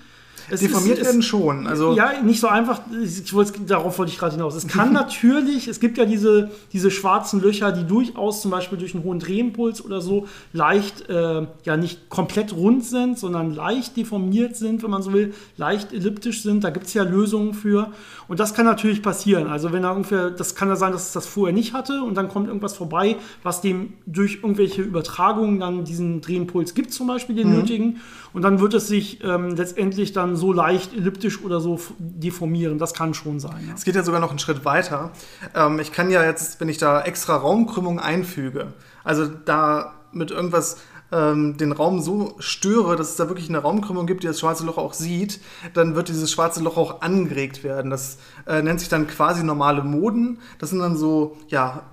Es 0.52 0.62
Deformiert 0.62 1.00
ist, 1.00 1.06
werden 1.06 1.22
schon. 1.22 1.68
Also 1.68 1.96
ja, 1.96 2.22
nicht 2.22 2.40
so 2.40 2.48
einfach. 2.48 2.82
Ich 3.04 3.34
wollte, 3.34 3.60
darauf 3.62 3.98
wollte 4.00 4.12
ich 4.12 4.18
gerade 4.18 4.36
hinaus. 4.36 4.56
Es 4.56 4.68
kann 4.68 4.94
natürlich, 4.94 5.68
es 5.68 5.80
gibt 5.80 5.98
ja 5.98 6.06
diese, 6.06 6.52
diese 6.74 6.92
schwarzen 6.92 7.42
Löcher, 7.42 7.72
die 7.72 7.86
durchaus 7.86 8.42
zum 8.42 8.52
Beispiel 8.52 8.78
durch 8.78 8.96
einen 8.96 9.04
hohen 9.04 9.20
Drehimpuls 9.20 9.84
oder 9.84 10.02
so 10.02 10.28
leicht, 10.54 11.10
äh, 11.10 11.46
ja 11.64 11.78
nicht 11.78 12.10
komplett 12.10 12.54
rund 12.54 12.86
sind, 12.86 13.20
sondern 13.20 13.54
leicht 13.54 13.98
deformiert 13.98 14.56
sind, 14.56 14.84
wenn 14.84 14.90
man 14.90 15.04
so 15.04 15.14
will, 15.14 15.34
leicht 15.58 15.94
elliptisch 15.94 16.42
sind. 16.42 16.64
Da 16.64 16.70
gibt 16.70 16.88
es 16.88 16.94
ja 16.94 17.04
Lösungen 17.04 17.54
für. 17.54 17.92
Und 18.30 18.40
das 18.40 18.54
kann 18.54 18.66
natürlich 18.66 19.02
passieren. 19.02 19.48
Also 19.48 19.74
wenn 19.74 19.82
da 19.82 19.92
ungefähr, 19.92 20.30
das 20.30 20.54
kann 20.56 20.70
ja 20.70 20.76
sein, 20.76 20.92
dass 20.92 21.08
es 21.08 21.12
das 21.14 21.26
vorher 21.26 21.54
nicht 21.54 21.74
hatte 21.74 22.04
und 22.04 22.16
dann 22.16 22.30
kommt 22.30 22.48
irgendwas 22.48 22.76
vorbei, 22.78 23.18
was 23.42 23.60
dem 23.60 23.94
durch 24.06 24.36
irgendwelche 24.36 24.84
Übertragungen 24.84 25.60
dann 25.60 25.84
diesen 25.84 26.22
Drehimpuls 26.22 26.76
gibt, 26.76 26.94
zum 26.94 27.08
Beispiel 27.08 27.36
den 27.36 27.50
mhm. 27.50 27.56
nötigen. 27.58 28.02
Und 28.32 28.44
dann 28.44 28.60
wird 28.60 28.76
es 28.76 28.88
sich 28.88 29.24
ähm, 29.24 29.56
letztendlich 29.56 30.14
dann 30.14 30.36
so 30.36 30.54
leicht 30.54 30.94
elliptisch 30.94 31.44
oder 31.44 31.60
so 31.60 31.80
deformieren. 31.98 32.78
Das 32.78 32.94
kann 32.94 33.16
schon 33.16 33.40
sein. 33.40 33.66
Ja. 33.68 33.74
Es 33.74 33.84
geht 33.84 33.96
ja 33.96 34.04
sogar 34.04 34.22
noch 34.22 34.30
einen 34.30 34.40
Schritt 34.40 34.64
weiter. 34.64 35.12
Ähm, 35.56 35.80
ich 35.80 35.92
kann 35.92 36.12
ja 36.12 36.24
jetzt, 36.24 36.62
wenn 36.62 36.70
ich 36.70 36.78
da 36.78 37.02
extra 37.02 37.36
Raumkrümmung 37.36 38.00
einfüge, 38.00 38.74
also 39.04 39.26
da 39.26 39.96
mit 40.12 40.32
irgendwas 40.32 40.78
ähm, 41.12 41.58
den 41.58 41.72
Raum 41.72 42.02
so 42.02 42.36
störe, 42.40 42.96
dass 42.96 43.10
es 43.10 43.16
da 43.16 43.28
wirklich 43.28 43.50
eine 43.50 43.60
Raumkrümmung 43.60 44.08
gibt, 44.08 44.24
die 44.24 44.28
das 44.28 44.40
schwarze 44.40 44.66
Loch 44.66 44.78
auch 44.78 44.94
sieht, 44.94 45.40
dann 45.74 45.96
wird 45.96 46.10
dieses 46.10 46.32
schwarze 46.32 46.62
Loch 46.62 46.78
auch 46.78 47.02
angeregt 47.02 47.64
werden. 47.64 47.92
Das 47.92 48.18
äh, 48.48 48.62
nennt 48.62 48.80
sich 48.80 48.90
dann 48.90 49.08
quasi 49.08 49.44
normale 49.44 49.84
Moden. 49.84 50.40
Das 50.60 50.70
sind 50.70 50.80
dann 50.80 50.98
so, 50.98 51.38
ja, 51.48 51.84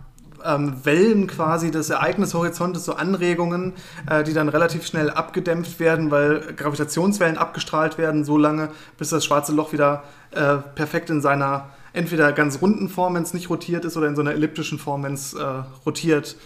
ähm, 0.44 0.84
Wellen 0.84 1.26
quasi 1.26 1.70
des 1.70 1.90
Ereignishorizontes, 1.90 2.84
so 2.84 2.94
Anregungen, 2.94 3.72
äh, 4.08 4.22
die 4.22 4.32
dann 4.32 4.48
relativ 4.48 4.86
schnell 4.86 5.10
abgedämpft 5.10 5.80
werden, 5.80 6.10
weil 6.10 6.54
Gravitationswellen 6.54 7.38
abgestrahlt 7.38 7.98
werden, 7.98 8.24
so 8.24 8.36
lange, 8.38 8.70
bis 8.98 9.10
das 9.10 9.24
schwarze 9.24 9.52
Loch 9.52 9.72
wieder 9.72 10.04
äh, 10.32 10.56
perfekt 10.74 11.10
in 11.10 11.20
seiner 11.20 11.70
entweder 11.92 12.32
ganz 12.32 12.60
runden 12.60 12.90
Form, 12.90 13.14
wenn 13.14 13.22
es 13.22 13.32
nicht 13.32 13.48
rotiert 13.48 13.84
ist, 13.86 13.96
oder 13.96 14.06
in 14.06 14.14
so 14.14 14.20
einer 14.20 14.32
elliptischen 14.32 14.78
Form, 14.78 15.02
wenn 15.02 15.14
es 15.14 15.32
äh, 15.32 15.44
rotiert, 15.86 16.36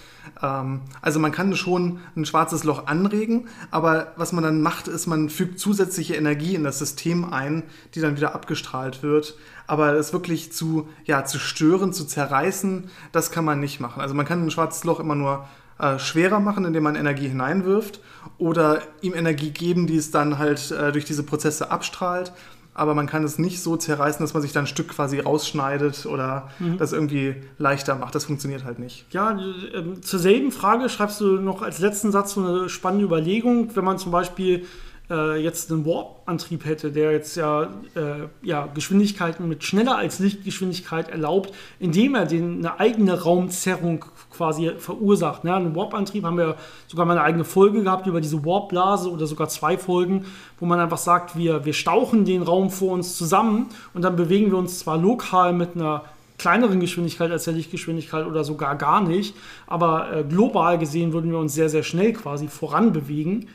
also 0.41 1.21
man 1.21 1.33
kann 1.33 1.55
schon 1.55 2.01
ein 2.17 2.25
schwarzes 2.25 2.65
Loch 2.65 2.87
anregen, 2.87 3.49
aber 3.71 4.13
was 4.17 4.33
man 4.33 4.43
dann 4.43 4.63
macht, 4.63 4.89
ist, 4.89 5.07
man 5.07 5.29
fügt 5.29 5.59
zusätzliche 5.59 6.15
Energie 6.15 6.55
in 6.55 6.65
das 6.65 6.79
System 6.79 7.31
ein, 7.33 7.63
die 7.95 8.01
dann 8.01 8.17
wieder 8.17 8.35
abgestrahlt 8.35 9.03
wird. 9.03 9.37
Aber 9.67 9.93
es 9.95 10.13
wirklich 10.13 10.53
zu, 10.53 10.89
ja, 11.05 11.25
zu 11.25 11.39
stören, 11.39 11.93
zu 11.93 12.05
zerreißen, 12.05 12.91
das 13.13 13.31
kann 13.31 13.45
man 13.45 13.61
nicht 13.61 13.81
machen. 13.81 14.01
Also 14.01 14.15
man 14.15 14.27
kann 14.27 14.45
ein 14.45 14.51
schwarzes 14.51 14.85
Loch 14.85 14.99
immer 14.99 15.15
nur 15.15 15.47
äh, 15.79 15.99
schwerer 15.99 16.41
machen, 16.41 16.65
indem 16.65 16.85
man 16.85 16.97
Energie 16.97 17.29
hineinwirft 17.29 18.01
oder 18.39 18.83
ihm 19.03 19.15
Energie 19.15 19.51
geben, 19.51 19.87
die 19.87 19.97
es 19.97 20.11
dann 20.11 20.39
halt 20.39 20.71
äh, 20.71 20.93
durch 20.93 21.05
diese 21.05 21.23
Prozesse 21.23 21.71
abstrahlt 21.71 22.33
aber 22.81 22.95
man 22.95 23.07
kann 23.07 23.23
es 23.25 23.39
nicht 23.39 23.63
so 23.63 23.77
zerreißen, 23.77 24.25
dass 24.25 24.33
man 24.33 24.41
sich 24.43 24.53
dann 24.53 24.65
ein 24.65 24.67
Stück 24.67 24.89
quasi 24.89 25.21
rausschneidet 25.21 26.07
oder 26.07 26.49
mhm. 26.59 26.79
das 26.79 26.95
irgendwie 26.95 27.35
leichter 27.59 27.95
macht. 27.95 28.15
Das 28.15 28.25
funktioniert 28.25 28.65
halt 28.65 28.79
nicht. 28.79 29.05
Ja, 29.11 29.39
äh, 29.39 30.01
zur 30.01 30.19
selben 30.19 30.51
Frage 30.51 30.89
schreibst 30.89 31.21
du 31.21 31.41
noch 31.41 31.61
als 31.61 31.79
letzten 31.79 32.11
Satz 32.11 32.33
so 32.33 32.41
eine 32.43 32.69
spannende 32.71 33.05
Überlegung, 33.05 33.77
wenn 33.77 33.85
man 33.85 33.99
zum 33.99 34.13
Beispiel 34.13 34.65
äh, 35.11 35.43
jetzt 35.43 35.71
einen 35.71 35.85
Warp-Antrieb 35.85 36.65
hätte, 36.65 36.93
der 36.93 37.13
jetzt 37.13 37.37
ja, 37.37 37.65
äh, 37.95 38.29
ja 38.43 38.69
Geschwindigkeiten 38.73 39.49
mit 39.49 39.65
schneller 39.65 39.97
als 39.97 40.19
Lichtgeschwindigkeit 40.21 41.09
erlaubt, 41.09 41.53
indem 41.79 42.15
er 42.15 42.27
den, 42.27 42.59
eine 42.59 42.79
eigene 42.79 43.21
Raumzerrung 43.21 44.05
quasi 44.31 44.71
verursacht. 44.79 45.45
Ne? 45.45 45.55
Einen 45.55 45.75
Warp-Antrieb 45.75 46.25
haben 46.25 46.39
wir 46.39 46.57
sogar 46.87 47.07
mal 47.07 47.13
eine 47.13 47.23
eigene 47.23 47.45
Folge 47.45 47.83
gehabt 47.83 48.07
über 48.07 48.21
diese 48.21 48.45
Warp-Blase 48.45 49.11
oder 49.11 49.27
sogar 49.27 49.49
zwei 49.49 49.77
Folgen, 49.77 50.25
wo 50.59 50.67
man 50.67 50.81
einfach 50.81 50.99
sagt, 50.99 51.37
wir, 51.37 51.65
wir 51.65 51.73
stauchen 51.73 52.25
den 52.25 52.43
Raum 52.43 52.71
vor 52.71 52.93
uns 52.93 53.17
zusammen 53.17 53.69
und 53.93 54.03
dann 54.03 54.17
bewegen 54.17 54.51
wir 54.51 54.59
uns 54.59 54.79
zwar 54.79 54.97
lokal 54.97 55.53
mit 55.53 55.75
einer 55.75 56.05
kleineren 56.39 56.81
Geschwindigkeit 56.81 57.31
als 57.31 57.45
der 57.45 57.53
Lichtgeschwindigkeit 57.53 58.27
oder 58.27 58.45
sogar 58.45 58.75
gar 58.77 59.03
nicht, 59.03 59.37
aber 59.67 60.11
äh, 60.13 60.25
global 60.25 60.79
gesehen 60.79 61.13
würden 61.13 61.31
wir 61.31 61.39
uns 61.39 61.53
sehr, 61.53 61.69
sehr 61.69 61.83
schnell 61.83 62.15
quasi 62.15 62.49
voran 62.49 62.93
bewegen. 62.93 63.49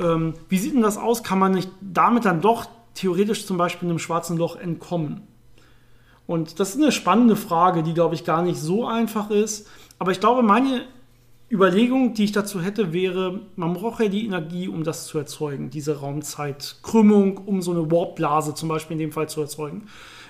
Ähm, 0.00 0.34
wie 0.48 0.58
sieht 0.58 0.74
denn 0.74 0.82
das 0.82 0.96
aus? 0.96 1.22
Kann 1.22 1.38
man 1.38 1.52
nicht 1.52 1.70
damit 1.80 2.24
dann 2.24 2.40
doch 2.40 2.66
theoretisch 2.94 3.46
zum 3.46 3.56
Beispiel 3.56 3.88
einem 3.88 3.98
schwarzen 3.98 4.36
Loch 4.36 4.56
entkommen? 4.56 5.22
Und 6.26 6.60
das 6.60 6.70
ist 6.70 6.82
eine 6.82 6.92
spannende 6.92 7.36
Frage, 7.36 7.82
die, 7.82 7.94
glaube 7.94 8.14
ich, 8.14 8.24
gar 8.24 8.42
nicht 8.42 8.60
so 8.60 8.86
einfach 8.86 9.30
ist. 9.30 9.68
Aber 9.98 10.12
ich 10.12 10.20
glaube, 10.20 10.42
meine 10.42 10.82
Überlegung, 11.50 12.14
die 12.14 12.24
ich 12.24 12.32
dazu 12.32 12.60
hätte, 12.60 12.92
wäre, 12.92 13.40
man 13.56 13.74
braucht 13.74 14.00
ja 14.00 14.08
die 14.08 14.24
Energie, 14.24 14.68
um 14.68 14.84
das 14.84 15.06
zu 15.06 15.18
erzeugen, 15.18 15.70
diese 15.70 15.98
Raumzeitkrümmung, 15.98 17.38
um 17.38 17.60
so 17.60 17.72
eine 17.72 17.90
Warpblase 17.90 18.54
zum 18.54 18.68
Beispiel 18.68 18.94
in 18.94 19.00
dem 19.00 19.12
Fall 19.12 19.28
zu 19.28 19.40
erzeugen. 19.40 19.88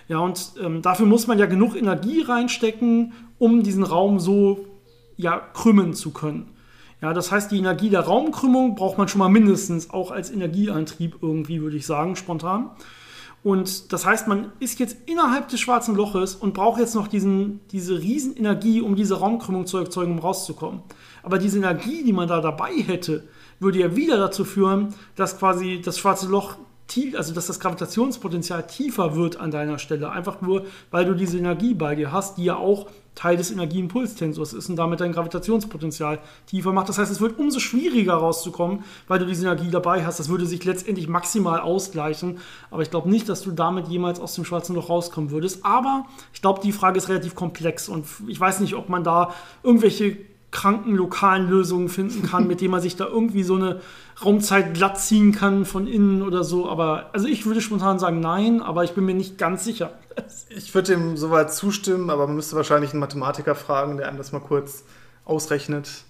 Ja, 0.09 0.19
und 0.19 0.55
ähm, 0.61 0.81
dafür 0.81 1.05
muss 1.05 1.27
man 1.27 1.39
ja 1.39 1.47
genug 1.47 1.77
Energie 1.77 2.23
reinstecken, 2.23 3.13
um 3.39 3.63
diesen 3.63 3.85
Raum 3.85 4.19
so 4.19 4.65
ja, 5.17 5.39
krümmen 5.39 5.93
zu 5.93 6.11
können. 6.13 6.49
Ja, 7.03 7.15
das 7.15 7.33
heißt, 7.33 7.51
die 7.51 7.59
Energie 7.59 7.89
der 7.89 8.01
Raumkrümmung 8.01 8.75
braucht 8.75 8.99
man 8.99 9.09
schon 9.09 9.21
mal 9.21 9.29
mindestens 9.29 9.91
auch 9.91 10.11
als 10.11 10.31
Energieantrieb 10.31 11.17
irgendwie, 11.23 11.63
würde 11.63 11.77
ich 11.77 11.87
sagen, 11.87 12.15
spontan. 12.15 12.71
Und 13.43 13.93
das 13.95 14.05
heißt, 14.05 14.29
man 14.29 14.53
ist 14.61 14.79
jetzt 14.81 14.99
innerhalb 15.07 15.49
des 15.49 15.61
schwarzen 15.61 15.95
Loches 15.95 16.35
und 16.35 16.53
braucht 16.53 16.79
jetzt 16.79 16.95
noch 16.95 17.09
diesen, 17.09 17.61
diese 17.71 17.99
Riesenenergie, 17.99 18.83
um 18.83 18.97
diese 18.97 19.19
Raumkrümmung 19.19 19.67
zu 19.67 19.79
erzeugen, 19.79 20.13
um 20.13 20.19
rauszukommen. 20.19 20.83
Aber 21.23 21.39
diese 21.39 21.57
Energie, 21.57 22.05
die 22.05 22.13
man 22.13 22.29
da 22.29 22.43
dabei 22.43 22.73
hätte, 22.73 23.29
würde 23.59 23.79
ja 23.79 23.97
wieder 23.97 24.19
dazu 24.19 24.45
führen, 24.45 24.95
dass 25.17 25.39
quasi 25.39 25.81
das 25.83 25.99
schwarze 25.99 26.29
Loch 26.29 26.57
tief, 26.87 27.17
also 27.17 27.33
dass 27.33 27.47
das 27.47 27.61
Gravitationspotenzial 27.61 28.67
tiefer 28.67 29.17
wird 29.17 29.39
an 29.39 29.51
deiner 29.51 29.79
Stelle. 29.79 30.11
Einfach 30.11 30.43
nur, 30.43 30.67
weil 30.91 31.07
du 31.07 31.15
diese 31.15 31.39
Energie 31.39 31.73
bei 31.73 31.95
dir 31.95 32.13
hast, 32.13 32.37
die 32.37 32.45
ja 32.45 32.57
auch 32.57 32.89
Teil 33.15 33.37
des 33.37 33.51
Energieimpulstensors 33.51 34.53
ist 34.53 34.69
und 34.69 34.77
damit 34.77 35.01
dein 35.01 35.13
Gravitationspotenzial 35.13 36.21
tiefer 36.47 36.73
macht. 36.73 36.89
Das 36.89 36.97
heißt, 36.99 37.11
es 37.11 37.21
wird 37.21 37.39
umso 37.39 37.59
schwieriger 37.59 38.15
rauszukommen, 38.15 38.85
weil 39.09 39.19
du 39.19 39.27
diese 39.27 39.43
Energie 39.43 39.71
dabei 39.71 40.07
hast. 40.07 40.21
Das 40.21 40.29
würde 40.29 40.47
sich 40.47 40.65
letztendlich 40.65 41.09
maximal 41.09 41.61
ausgleichen. 41.61 42.39
Aber 42.71 42.83
ich 42.83 42.91
glaube 42.91 43.11
nicht, 43.11 43.29
dass 43.29 43.43
du 43.43 43.51
damit 43.51 43.89
jemals 43.89 44.21
aus 44.21 44.35
dem 44.35 44.45
schwarzen 44.45 44.75
Loch 44.75 44.89
rauskommen 44.89 45.31
würdest. 45.31 45.65
Aber 45.65 46.07
ich 46.33 46.41
glaube, 46.41 46.61
die 46.63 46.73
Frage 46.73 46.99
ist 46.99 47.09
relativ 47.09 47.35
komplex 47.35 47.89
und 47.89 48.07
ich 48.27 48.41
weiß 48.41 48.61
nicht, 48.61 48.75
ob 48.75 48.89
man 48.89 49.05
da 49.05 49.35
irgendwelche 49.63 50.17
kranken 50.51 50.97
lokalen 50.97 51.49
Lösungen 51.49 51.89
finden 51.89 52.23
kann, 52.23 52.47
mit 52.47 52.61
denen 52.61 52.73
man 52.73 52.81
sich 52.81 52.97
da 52.97 53.07
irgendwie 53.07 53.43
so 53.43 53.55
eine 53.55 53.81
Raumzeit 54.25 54.75
glatt 54.75 55.01
ziehen 55.01 55.33
kann 55.33 55.65
von 55.65 55.87
innen 55.87 56.23
oder 56.23 56.45
so. 56.45 56.69
Aber 56.69 57.11
also 57.13 57.27
ich 57.27 57.47
würde 57.47 57.61
spontan 57.61 57.99
sagen 57.99 58.21
nein, 58.21 58.61
aber 58.61 58.85
ich 58.85 58.93
bin 58.93 59.05
mir 59.05 59.15
nicht 59.15 59.39
ganz 59.39 59.65
sicher. 59.65 59.93
Ich 60.49 60.75
würde 60.75 60.93
dem 60.93 61.17
soweit 61.17 61.55
zustimmen, 61.55 62.11
aber 62.11 62.27
man 62.27 62.37
müsste 62.37 62.57
wahrscheinlich 62.57 62.91
einen 62.91 63.01
Mathematiker 63.01 63.55
fragen, 63.55 63.97
der 63.97 64.09
einem 64.09 64.19
das 64.19 64.33
mal 64.33 64.41
kurz 64.41 64.85
ausrechnet 65.25 66.05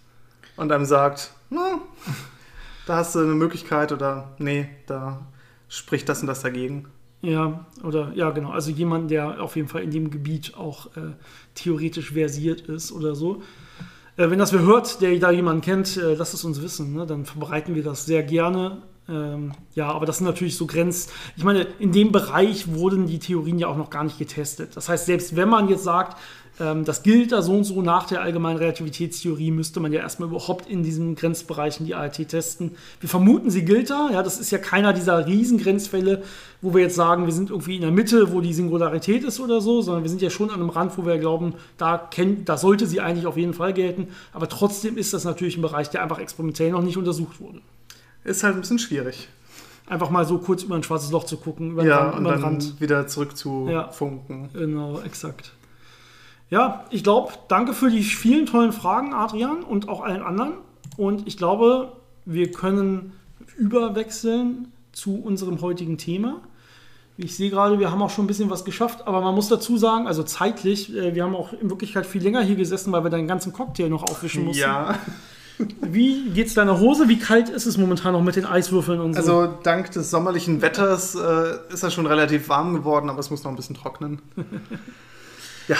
und 0.57 0.72
einem 0.72 0.86
sagt, 0.86 1.32
na, 1.51 1.78
da 2.86 2.97
hast 2.97 3.14
du 3.14 3.20
eine 3.20 3.34
Möglichkeit 3.34 3.93
oder 3.93 4.32
nee, 4.38 4.68
da 4.86 5.20
spricht 5.68 6.09
das 6.09 6.22
und 6.22 6.26
das 6.26 6.41
dagegen. 6.41 6.88
Ja, 7.22 7.66
oder 7.84 8.12
ja, 8.14 8.30
genau. 8.30 8.51
Also 8.51 8.70
jemand, 8.70 9.11
der 9.11 9.43
auf 9.43 9.57
jeden 9.57 9.68
Fall 9.68 9.82
in 9.82 9.91
dem 9.91 10.11
Gebiet 10.11 10.55
auch 10.57 10.86
äh, 10.97 11.12
theoretisch 11.55 12.12
versiert 12.12 12.62
ist 12.62 12.93
oder 12.93 13.14
so. 13.14 13.43
Äh, 14.21 14.31
wenn 14.31 14.39
das 14.39 14.53
wer 14.53 14.61
hört, 14.61 15.01
der 15.01 15.18
da 15.18 15.31
jemanden 15.31 15.62
kennt, 15.62 15.97
äh, 15.97 16.14
lasst 16.14 16.35
es 16.35 16.45
uns 16.45 16.61
wissen. 16.61 16.93
Ne? 16.93 17.07
Dann 17.07 17.25
verbreiten 17.25 17.75
wir 17.75 17.83
das 17.83 18.05
sehr 18.05 18.23
gerne. 18.23 18.83
Ähm, 19.09 19.53
ja, 19.75 19.91
aber 19.91 20.05
das 20.05 20.18
sind 20.18 20.27
natürlich 20.27 20.59
so 20.59 20.66
Grenz. 20.66 21.09
Ich 21.37 21.43
meine, 21.43 21.66
in 21.79 21.91
dem 21.91 22.12
Bereich 22.12 22.75
wurden 22.75 23.07
die 23.07 23.18
Theorien 23.18 23.59
ja 23.59 23.68
auch 23.68 23.79
noch 23.79 23.89
gar 23.89 24.05
nicht 24.05 24.18
getestet. 24.18 24.77
Das 24.77 24.91
heißt, 24.91 25.07
selbst 25.07 25.37
wenn 25.37 25.49
man 25.49 25.71
jetzt 25.71 25.85
sagt, 25.85 26.18
das 26.61 27.03
gilt 27.03 27.33
da 27.33 27.41
so 27.41 27.55
und 27.57 27.65
so 27.65 27.81
nach 27.81 28.07
der 28.07 28.21
allgemeinen 28.21 28.59
Relativitätstheorie, 28.59 29.51
müsste 29.51 29.81
man 29.81 29.93
ja 29.93 30.01
erstmal 30.01 30.29
überhaupt 30.29 30.69
in 30.69 30.83
diesen 30.83 31.15
Grenzbereichen 31.15 31.87
die 31.87 31.95
ART 31.95 32.29
testen. 32.29 32.73
Wir 33.01 33.09
vermuten, 33.09 33.51
sie 33.51 33.65
gilt 33.65 33.89
da. 33.89 34.11
Ja, 34.13 34.23
das 34.23 34.39
ist 34.39 34.51
ja 34.51 34.59
keiner 34.59 34.93
dieser 34.93 35.27
Riesengrenzfälle, 35.27 36.23
wo 36.61 36.75
wir 36.75 36.83
jetzt 36.83 36.97
sagen, 36.97 37.25
wir 37.25 37.33
sind 37.33 37.49
irgendwie 37.49 37.77
in 37.77 37.81
der 37.81 37.91
Mitte, 37.91 38.33
wo 38.33 38.43
die 38.43 38.53
Singularität 38.53 39.25
ist 39.25 39.41
oder 39.41 39.63
so, 39.63 39.81
sondern 39.81 40.03
wir 40.03 40.11
sind 40.11 40.21
ja 40.21 40.29
schon 40.29 40.51
an 40.51 40.61
einem 40.61 40.69
Rand, 40.69 40.99
wo 40.99 41.07
wir 41.07 41.17
glauben, 41.19 41.55
da, 41.79 41.97
kennt, 41.97 42.49
da 42.49 42.59
sollte 42.59 42.87
sie 42.87 43.01
eigentlich 43.01 43.27
auf 43.27 43.39
jeden 43.39 43.55
Fall 43.55 43.73
gelten. 43.73 44.09
Aber 44.35 44.49
trotzdem 44.49 44.99
ist 44.99 45.15
das 45.15 45.25
natürlich 45.25 45.57
ein 45.57 45.63
Bereich, 45.63 45.89
der 45.89 46.03
einfach 46.03 46.19
experimentell 46.19 46.73
noch 46.73 46.83
nicht 46.83 46.99
untersucht 46.99 47.41
wurde. 47.41 47.61
Ist 48.25 48.43
halt 48.43 48.55
ein 48.57 48.61
bisschen 48.61 48.79
schwierig. 48.79 49.29
Einfach 49.87 50.11
mal 50.11 50.27
so 50.27 50.39
kurz 50.39 50.63
über 50.63 50.77
ein 50.77 50.83
schwarzes 50.83 51.11
Loch 51.11 51.25
zu 51.25 51.39
gucken, 51.39 51.73
über 51.73 51.83
den, 51.83 51.89
ja, 51.89 52.11
Rand, 52.11 52.21
über 52.21 52.33
den 52.33 52.43
Rand. 52.43 52.81
wieder 52.81 53.07
zurück 53.07 53.37
zu 53.37 53.67
ja, 53.71 53.89
funken. 53.89 54.51
Genau, 54.53 55.01
exakt. 55.01 55.53
Ja, 56.51 56.84
ich 56.90 57.05
glaube, 57.05 57.32
danke 57.48 57.72
für 57.72 57.90
die 57.90 58.03
vielen 58.03 58.46
tollen 58.46 58.72
Fragen, 58.72 59.14
Adrian, 59.14 59.62
und 59.62 59.88
auch 59.88 60.03
allen 60.03 60.22
anderen. 60.22 60.55
Und 60.96 61.26
ich 61.26 61.36
glaube, 61.36 61.92
wir 62.24 62.51
können 62.51 63.12
überwechseln 63.57 64.72
zu 64.92 65.16
unserem 65.16 65.61
heutigen 65.61 65.96
Thema. 65.96 66.40
Ich 67.16 67.36
sehe 67.36 67.51
gerade, 67.51 67.78
wir 67.78 67.90
haben 67.90 68.03
auch 68.03 68.11
schon 68.11 68.24
ein 68.24 68.28
bisschen 68.28 68.51
was 68.51 68.64
geschafft, 68.64 69.07
aber 69.07 69.20
man 69.20 69.34
muss 69.34 69.48
dazu 69.48 69.76
sagen, 69.76 70.07
also 70.07 70.22
zeitlich, 70.22 70.94
äh, 70.96 71.14
wir 71.14 71.22
haben 71.22 71.36
auch 71.36 71.53
in 71.53 71.68
Wirklichkeit 71.68 72.07
viel 72.07 72.22
länger 72.22 72.42
hier 72.42 72.57
gesessen, 72.57 72.92
weil 72.92 73.05
wir 73.05 73.11
deinen 73.11 73.28
ganzen 73.28 73.53
Cocktail 73.53 73.88
noch 73.88 74.03
aufwischen 74.03 74.44
mussten. 74.44 74.62
Ja. 74.62 74.98
Wie 75.82 76.30
geht's 76.30 76.55
deiner 76.55 76.80
Hose? 76.80 77.09
Wie 77.09 77.18
kalt 77.18 77.51
ist 77.51 77.66
es 77.66 77.76
momentan 77.76 78.14
noch 78.14 78.22
mit 78.22 78.36
den 78.36 78.46
Eiswürfeln 78.46 79.01
und 79.01 79.12
so? 79.12 79.18
Also 79.18 79.55
dank 79.62 79.90
des 79.90 80.11
sommerlichen 80.11 80.62
Wetters 80.62 81.14
äh, 81.14 81.59
ist 81.70 81.82
er 81.82 81.90
schon 81.90 82.07
relativ 82.07 82.48
warm 82.48 82.72
geworden, 82.72 83.11
aber 83.11 83.18
es 83.18 83.28
muss 83.30 83.44
noch 83.44 83.51
ein 83.51 83.57
bisschen 83.57 83.76
trocknen. 83.76 84.22
ja. 85.68 85.76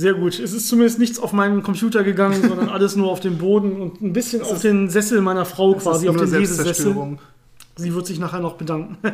Sehr 0.00 0.14
gut. 0.14 0.38
Es 0.40 0.54
ist 0.54 0.66
zumindest 0.66 0.98
nichts 0.98 1.18
auf 1.18 1.34
meinen 1.34 1.62
Computer 1.62 2.02
gegangen, 2.02 2.40
sondern 2.48 2.70
alles 2.70 2.96
nur 2.96 3.10
auf 3.10 3.20
den 3.20 3.36
Boden 3.36 3.82
und 3.82 4.00
ein 4.00 4.14
bisschen 4.14 4.40
auf 4.40 4.62
den 4.62 4.88
Sessel 4.88 5.20
meiner 5.20 5.44
Frau 5.44 5.74
quasi, 5.74 6.08
auf 6.08 6.16
den 6.16 6.30
Lesesessel. 6.30 7.18
Sie 7.76 7.94
wird 7.94 8.06
sich 8.06 8.18
nachher 8.18 8.40
noch 8.40 8.54
bedanken. 8.54 8.96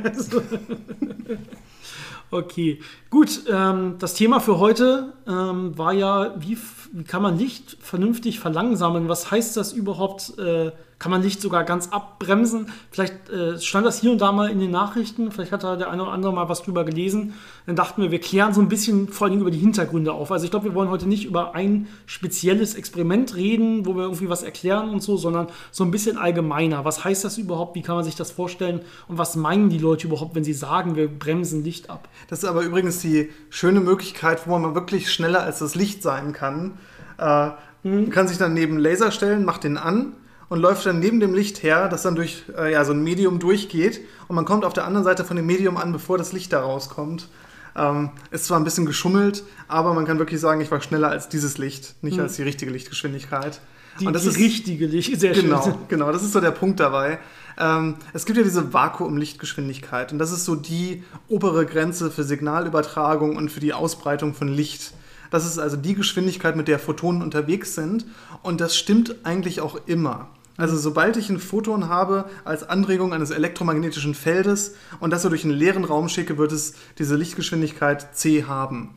okay, 2.31 2.81
gut. 3.11 3.43
Ähm, 3.51 3.97
das 3.99 4.15
Thema 4.15 4.41
für 4.41 4.59
heute 4.59 5.13
ähm, 5.27 5.77
war 5.77 5.93
ja, 5.93 6.35
wie, 6.39 6.59
wie, 6.93 7.05
kann 7.05 7.23
man 7.23 7.39
Licht 7.39 7.77
vernünftig 7.81 8.41
verlangsamen? 8.41 9.09
Was 9.09 9.31
heißt 9.31 9.57
das 9.57 9.73
überhaupt? 9.73 10.39
Äh, 10.39 10.73
kann 10.99 11.11
man 11.11 11.23
Licht 11.23 11.43
sogar 11.43 11.65
ganz 11.65 11.89
abbremsen? 11.89 12.73
Vielleicht 12.91 13.29
äh, 13.29 13.59
stand 13.61 13.85
das 13.85 14.01
hier 14.01 14.13
und 14.13 14.21
da 14.21 14.33
mal 14.33 14.51
in 14.51 14.61
den 14.61 14.71
Nachrichten, 14.71 15.31
vielleicht 15.31 15.53
hat 15.53 15.63
da 15.63 15.77
der 15.77 15.91
eine 15.91 16.03
oder 16.03 16.13
andere 16.13 16.33
mal 16.33 16.49
was 16.49 16.63
drüber 16.63 16.85
gelesen. 16.85 17.35
Dann 17.67 17.77
dachten 17.77 18.01
wir, 18.01 18.11
wir 18.11 18.19
klären 18.19 18.55
so 18.55 18.63
ein 18.63 18.69
bisschen 18.69 19.09
vor 19.09 19.27
allem 19.27 19.41
über 19.41 19.51
die 19.51 19.59
Hintergründe 19.59 20.13
auf. 20.13 20.33
Also 20.33 20.47
ich 20.47 20.51
glaube, 20.51 20.67
wir 20.67 20.75
wollen 20.75 20.89
heute 20.89 21.07
nicht 21.07 21.27
über 21.27 21.55
ein 21.55 21.87
spezielles 22.07 22.75
Experiment 22.75 23.37
reden, 23.37 23.85
wo 23.85 23.95
wir 23.95 24.05
irgendwie 24.05 24.31
was 24.31 24.43
erklären 24.43 24.89
und 24.89 25.03
so, 25.03 25.19
sondern 25.19 25.49
so 25.71 25.85
ein 25.85 25.91
bisschen 25.91 26.17
allgemeiner. 26.17 26.87
Was 26.87 27.05
heißt 27.05 27.25
das 27.25 27.37
überhaupt? 27.37 27.75
Wie 27.75 27.83
kann 27.83 27.97
man 27.97 28.05
sich 28.05 28.17
das 28.17 28.31
vorstellen? 28.31 28.81
Und 29.07 29.19
was 29.19 29.37
meinen 29.37 29.69
die 29.69 29.79
Leute 29.79 30.07
überhaupt, 30.07 30.35
wenn 30.35 30.45
sie 30.45 30.55
sagen, 30.55 30.97
wir 30.97 31.09
bremsen 31.09 31.63
Licht 31.63 31.91
ab? 31.91 32.09
Das 32.29 32.41
ist 32.41 32.45
aber 32.45 32.63
übrigens 32.63 32.99
die 33.01 33.31
schöne 33.51 33.81
Möglichkeit, 33.81 34.47
wo 34.47 34.59
man 34.59 34.75
wirklich 34.75 35.13
schneller 35.13 35.43
als 35.43 35.59
das 35.61 35.75
Licht 35.75 36.03
sein 36.03 36.33
kann. 36.33 36.79
Äh, 37.19 37.49
mhm. 37.83 38.03
Man 38.03 38.11
kann 38.11 38.29
sich 38.29 38.39
dann 38.39 38.55
neben 38.55 38.79
Laser 38.79 39.11
stellen, 39.11 39.45
macht 39.45 39.65
den 39.65 39.79
an 39.79 40.13
und 40.49 40.61
läuft 40.61 40.87
dann 40.87 40.99
neben 40.99 41.21
dem 41.21 41.35
Licht 41.35 41.63
her, 41.63 41.89
das 41.89 42.03
dann 42.03 42.17
durch 42.17 42.45
äh, 42.57 42.73
ja, 42.73 42.85
so 42.85 42.93
ein 42.93 43.03
Medium 43.03 43.39
durchgeht 43.39 44.01
und 44.29 44.37
man 44.37 44.45
kommt 44.45 44.65
auf 44.65 44.73
der 44.73 44.85
anderen 44.85 45.05
Seite 45.05 45.25
von 45.25 45.37
dem 45.37 45.47
Medium 45.47 45.77
an, 45.77 45.93
bevor 45.93 46.19
das 46.19 46.33
Licht 46.33 46.53
da 46.53 46.61
rauskommt. 46.61 47.29
Ähm, 47.77 48.11
ist 48.31 48.47
zwar 48.47 48.59
ein 48.59 48.65
bisschen 48.65 48.87
geschummelt, 48.87 49.45
aber 49.69 49.93
man 49.93 50.07
kann 50.07 50.19
wirklich 50.19 50.41
sagen, 50.41 50.61
ich 50.61 50.71
war 50.71 50.81
schneller 50.81 51.11
als 51.11 51.29
dieses 51.29 51.59
Licht, 51.59 51.97
nicht 52.03 52.17
mhm. 52.17 52.23
als 52.23 52.37
die 52.37 52.43
richtige 52.43 52.71
Lichtgeschwindigkeit. 52.71 53.61
Die, 54.01 54.07
und 54.07 54.13
das 54.13 54.23
die 54.23 54.29
ist 54.29 54.39
richtige 54.39 54.87
Licht, 54.87 55.19
sehr 55.19 55.33
genau, 55.33 55.63
schön. 55.63 55.75
Genau, 55.89 56.13
das 56.13 56.23
ist 56.23 56.33
so 56.33 56.41
der 56.41 56.51
Punkt 56.51 56.81
dabei. 56.81 57.19
Ähm, 57.59 57.97
es 58.13 58.27
gibt 58.27 58.37
ja 58.37 58.45
diese 58.45 58.73
Vakuumlichtgeschwindigkeit 58.73 60.13
und 60.13 60.19
das 60.19 60.31
ist 60.31 60.45
so 60.45 60.55
die 60.55 61.03
obere 61.29 61.65
Grenze 61.65 62.11
für 62.11 62.25
Signalübertragung 62.25 63.37
und 63.37 63.51
für 63.51 63.61
die 63.61 63.73
Ausbreitung 63.73 64.35
von 64.35 64.49
Licht. 64.49 64.93
Das 65.31 65.45
ist 65.45 65.59
also 65.59 65.77
die 65.77 65.95
Geschwindigkeit, 65.95 66.57
mit 66.57 66.69
der 66.69 66.79
Photonen 66.79 67.23
unterwegs 67.23 67.75
sind. 67.75 68.07
Und 68.43 68.61
das 68.61 68.77
stimmt 68.77 69.17
eigentlich 69.25 69.61
auch 69.61 69.79
immer. 69.87 70.29
Also 70.57 70.77
sobald 70.77 71.17
ich 71.17 71.29
ein 71.29 71.39
Photon 71.39 71.89
habe 71.89 72.25
als 72.45 72.67
Anregung 72.69 73.13
eines 73.13 73.31
elektromagnetischen 73.31 74.15
Feldes 74.15 74.75
und 75.01 75.11
das 75.11 75.23
so 75.23 75.29
durch 75.29 75.45
einen 75.45 75.53
leeren 75.53 75.85
Raum 75.85 76.09
schicke, 76.09 76.39
wird 76.39 76.53
es 76.53 76.75
diese 76.99 77.15
Lichtgeschwindigkeit 77.17 78.17
c 78.17 78.45
haben. 78.45 78.95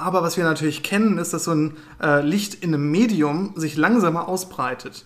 Aber 0.00 0.22
was 0.22 0.36
wir 0.36 0.44
natürlich 0.44 0.82
kennen, 0.82 1.18
ist, 1.18 1.32
dass 1.32 1.44
so 1.44 1.52
ein 1.52 1.76
äh, 2.02 2.22
Licht 2.22 2.54
in 2.54 2.74
einem 2.74 2.90
Medium 2.90 3.52
sich 3.56 3.76
langsamer 3.76 4.28
ausbreitet. 4.28 5.04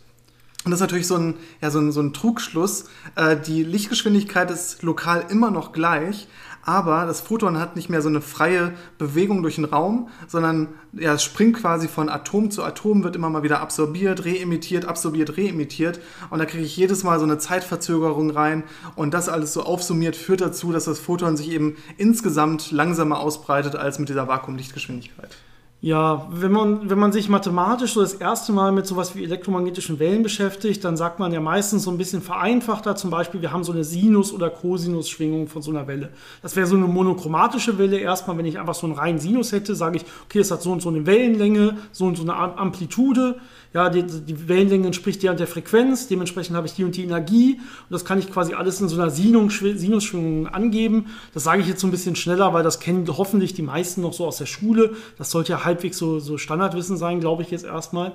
Und 0.64 0.70
das 0.70 0.78
ist 0.78 0.82
natürlich 0.82 1.06
so 1.06 1.16
ein, 1.16 1.34
ja, 1.60 1.70
so 1.70 1.80
ein, 1.80 1.92
so 1.92 2.00
ein 2.00 2.12
Trugschluss. 2.12 2.86
Äh, 3.16 3.36
die 3.36 3.64
Lichtgeschwindigkeit 3.64 4.50
ist 4.50 4.82
lokal 4.82 5.26
immer 5.28 5.50
noch 5.50 5.72
gleich, 5.72 6.28
aber 6.64 7.06
das 7.06 7.20
Photon 7.20 7.58
hat 7.58 7.76
nicht 7.76 7.88
mehr 7.88 8.02
so 8.02 8.08
eine 8.08 8.20
freie 8.20 8.72
Bewegung 8.98 9.42
durch 9.42 9.56
den 9.56 9.64
Raum, 9.64 10.08
sondern 10.26 10.68
ja, 10.92 11.14
es 11.14 11.22
springt 11.22 11.56
quasi 11.56 11.88
von 11.88 12.08
Atom 12.08 12.50
zu 12.50 12.62
Atom, 12.62 13.04
wird 13.04 13.16
immer 13.16 13.30
mal 13.30 13.42
wieder 13.42 13.60
absorbiert, 13.60 14.24
reemittiert, 14.24 14.84
absorbiert, 14.84 15.36
reemittiert 15.36 16.00
und 16.30 16.38
da 16.38 16.44
kriege 16.44 16.64
ich 16.64 16.76
jedes 16.76 17.04
Mal 17.04 17.18
so 17.18 17.24
eine 17.24 17.38
Zeitverzögerung 17.38 18.30
rein 18.30 18.64
und 18.96 19.14
das 19.14 19.28
alles 19.28 19.52
so 19.52 19.62
aufsummiert 19.62 20.16
führt 20.16 20.40
dazu, 20.40 20.72
dass 20.72 20.84
das 20.84 20.98
Photon 20.98 21.36
sich 21.36 21.50
eben 21.50 21.76
insgesamt 21.96 22.70
langsamer 22.70 23.18
ausbreitet 23.20 23.76
als 23.76 23.98
mit 23.98 24.08
dieser 24.08 24.28
Vakuumlichtgeschwindigkeit. 24.28 25.36
Ja, 25.84 26.26
wenn 26.30 26.50
man, 26.50 26.88
wenn 26.88 26.98
man 26.98 27.12
sich 27.12 27.28
mathematisch 27.28 27.92
so 27.92 28.00
das 28.00 28.14
erste 28.14 28.54
Mal 28.54 28.72
mit 28.72 28.86
sowas 28.86 29.14
wie 29.14 29.22
elektromagnetischen 29.22 29.98
Wellen 29.98 30.22
beschäftigt, 30.22 30.82
dann 30.82 30.96
sagt 30.96 31.18
man 31.18 31.30
ja 31.30 31.40
meistens 31.40 31.82
so 31.82 31.90
ein 31.90 31.98
bisschen 31.98 32.22
vereinfachter, 32.22 32.96
zum 32.96 33.10
Beispiel, 33.10 33.42
wir 33.42 33.52
haben 33.52 33.64
so 33.64 33.72
eine 33.72 33.84
Sinus- 33.84 34.32
oder 34.32 34.48
Cosinus-Schwingung 34.48 35.46
von 35.46 35.60
so 35.60 35.70
einer 35.70 35.86
Welle. 35.86 36.08
Das 36.40 36.56
wäre 36.56 36.66
so 36.66 36.74
eine 36.74 36.86
monochromatische 36.86 37.76
Welle. 37.76 37.98
Erstmal, 37.98 38.38
wenn 38.38 38.46
ich 38.46 38.58
einfach 38.58 38.74
so 38.74 38.86
einen 38.86 38.94
reinen 38.94 39.18
Sinus 39.18 39.52
hätte, 39.52 39.74
sage 39.74 39.98
ich, 39.98 40.06
okay, 40.24 40.38
es 40.38 40.50
hat 40.50 40.62
so 40.62 40.72
und 40.72 40.80
so 40.80 40.88
eine 40.88 41.04
Wellenlänge, 41.04 41.76
so 41.92 42.06
und 42.06 42.16
so 42.16 42.22
eine 42.22 42.34
Amplitude 42.34 43.36
ja, 43.74 43.90
die, 43.90 44.04
die 44.04 44.48
Wellenlänge 44.48 44.86
entspricht 44.86 45.20
der 45.24 45.32
und 45.32 45.40
der 45.40 45.48
Frequenz, 45.48 46.06
dementsprechend 46.06 46.56
habe 46.56 46.68
ich 46.68 46.74
die 46.74 46.84
und 46.84 46.94
die 46.94 47.02
Energie 47.02 47.54
und 47.54 47.90
das 47.90 48.04
kann 48.04 48.20
ich 48.20 48.30
quasi 48.30 48.54
alles 48.54 48.80
in 48.80 48.88
so 48.88 48.94
einer 48.94 49.10
Sinusschwingung 49.10 50.46
angeben. 50.46 51.06
Das 51.34 51.42
sage 51.42 51.60
ich 51.60 51.66
jetzt 51.66 51.80
so 51.80 51.88
ein 51.88 51.90
bisschen 51.90 52.14
schneller, 52.14 52.54
weil 52.54 52.62
das 52.62 52.78
kennen 52.78 53.04
hoffentlich 53.08 53.52
die 53.52 53.62
meisten 53.62 54.00
noch 54.00 54.12
so 54.12 54.26
aus 54.26 54.36
der 54.36 54.46
Schule. 54.46 54.92
Das 55.18 55.32
sollte 55.32 55.52
ja 55.52 55.64
halbwegs 55.74 55.98
so, 55.98 56.18
so 56.18 56.38
Standardwissen 56.38 56.96
sein, 56.96 57.20
glaube 57.20 57.42
ich 57.42 57.50
jetzt 57.50 57.64
erstmal. 57.64 58.12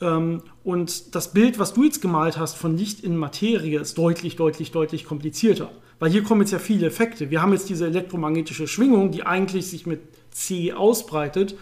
Ähm, 0.00 0.42
und 0.64 1.14
das 1.14 1.32
Bild, 1.32 1.58
was 1.58 1.74
du 1.74 1.84
jetzt 1.84 2.00
gemalt 2.00 2.38
hast 2.38 2.56
von 2.56 2.76
Licht 2.76 3.00
in 3.00 3.16
Materie, 3.16 3.78
ist 3.78 3.98
deutlich, 3.98 4.36
deutlich, 4.36 4.72
deutlich 4.72 5.04
komplizierter. 5.04 5.70
Weil 5.98 6.10
hier 6.10 6.22
kommen 6.22 6.40
jetzt 6.40 6.52
ja 6.52 6.58
viele 6.58 6.86
Effekte. 6.86 7.30
Wir 7.30 7.42
haben 7.42 7.52
jetzt 7.52 7.68
diese 7.68 7.86
elektromagnetische 7.86 8.66
Schwingung, 8.66 9.10
die 9.10 9.24
eigentlich 9.24 9.68
sich 9.68 9.86
mit 9.86 10.00
C 10.30 10.72
ausbreitet. 10.72 11.56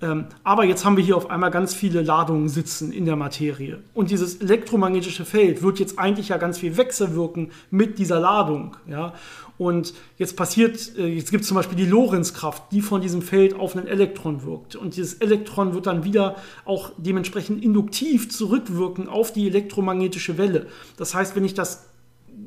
Ähm, 0.00 0.26
aber 0.44 0.64
jetzt 0.64 0.84
haben 0.84 0.96
wir 0.96 1.04
hier 1.04 1.16
auf 1.16 1.30
einmal 1.30 1.50
ganz 1.50 1.74
viele 1.74 2.02
Ladungen 2.02 2.48
sitzen 2.48 2.92
in 2.92 3.04
der 3.04 3.16
Materie. 3.16 3.80
Und 3.94 4.10
dieses 4.10 4.36
elektromagnetische 4.36 5.24
Feld 5.24 5.62
wird 5.62 5.80
jetzt 5.80 5.98
eigentlich 5.98 6.28
ja 6.28 6.36
ganz 6.36 6.58
viel 6.58 6.76
wechselwirken 6.76 7.50
mit 7.70 7.98
dieser 7.98 8.20
Ladung. 8.20 8.76
Ja? 8.88 9.14
Und 9.62 9.94
jetzt 10.18 10.36
passiert, 10.36 10.98
äh, 10.98 11.06
jetzt 11.06 11.30
gibt 11.30 11.42
es 11.42 11.48
zum 11.48 11.54
Beispiel 11.54 11.76
die 11.76 11.86
Lorentzkraft, 11.86 12.64
die 12.72 12.80
von 12.80 13.00
diesem 13.00 13.22
Feld 13.22 13.54
auf 13.54 13.76
ein 13.76 13.86
Elektron 13.86 14.42
wirkt. 14.42 14.74
Und 14.74 14.96
dieses 14.96 15.14
Elektron 15.14 15.72
wird 15.72 15.86
dann 15.86 16.02
wieder 16.02 16.34
auch 16.64 16.90
dementsprechend 16.96 17.62
induktiv 17.62 18.28
zurückwirken 18.28 19.08
auf 19.08 19.32
die 19.32 19.46
elektromagnetische 19.46 20.36
Welle. 20.36 20.66
Das 20.96 21.14
heißt, 21.14 21.36
wenn 21.36 21.44
ich 21.44 21.54
das 21.54 21.91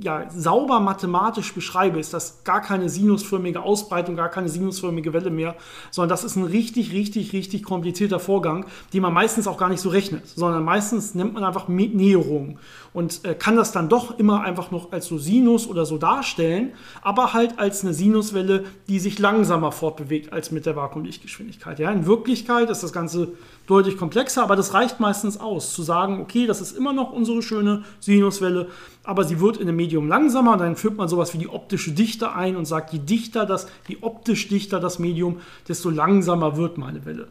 ja, 0.02 0.30
sauber 0.30 0.80
mathematisch 0.80 1.54
beschreibe, 1.54 2.00
ist 2.00 2.14
das 2.14 2.43
gar 2.43 2.62
keine 2.62 2.89
sinusförmige 2.89 3.62
Ausbreitung, 3.62 4.16
gar 4.16 4.30
keine 4.30 4.50
sinusförmige 4.50 5.14
Welle 5.14 5.30
mehr, 5.30 5.56
sondern 5.91 6.10
das 6.10 6.24
ist 6.24 6.36
ein 6.36 6.43
richtig, 6.43 6.91
richtig, 6.91 7.34
richtig 7.34 7.64
komplizierter 7.64 8.20
Vorgang, 8.20 8.66
den 8.93 9.02
man 9.02 9.14
meistens 9.14 9.48
auch 9.48 9.58
gar 9.58 9.70
nicht 9.70 9.82
so 9.82 9.89
rechnet, 9.89 10.28
sondern 10.28 10.64
meistens 10.64 11.16
nimmt 11.16 11.34
man 11.34 11.43
einfach 11.43 11.68
Näherung 11.68 12.60
und 12.93 13.26
äh, 13.26 13.36
kann 13.36 13.56
das 13.56 13.72
dann 13.72 13.89
doch 13.89 14.18
immer 14.18 14.41
einfach 14.41 14.72
noch 14.72 14.91
als 14.91 15.08
so 15.08 15.18
Sinus 15.18 15.68
oder 15.68 15.86
so 15.86 15.98
darstellen, 15.98 16.72
aber 17.02 17.34
halt 17.34 17.60
als 17.60 17.84
eine 17.84 17.93
Sinuswelle, 17.93 18.66
die 18.88 19.00
sich 19.00 19.20
langsamer 19.20 19.72
fortbewegt 19.72 20.32
als 20.32 20.52
mit 20.52 20.66
der 20.66 20.76
Vakuumlichtgeschwindigkeit. 20.76 21.80
Ja, 21.80 21.91
in 21.91 22.06
Wirklichkeit 22.06 22.70
ist 22.70 22.84
das 22.84 22.93
Ganze 22.93 23.34
deutlich 23.68 23.98
komplexer, 23.98 24.43
aber 24.43 24.56
das 24.56 24.74
reicht 24.74 25.00
meistens 25.00 25.39
aus, 25.39 25.74
zu 25.74 25.84
sagen, 25.84 26.22
okay, 26.22 26.48
das 26.48 26.62
ist 26.62 26.78
immer 26.78 26.93
noch 26.93 27.12
unsere 27.12 27.41
schöne 27.41 27.84
Sinuswelle, 28.00 28.70
aber 29.06 29.24
sie 29.24 29.39
wird 29.39 29.58
in 29.58 29.68
einem 29.68 29.78
Medium 29.78 30.08
langsamer, 30.08 30.58
dann 30.58 30.76
führt 30.76 30.97
man 30.97 31.08
sowas 31.08 31.34
wie 31.34 31.38
die 31.38 31.49
optische 31.49 31.91
Dichte 31.91 32.34
ein 32.34 32.56
und 32.56 32.66
sagt, 32.66 32.93
je 32.93 32.99
dichter 32.99 33.45
das, 33.45 33.68
je 33.88 33.97
optisch 34.01 34.47
dichter 34.47 34.80
das 34.80 34.99
Medium, 34.99 35.39
desto 35.68 35.89
langsamer 35.89 36.58
wird 36.58 36.78
meine 36.78 37.06
Welle. 37.06 37.28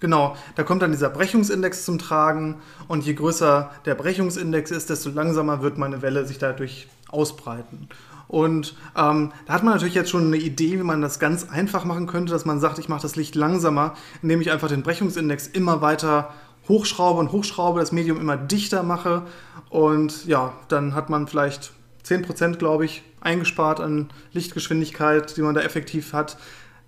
Genau, 0.00 0.36
da 0.56 0.62
kommt 0.62 0.82
dann 0.82 0.92
dieser 0.92 1.10
Brechungsindex 1.10 1.84
zum 1.84 1.98
Tragen 1.98 2.56
und 2.88 3.04
je 3.04 3.14
größer 3.14 3.70
der 3.84 3.94
Brechungsindex 3.94 4.70
ist, 4.70 4.90
desto 4.90 5.10
langsamer 5.10 5.62
wird 5.62 5.78
meine 5.78 6.02
Welle 6.02 6.26
sich 6.26 6.38
dadurch 6.38 6.88
ausbreiten. 7.08 7.88
Und 8.26 8.74
ähm, 8.96 9.32
da 9.46 9.52
hat 9.52 9.62
man 9.62 9.74
natürlich 9.74 9.94
jetzt 9.94 10.10
schon 10.10 10.26
eine 10.26 10.38
Idee, 10.38 10.78
wie 10.78 10.82
man 10.82 11.02
das 11.02 11.18
ganz 11.18 11.48
einfach 11.50 11.84
machen 11.84 12.06
könnte, 12.06 12.32
dass 12.32 12.44
man 12.44 12.58
sagt, 12.58 12.78
ich 12.78 12.88
mache 12.88 13.02
das 13.02 13.16
Licht 13.16 13.34
langsamer, 13.34 13.94
indem 14.22 14.40
ich 14.40 14.50
einfach 14.50 14.68
den 14.68 14.82
Brechungsindex 14.82 15.46
immer 15.46 15.82
weiter 15.82 16.32
hochschraube 16.68 17.20
und 17.20 17.32
hochschraube, 17.32 17.80
das 17.80 17.92
Medium 17.92 18.20
immer 18.20 18.36
dichter 18.36 18.82
mache. 18.82 19.22
Und 19.70 20.26
ja, 20.26 20.52
dann 20.68 20.94
hat 20.94 21.10
man 21.10 21.26
vielleicht 21.26 21.72
10%, 22.04 22.56
glaube 22.56 22.84
ich, 22.84 23.02
eingespart 23.20 23.80
an 23.80 24.10
Lichtgeschwindigkeit, 24.32 25.36
die 25.36 25.42
man 25.42 25.54
da 25.54 25.62
effektiv 25.62 26.12
hat 26.12 26.36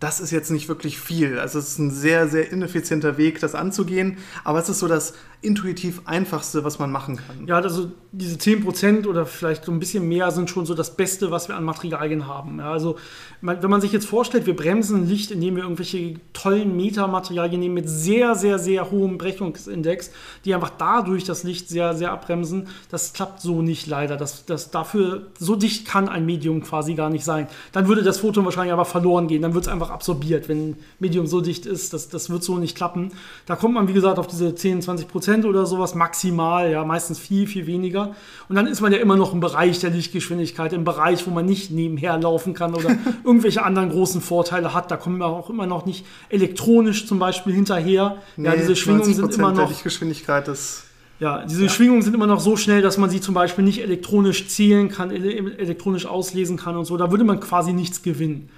das 0.00 0.20
ist 0.20 0.30
jetzt 0.30 0.50
nicht 0.50 0.68
wirklich 0.68 0.98
viel. 0.98 1.38
Also 1.38 1.58
es 1.58 1.68
ist 1.68 1.78
ein 1.78 1.90
sehr, 1.90 2.28
sehr 2.28 2.50
ineffizienter 2.50 3.16
Weg, 3.16 3.40
das 3.40 3.54
anzugehen. 3.54 4.18
Aber 4.44 4.58
es 4.58 4.68
ist 4.68 4.80
so 4.80 4.88
das 4.88 5.14
intuitiv 5.42 6.02
einfachste, 6.06 6.64
was 6.64 6.78
man 6.78 6.90
machen 6.90 7.16
kann. 7.16 7.46
Ja, 7.46 7.56
also 7.56 7.90
diese 8.10 8.36
10% 8.36 9.06
oder 9.06 9.26
vielleicht 9.26 9.64
so 9.64 9.72
ein 9.72 9.78
bisschen 9.78 10.08
mehr 10.08 10.30
sind 10.30 10.50
schon 10.50 10.66
so 10.66 10.74
das 10.74 10.96
Beste, 10.96 11.30
was 11.30 11.48
wir 11.48 11.56
an 11.56 11.62
Materialien 11.62 12.26
haben. 12.26 12.58
Ja, 12.58 12.72
also 12.72 12.96
wenn 13.42 13.70
man 13.70 13.80
sich 13.80 13.92
jetzt 13.92 14.06
vorstellt, 14.06 14.46
wir 14.46 14.56
bremsen 14.56 15.06
Licht, 15.06 15.30
indem 15.30 15.56
wir 15.56 15.62
irgendwelche 15.62 16.14
tollen 16.32 16.74
Metamaterialien 16.76 17.60
nehmen 17.60 17.74
mit 17.74 17.88
sehr, 17.88 18.34
sehr, 18.34 18.58
sehr 18.58 18.90
hohem 18.90 19.18
Brechungsindex, 19.18 20.10
die 20.44 20.54
einfach 20.54 20.72
dadurch 20.78 21.24
das 21.24 21.44
Licht 21.44 21.68
sehr, 21.68 21.94
sehr 21.94 22.12
abbremsen, 22.12 22.68
das 22.90 23.12
klappt 23.12 23.40
so 23.40 23.62
nicht 23.62 23.86
leider. 23.86 24.16
Das, 24.16 24.46
das 24.46 24.70
dafür, 24.70 25.26
so 25.38 25.54
dicht 25.54 25.86
kann 25.86 26.08
ein 26.08 26.24
Medium 26.24 26.62
quasi 26.62 26.94
gar 26.94 27.10
nicht 27.10 27.24
sein. 27.24 27.46
Dann 27.72 27.88
würde 27.88 28.02
das 28.02 28.18
Photon 28.18 28.44
wahrscheinlich 28.46 28.72
aber 28.72 28.86
verloren 28.86 29.28
gehen. 29.28 29.42
Dann 29.42 29.54
wird 29.54 29.66
es 29.66 29.72
einfach 29.72 29.85
absorbiert, 29.90 30.48
wenn 30.48 30.70
ein 30.70 30.76
Medium 30.98 31.26
so 31.26 31.40
dicht 31.40 31.66
ist. 31.66 31.92
Das, 31.92 32.08
das 32.08 32.30
wird 32.30 32.42
so 32.42 32.58
nicht 32.58 32.76
klappen. 32.76 33.12
Da 33.46 33.56
kommt 33.56 33.74
man, 33.74 33.88
wie 33.88 33.92
gesagt, 33.92 34.18
auf 34.18 34.26
diese 34.26 34.54
10, 34.54 34.82
20 34.82 35.08
Prozent 35.08 35.44
oder 35.44 35.66
sowas 35.66 35.94
maximal, 35.94 36.70
ja, 36.70 36.84
meistens 36.84 37.18
viel, 37.18 37.46
viel 37.46 37.66
weniger. 37.66 38.14
Und 38.48 38.56
dann 38.56 38.66
ist 38.66 38.80
man 38.80 38.92
ja 38.92 38.98
immer 38.98 39.16
noch 39.16 39.32
im 39.32 39.40
Bereich 39.40 39.80
der 39.80 39.90
Lichtgeschwindigkeit, 39.90 40.72
im 40.72 40.84
Bereich, 40.84 41.26
wo 41.26 41.30
man 41.30 41.46
nicht 41.46 41.70
nebenher 41.70 42.18
laufen 42.18 42.54
kann 42.54 42.74
oder 42.74 42.96
irgendwelche 43.24 43.64
anderen 43.64 43.90
großen 43.90 44.20
Vorteile 44.20 44.74
hat. 44.74 44.90
Da 44.90 44.96
kommen 44.96 45.18
wir 45.18 45.26
auch 45.26 45.50
immer 45.50 45.66
noch 45.66 45.86
nicht 45.86 46.04
elektronisch 46.28 47.06
zum 47.06 47.18
Beispiel 47.18 47.54
hinterher. 47.54 48.16
Nee, 48.36 48.46
ja, 48.46 48.56
diese 48.56 48.76
Schwingungen 48.76 49.14
sind 49.14 49.34
immer 49.34 49.50
noch. 49.50 49.58
Der 49.58 49.68
Lichtgeschwindigkeit 49.68 50.48
ist 50.48 50.86
ja, 51.18 51.44
diese 51.46 51.64
ja. 51.64 51.68
Schwingungen 51.70 52.02
sind 52.02 52.14
immer 52.14 52.26
noch 52.26 52.40
so 52.40 52.56
schnell, 52.56 52.82
dass 52.82 52.98
man 52.98 53.08
sie 53.08 53.20
zum 53.20 53.34
Beispiel 53.34 53.64
nicht 53.64 53.80
elektronisch 53.80 54.48
zählen 54.48 54.90
kann, 54.90 55.10
elektronisch 55.10 56.04
auslesen 56.04 56.58
kann 56.58 56.76
und 56.76 56.84
so. 56.84 56.96
Da 56.96 57.10
würde 57.10 57.24
man 57.24 57.40
quasi 57.40 57.72
nichts 57.72 58.02
gewinnen. 58.02 58.50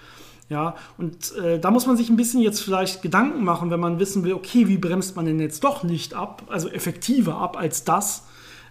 Ja, 0.48 0.76
und 0.96 1.36
äh, 1.36 1.58
da 1.58 1.70
muss 1.70 1.86
man 1.86 1.98
sich 1.98 2.08
ein 2.08 2.16
bisschen 2.16 2.40
jetzt 2.40 2.60
vielleicht 2.60 3.02
Gedanken 3.02 3.44
machen, 3.44 3.70
wenn 3.70 3.80
man 3.80 3.98
wissen 3.98 4.24
will, 4.24 4.32
okay, 4.32 4.66
wie 4.66 4.78
bremst 4.78 5.14
man 5.14 5.26
denn 5.26 5.40
jetzt 5.40 5.62
doch 5.62 5.84
Licht 5.84 6.14
ab, 6.14 6.44
also 6.48 6.70
effektiver 6.70 7.36
ab 7.36 7.58
als 7.58 7.84
das? 7.84 8.24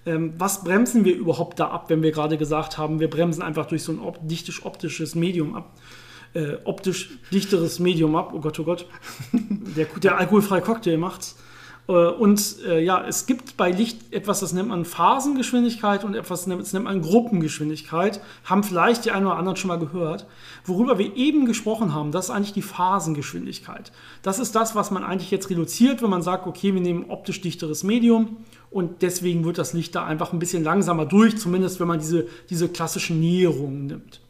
Ähm, 0.07 0.33
was 0.37 0.63
bremsen 0.63 1.05
wir 1.05 1.15
überhaupt 1.15 1.59
da 1.59 1.67
ab, 1.67 1.89
wenn 1.89 2.01
wir 2.01 2.11
gerade 2.11 2.37
gesagt 2.37 2.79
haben, 2.79 2.99
wir 2.99 3.09
bremsen 3.09 3.43
einfach 3.43 3.67
durch 3.67 3.83
so 3.83 3.91
ein 3.91 3.99
op 3.99 4.17
dichtisch 4.27 4.65
optisches 4.65 5.13
Medium 5.13 5.53
ab? 5.53 5.71
Äh, 6.33 6.55
optisch 6.63 7.19
dichteres 7.31 7.79
Medium 7.79 8.15
ab, 8.15 8.31
oh 8.33 8.39
Gott, 8.39 8.59
oh 8.59 8.63
Gott. 8.63 8.87
Der, 9.31 9.85
der 9.85 10.17
alkoholfreie 10.17 10.61
Cocktail 10.61 10.97
macht's. 10.97 11.35
Äh, 11.87 11.91
und 11.91 12.57
äh, 12.65 12.83
ja, 12.83 13.05
es 13.05 13.25
gibt 13.25 13.57
bei 13.57 13.71
Licht 13.71 14.13
etwas, 14.13 14.39
das 14.39 14.53
nennt 14.53 14.69
man 14.69 14.85
Phasengeschwindigkeit 14.85 16.03
und 16.03 16.15
etwas, 16.15 16.45
das 16.45 16.73
nennt 16.73 16.85
man 16.85 17.01
Gruppengeschwindigkeit. 17.01 18.21
Haben 18.45 18.63
vielleicht 18.63 19.05
die 19.05 19.11
einen 19.11 19.25
oder 19.25 19.37
anderen 19.37 19.55
schon 19.55 19.69
mal 19.69 19.79
gehört. 19.79 20.25
Worüber 20.65 20.97
wir 20.97 21.15
eben 21.15 21.45
gesprochen 21.45 21.93
haben, 21.93 22.11
das 22.11 22.25
ist 22.25 22.31
eigentlich 22.31 22.53
die 22.53 22.61
Phasengeschwindigkeit. 22.61 23.91
Das 24.21 24.39
ist 24.39 24.55
das, 24.55 24.75
was 24.75 24.91
man 24.91 25.03
eigentlich 25.03 25.31
jetzt 25.31 25.49
reduziert, 25.49 26.01
wenn 26.01 26.09
man 26.09 26.21
sagt, 26.21 26.47
okay, 26.47 26.73
wir 26.73 26.81
nehmen 26.81 27.05
optisch 27.09 27.41
dichteres 27.41 27.83
Medium 27.83 28.37
und 28.69 29.01
deswegen 29.01 29.45
wird 29.45 29.57
das 29.57 29.73
Licht 29.73 29.95
da 29.95 30.05
einfach 30.05 30.33
ein 30.33 30.39
bisschen 30.39 30.63
langsamer 30.63 31.05
durch, 31.05 31.37
zumindest 31.37 31.79
wenn 31.79 31.87
man 31.87 31.99
diese, 31.99 32.27
diese 32.49 32.67
klassischen 32.67 33.19
Näherungen 33.19 33.87
nimmt. 33.87 34.21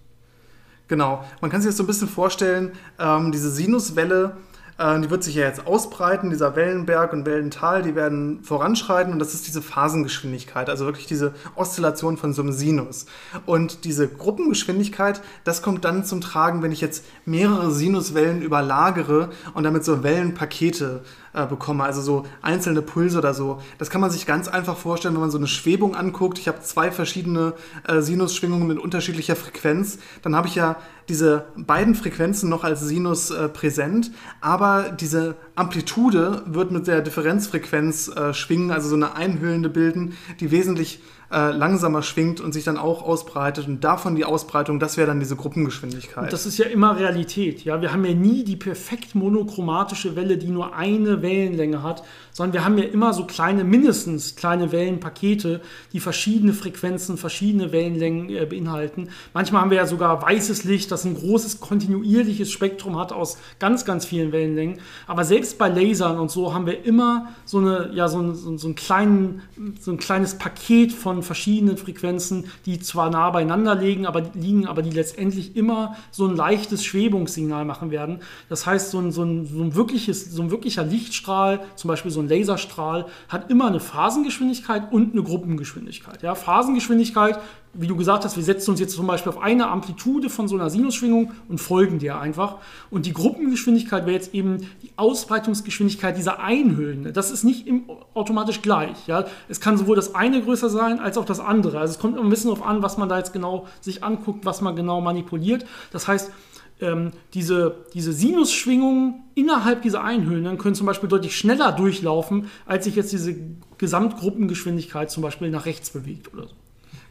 Genau, 0.88 1.26
man 1.41 1.51
kann 1.51 1.62
sich 1.62 1.70
das 1.70 1.78
so 1.78 1.84
ein 1.84 1.88
bisschen 1.88 2.08
vorstellen, 2.08 2.72
ähm, 2.97 3.32
diese 3.34 3.51
Sinuswelle 3.51 4.38
äh, 4.78 4.99
die 4.99 5.09
wird 5.09 5.23
sich 5.23 5.36
ja 5.36 5.43
jetzt 5.43 5.65
ausbreiten, 5.65 6.30
dieser 6.30 6.55
Wellenberg 6.55 7.13
und 7.13 7.25
Wellental, 7.25 7.82
die 7.82 7.95
werden 7.95 8.43
voranschreiten 8.43 9.13
und 9.13 9.19
das 9.19 9.34
ist 9.34 9.47
diese 9.47 9.61
Phasengeschwindigkeit, 9.61 10.69
also 10.69 10.86
wirklich 10.86 11.07
diese 11.07 11.34
Oszillation 11.55 12.17
von 12.17 12.34
so 12.34 12.41
einem 12.41 12.51
Sinus. 12.51 13.05
Und 13.45 13.86
diese 13.86 14.07
Gruppengeschwindigkeit, 14.07 15.21
das 15.43 15.61
kommt 15.61 15.86
dann 15.86 16.05
zum 16.05 16.21
Tragen, 16.21 16.61
wenn 16.61 16.71
ich 16.71 16.82
jetzt 16.82 17.05
mehrere 17.25 17.71
Sinuswellen 17.71 18.41
überlagere 18.41 19.30
und 19.53 19.63
damit 19.63 19.84
so 19.84 20.03
Wellenpakete 20.03 21.01
äh, 21.34 21.45
bekomme, 21.45 21.84
also 21.84 22.01
so 22.01 22.25
einzelne 22.41 22.82
Pulse 22.82 23.17
oder 23.17 23.34
so. 23.34 23.61
Das 23.78 23.89
kann 23.89 24.01
man 24.01 24.09
sich 24.09 24.25
ganz 24.25 24.47
einfach 24.47 24.78
vorstellen, 24.78 25.13
wenn 25.13 25.21
man 25.21 25.32
so 25.32 25.38
eine 25.38 25.47
Schwebung 25.47 25.95
anguckt. 25.95 26.39
Ich 26.39 26.47
habe 26.47 26.61
zwei 26.61 26.91
verschiedene 26.91 27.53
äh, 27.88 28.01
Sinusschwingungen 28.01 28.67
mit 28.67 28.80
unterschiedlicher 28.80 29.36
Frequenz. 29.36 29.99
Dann 30.21 30.36
habe 30.36 30.47
ich 30.47 30.55
ja 30.55 30.78
diese 31.10 31.45
beiden 31.55 31.95
Frequenzen 31.95 32.49
noch 32.49 32.64
als 32.64 32.82
Sinus 32.82 33.32
äh, 33.32 33.47
präsent, 33.49 34.12
aber 34.41 34.89
diese 34.91 35.36
Amplitude 35.55 36.43
wird 36.45 36.72
mit 36.72 36.88
der 36.88 37.01
Differenzfrequenz 37.01 38.10
äh, 38.10 38.34
schwingen, 38.34 38.72
also 38.72 38.89
so 38.89 38.95
eine 38.95 39.16
einhüllende 39.16 39.70
bilden, 39.70 40.18
die 40.39 40.51
wesentlich 40.51 41.01
äh, 41.30 41.51
langsamer 41.51 42.03
schwingt 42.03 42.39
und 42.39 42.53
sich 42.53 42.63
dann 42.63 42.78
auch 42.78 43.03
ausbreitet. 43.03 43.67
Und 43.67 43.84
davon 43.84 44.15
die 44.15 44.23
Ausbreitung, 44.23 44.80
das 44.80 44.95
wäre 44.95 45.07
dann 45.07 45.19
diese 45.19 45.36
Gruppengeschwindigkeit. 45.36 46.23
Und 46.23 46.34
das 46.34 46.45
ist 46.45 46.57
ja 46.57 46.65
immer 46.65 46.97
Realität. 46.97 47.65
Ja? 47.65 47.82
Wir 47.82 47.91
haben 47.91 48.05
ja 48.05 48.13
nie 48.13 48.45
die 48.45 48.55
perfekt 48.55 49.13
monochromatische 49.13 50.15
Welle, 50.15 50.38
die 50.38 50.47
nur 50.47 50.75
eine 50.75 51.21
Wellenlänge 51.21 51.84
hat, 51.84 52.03
sondern 52.32 52.53
wir 52.53 52.63
haben 52.63 52.78
ja 52.78 52.86
immer 52.86 53.13
so 53.13 53.25
kleine, 53.25 53.65
mindestens 53.65 54.36
kleine 54.36 54.71
Wellenpakete, 54.71 55.59
die 55.91 55.99
verschiedene 55.99 56.53
Frequenzen, 56.53 57.17
verschiedene 57.17 57.73
Wellenlängen 57.73 58.30
äh, 58.30 58.45
beinhalten. 58.45 59.09
Manchmal 59.34 59.63
haben 59.63 59.71
wir 59.71 59.78
ja 59.78 59.86
sogar 59.86 60.21
weißes 60.21 60.63
Licht, 60.63 60.91
das 60.91 61.03
ein 61.03 61.15
großes 61.15 61.59
kontinuierliches 61.59 62.51
Spektrum 62.51 62.97
hat 62.97 63.11
aus 63.11 63.38
ganz, 63.59 63.84
ganz 63.84 64.05
vielen 64.05 64.32
Wellenlängen. 64.32 64.80
Aber 65.07 65.25
selbst 65.25 65.57
bei 65.57 65.67
Lasern 65.67 66.19
und 66.19 66.32
so 66.32 66.53
haben 66.53 66.65
wir 66.65 66.86
immer 66.86 67.34
so, 67.43 67.57
eine, 67.57 67.91
ja, 67.93 68.07
so, 68.07 68.21
ein, 68.21 68.36
so, 68.36 68.67
ein, 68.67 68.75
kleinen, 68.75 69.41
so 69.80 69.91
ein 69.91 69.97
kleines 69.97 70.38
Paket 70.38 70.93
von 70.93 71.16
von 71.18 71.24
verschiedenen 71.24 71.78
Frequenzen, 71.78 72.45
die 72.65 72.80
zwar 72.80 73.09
nah 73.09 73.32
beieinander 73.32 73.74
liegen, 73.74 74.05
aber, 74.05 74.22
liegen, 74.36 74.68
aber 74.68 74.84
die 74.84 74.91
letztendlich 74.91 75.55
immer 75.55 75.95
so 76.11 76.28
ein 76.28 76.36
leichtes 76.36 76.86
Schwebungssignal 76.86 77.65
machen 77.65 77.89
werden. 77.89 78.20
Das 78.49 78.68
heißt, 78.68 78.91
so 78.91 78.99
ein, 78.99 79.11
so 79.11 79.24
ein, 79.24 79.47
so 79.47 79.63
ein, 79.63 79.74
wirkliches, 79.74 80.32
so 80.32 80.43
ein 80.43 80.51
wirklicher 80.51 80.84
Lichtstrahl, 80.84 81.61
zum 81.76 81.88
Beispiel 81.88 82.11
so 82.11 82.20
ein 82.20 82.30
Laserstrahl, 82.30 83.07
hat 83.30 83.49
immer 83.49 83.68
eine 83.68 83.80
Phasengeschwindigkeit 83.80 84.91
und 84.91 85.13
eine 85.13 85.24
Gruppengeschwindigkeit. 85.24 86.22
Ja, 86.22 86.36
Phasengeschwindigkeit 86.36 87.39
wie 87.80 87.88
du 87.88 87.95
gesagt 87.95 88.25
hast, 88.25 88.36
wir 88.36 88.43
setzen 88.43 88.71
uns 88.71 88.80
jetzt 88.80 88.95
zum 88.95 89.07
Beispiel 89.07 89.32
auf 89.32 89.39
eine 89.39 89.67
Amplitude 89.67 90.30
von 90.30 90.47
so 90.47 90.55
einer 90.55 90.69
Sinusschwingung 90.69 91.32
und 91.47 91.59
folgen 91.59 91.99
der 91.99 92.19
einfach. 92.19 92.57
Und 92.89 93.05
die 93.05 93.13
Gruppengeschwindigkeit 93.13 94.05
wäre 94.05 94.15
jetzt 94.15 94.34
eben 94.34 94.67
die 94.82 94.91
Ausbreitungsgeschwindigkeit 94.95 96.17
dieser 96.17 96.39
Einhüllen. 96.39 97.13
Das 97.13 97.32
ist 97.32 97.43
nicht 97.43 97.67
automatisch 98.13 98.61
gleich. 98.61 99.07
Ja? 99.07 99.25
Es 99.47 99.61
kann 99.61 99.78
sowohl 99.78 99.95
das 99.95 100.15
eine 100.15 100.41
größer 100.41 100.69
sein 100.69 100.99
als 100.99 101.17
auch 101.17 101.25
das 101.25 101.39
andere. 101.39 101.80
Also 101.80 101.93
es 101.93 101.99
kommt 101.99 102.17
ein 102.17 102.30
bisschen 102.30 102.49
darauf 102.49 102.65
an, 102.65 102.82
was 102.82 102.97
man 102.97 103.09
da 103.09 103.17
jetzt 103.17 103.32
genau 103.32 103.67
sich 103.80 104.03
anguckt, 104.03 104.45
was 104.45 104.61
man 104.61 104.75
genau 104.75 104.99
manipuliert. 104.99 105.65
Das 105.91 106.07
heißt, 106.07 106.32
ähm, 106.80 107.11
diese, 107.34 107.86
diese 107.93 108.13
Sinusschwingungen 108.13 109.23
innerhalb 109.36 109.82
dieser 109.82 110.03
Einhüllen 110.03 110.57
können 110.57 110.75
zum 110.75 110.86
Beispiel 110.86 111.09
deutlich 111.09 111.36
schneller 111.36 111.71
durchlaufen, 111.71 112.49
als 112.65 112.86
sich 112.86 112.95
jetzt 112.95 113.11
diese 113.11 113.36
Gesamtgruppengeschwindigkeit 113.78 115.09
zum 115.09 115.23
Beispiel 115.23 115.49
nach 115.49 115.65
rechts 115.65 115.89
bewegt 115.89 116.34
oder 116.34 116.47
so. 116.47 116.55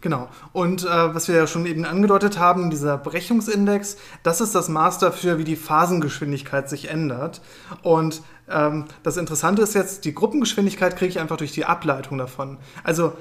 Genau. 0.01 0.29
Und 0.53 0.85
äh, 0.85 1.15
was 1.15 1.29
wir 1.29 1.37
ja 1.37 1.47
schon 1.47 1.67
eben 1.67 1.85
angedeutet 1.85 2.39
haben, 2.39 2.71
dieser 2.71 2.99
Brechungsindex, 2.99 3.97
das 4.23 4.41
ist 4.41 4.55
das 4.55 4.69
Maß 4.69 4.99
dafür, 4.99 5.39
wie 5.39 5.45
die 5.45 5.57
Phasengeschwindigkeit 5.57 6.69
sich 6.69 6.91
ändert. 6.91 7.41
Und 7.83 8.23
ähm, 8.49 8.85
das 9.03 9.17
Interessante 9.17 9.63
ist 9.63 9.75
jetzt, 9.75 10.05
die 10.05 10.15
Gruppengeschwindigkeit 10.15 10.97
kriege 10.97 11.11
ich 11.11 11.19
einfach 11.19 11.39
durch 11.39 11.53
die 11.53 11.65
Ableitung 11.65 12.19
davon. 12.19 12.59
Also 12.85 13.15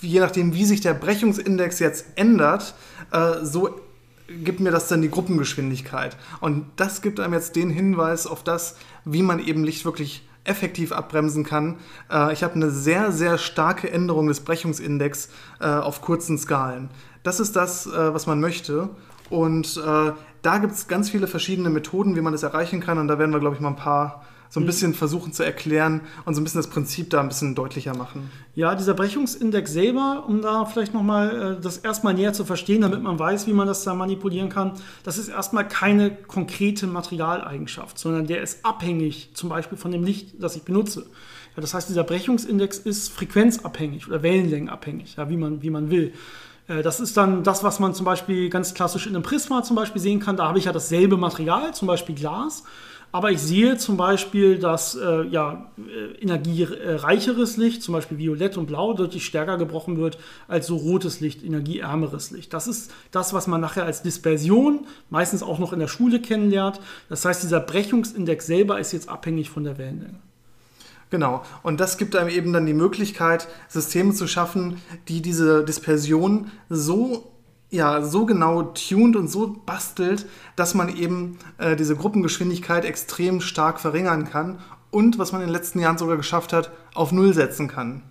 je 0.00 0.20
nachdem, 0.20 0.54
wie 0.54 0.64
sich 0.64 0.80
der 0.80 0.94
Brechungsindex 0.94 1.78
jetzt 1.78 2.06
ändert, 2.16 2.74
äh, 3.12 3.44
so 3.44 3.80
gibt 4.28 4.60
mir 4.60 4.70
das 4.70 4.88
dann 4.88 5.02
die 5.02 5.10
Gruppengeschwindigkeit. 5.10 6.16
Und 6.40 6.66
das 6.76 7.02
gibt 7.02 7.20
einem 7.20 7.34
jetzt 7.34 7.56
den 7.56 7.70
Hinweis 7.70 8.26
auf 8.26 8.42
das, 8.42 8.76
wie 9.04 9.22
man 9.22 9.38
eben 9.38 9.64
Licht 9.64 9.84
wirklich 9.84 10.26
effektiv 10.44 10.92
abbremsen 10.92 11.44
kann. 11.44 11.76
Äh, 12.10 12.32
ich 12.32 12.42
habe 12.42 12.54
eine 12.54 12.70
sehr, 12.70 13.12
sehr 13.12 13.38
starke 13.38 13.90
Änderung 13.90 14.26
des 14.28 14.40
Brechungsindex 14.40 15.28
äh, 15.60 15.66
auf 15.66 16.00
kurzen 16.00 16.38
Skalen. 16.38 16.90
Das 17.22 17.40
ist 17.40 17.56
das, 17.56 17.86
äh, 17.86 18.14
was 18.14 18.26
man 18.26 18.40
möchte. 18.40 18.90
Und 19.30 19.76
äh, 19.76 20.12
da 20.42 20.58
gibt 20.58 20.72
es 20.72 20.88
ganz 20.88 21.10
viele 21.10 21.26
verschiedene 21.26 21.70
Methoden, 21.70 22.16
wie 22.16 22.20
man 22.20 22.32
das 22.32 22.42
erreichen 22.42 22.80
kann. 22.80 22.98
Und 22.98 23.08
da 23.08 23.18
werden 23.18 23.32
wir, 23.32 23.40
glaube 23.40 23.56
ich, 23.56 23.62
mal 23.62 23.68
ein 23.70 23.76
paar 23.76 24.24
so 24.52 24.60
ein 24.60 24.64
mhm. 24.64 24.66
bisschen 24.66 24.92
versuchen 24.92 25.32
zu 25.32 25.42
erklären 25.42 26.02
und 26.26 26.34
so 26.34 26.40
ein 26.42 26.44
bisschen 26.44 26.58
das 26.58 26.68
Prinzip 26.68 27.08
da 27.08 27.22
ein 27.22 27.28
bisschen 27.28 27.54
deutlicher 27.54 27.96
machen. 27.96 28.30
Ja, 28.54 28.74
dieser 28.74 28.92
Brechungsindex 28.92 29.72
selber, 29.72 30.26
um 30.28 30.42
da 30.42 30.66
vielleicht 30.66 30.92
nochmal 30.92 31.56
äh, 31.56 31.60
das 31.62 31.78
erstmal 31.78 32.12
näher 32.12 32.34
zu 32.34 32.44
verstehen, 32.44 32.82
damit 32.82 33.02
man 33.02 33.18
weiß, 33.18 33.46
wie 33.46 33.54
man 33.54 33.66
das 33.66 33.82
da 33.82 33.94
manipulieren 33.94 34.50
kann, 34.50 34.72
das 35.04 35.16
ist 35.16 35.28
erstmal 35.28 35.66
keine 35.66 36.14
konkrete 36.14 36.86
Materialeigenschaft, 36.86 37.98
sondern 37.98 38.26
der 38.26 38.42
ist 38.42 38.62
abhängig 38.62 39.30
zum 39.32 39.48
Beispiel 39.48 39.78
von 39.78 39.90
dem 39.90 40.04
Licht, 40.04 40.34
das 40.38 40.54
ich 40.54 40.64
benutze. 40.64 41.06
Ja, 41.56 41.62
das 41.62 41.72
heißt, 41.72 41.88
dieser 41.88 42.04
Brechungsindex 42.04 42.76
ist 42.76 43.10
frequenzabhängig 43.10 44.06
oder 44.06 44.22
wellenlängenabhängig, 44.22 45.16
ja, 45.16 45.30
wie, 45.30 45.38
man, 45.38 45.62
wie 45.62 45.70
man 45.70 45.88
will. 45.88 46.12
Äh, 46.68 46.82
das 46.82 47.00
ist 47.00 47.16
dann 47.16 47.42
das, 47.42 47.64
was 47.64 47.80
man 47.80 47.94
zum 47.94 48.04
Beispiel 48.04 48.50
ganz 48.50 48.74
klassisch 48.74 49.06
in 49.06 49.14
einem 49.14 49.22
Prisma 49.22 49.62
zum 49.62 49.76
Beispiel 49.76 50.02
sehen 50.02 50.20
kann. 50.20 50.36
Da 50.36 50.46
habe 50.46 50.58
ich 50.58 50.66
ja 50.66 50.72
dasselbe 50.72 51.16
Material, 51.16 51.72
zum 51.72 51.88
Beispiel 51.88 52.14
Glas. 52.14 52.64
Aber 53.14 53.30
ich 53.30 53.40
sehe 53.40 53.76
zum 53.76 53.98
Beispiel, 53.98 54.58
dass 54.58 54.94
äh, 54.94 55.24
ja, 55.26 55.70
äh, 55.76 56.22
energiereicheres 56.22 57.58
Licht, 57.58 57.82
zum 57.82 57.92
Beispiel 57.92 58.16
Violett 58.16 58.56
und 58.56 58.66
Blau, 58.66 58.94
deutlich 58.94 59.26
stärker 59.26 59.58
gebrochen 59.58 59.98
wird 59.98 60.18
als 60.48 60.66
so 60.66 60.76
rotes 60.76 61.20
Licht, 61.20 61.44
energieärmeres 61.44 62.30
Licht. 62.30 62.54
Das 62.54 62.66
ist 62.66 62.90
das, 63.10 63.34
was 63.34 63.46
man 63.46 63.60
nachher 63.60 63.84
als 63.84 64.02
Dispersion 64.02 64.86
meistens 65.10 65.42
auch 65.42 65.58
noch 65.58 65.74
in 65.74 65.78
der 65.78 65.88
Schule 65.88 66.22
kennenlernt. 66.22 66.80
Das 67.10 67.26
heißt, 67.26 67.42
dieser 67.42 67.60
Brechungsindex 67.60 68.46
selber 68.46 68.80
ist 68.80 68.92
jetzt 68.92 69.10
abhängig 69.10 69.50
von 69.50 69.64
der 69.64 69.76
Wellenlänge. 69.76 70.18
Genau. 71.10 71.42
Und 71.62 71.80
das 71.80 71.98
gibt 71.98 72.16
einem 72.16 72.30
eben 72.30 72.54
dann 72.54 72.64
die 72.64 72.72
Möglichkeit, 72.72 73.46
Systeme 73.68 74.14
zu 74.14 74.26
schaffen, 74.26 74.80
die 75.08 75.20
diese 75.20 75.62
Dispersion 75.62 76.50
so 76.70 77.31
ja, 77.72 78.02
so 78.02 78.26
genau 78.26 78.62
tuned 78.62 79.16
und 79.16 79.28
so 79.28 79.56
bastelt, 79.64 80.26
dass 80.56 80.74
man 80.74 80.94
eben 80.94 81.38
äh, 81.56 81.74
diese 81.74 81.96
Gruppengeschwindigkeit 81.96 82.84
extrem 82.84 83.40
stark 83.40 83.80
verringern 83.80 84.28
kann 84.28 84.58
und, 84.90 85.18
was 85.18 85.32
man 85.32 85.40
in 85.40 85.48
den 85.48 85.54
letzten 85.54 85.80
Jahren 85.80 85.96
sogar 85.96 86.18
geschafft 86.18 86.52
hat, 86.52 86.70
auf 86.94 87.12
Null 87.12 87.32
setzen 87.32 87.68
kann. 87.68 88.02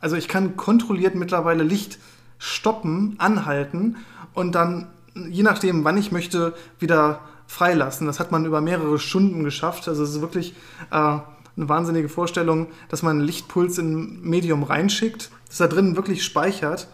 Also 0.00 0.14
ich 0.14 0.28
kann 0.28 0.56
kontrolliert 0.56 1.16
mittlerweile 1.16 1.64
Licht 1.64 1.98
stoppen, 2.38 3.16
anhalten 3.18 3.96
und 4.32 4.54
dann, 4.54 4.86
je 5.28 5.42
nachdem, 5.42 5.82
wann 5.84 5.98
ich 5.98 6.12
möchte, 6.12 6.54
wieder 6.78 7.18
freilassen. 7.48 8.06
Das 8.06 8.20
hat 8.20 8.30
man 8.30 8.44
über 8.44 8.60
mehrere 8.60 9.00
Stunden 9.00 9.42
geschafft. 9.42 9.88
Also 9.88 10.04
es 10.04 10.10
ist 10.10 10.20
wirklich 10.20 10.54
äh, 10.92 10.94
eine 10.94 11.22
wahnsinnige 11.56 12.08
Vorstellung, 12.08 12.68
dass 12.88 13.02
man 13.02 13.16
einen 13.16 13.26
Lichtpuls 13.26 13.76
in 13.76 14.22
Medium 14.22 14.62
reinschickt, 14.62 15.32
das 15.48 15.58
da 15.58 15.66
drin 15.66 15.96
wirklich 15.96 16.22
speichert 16.22 16.86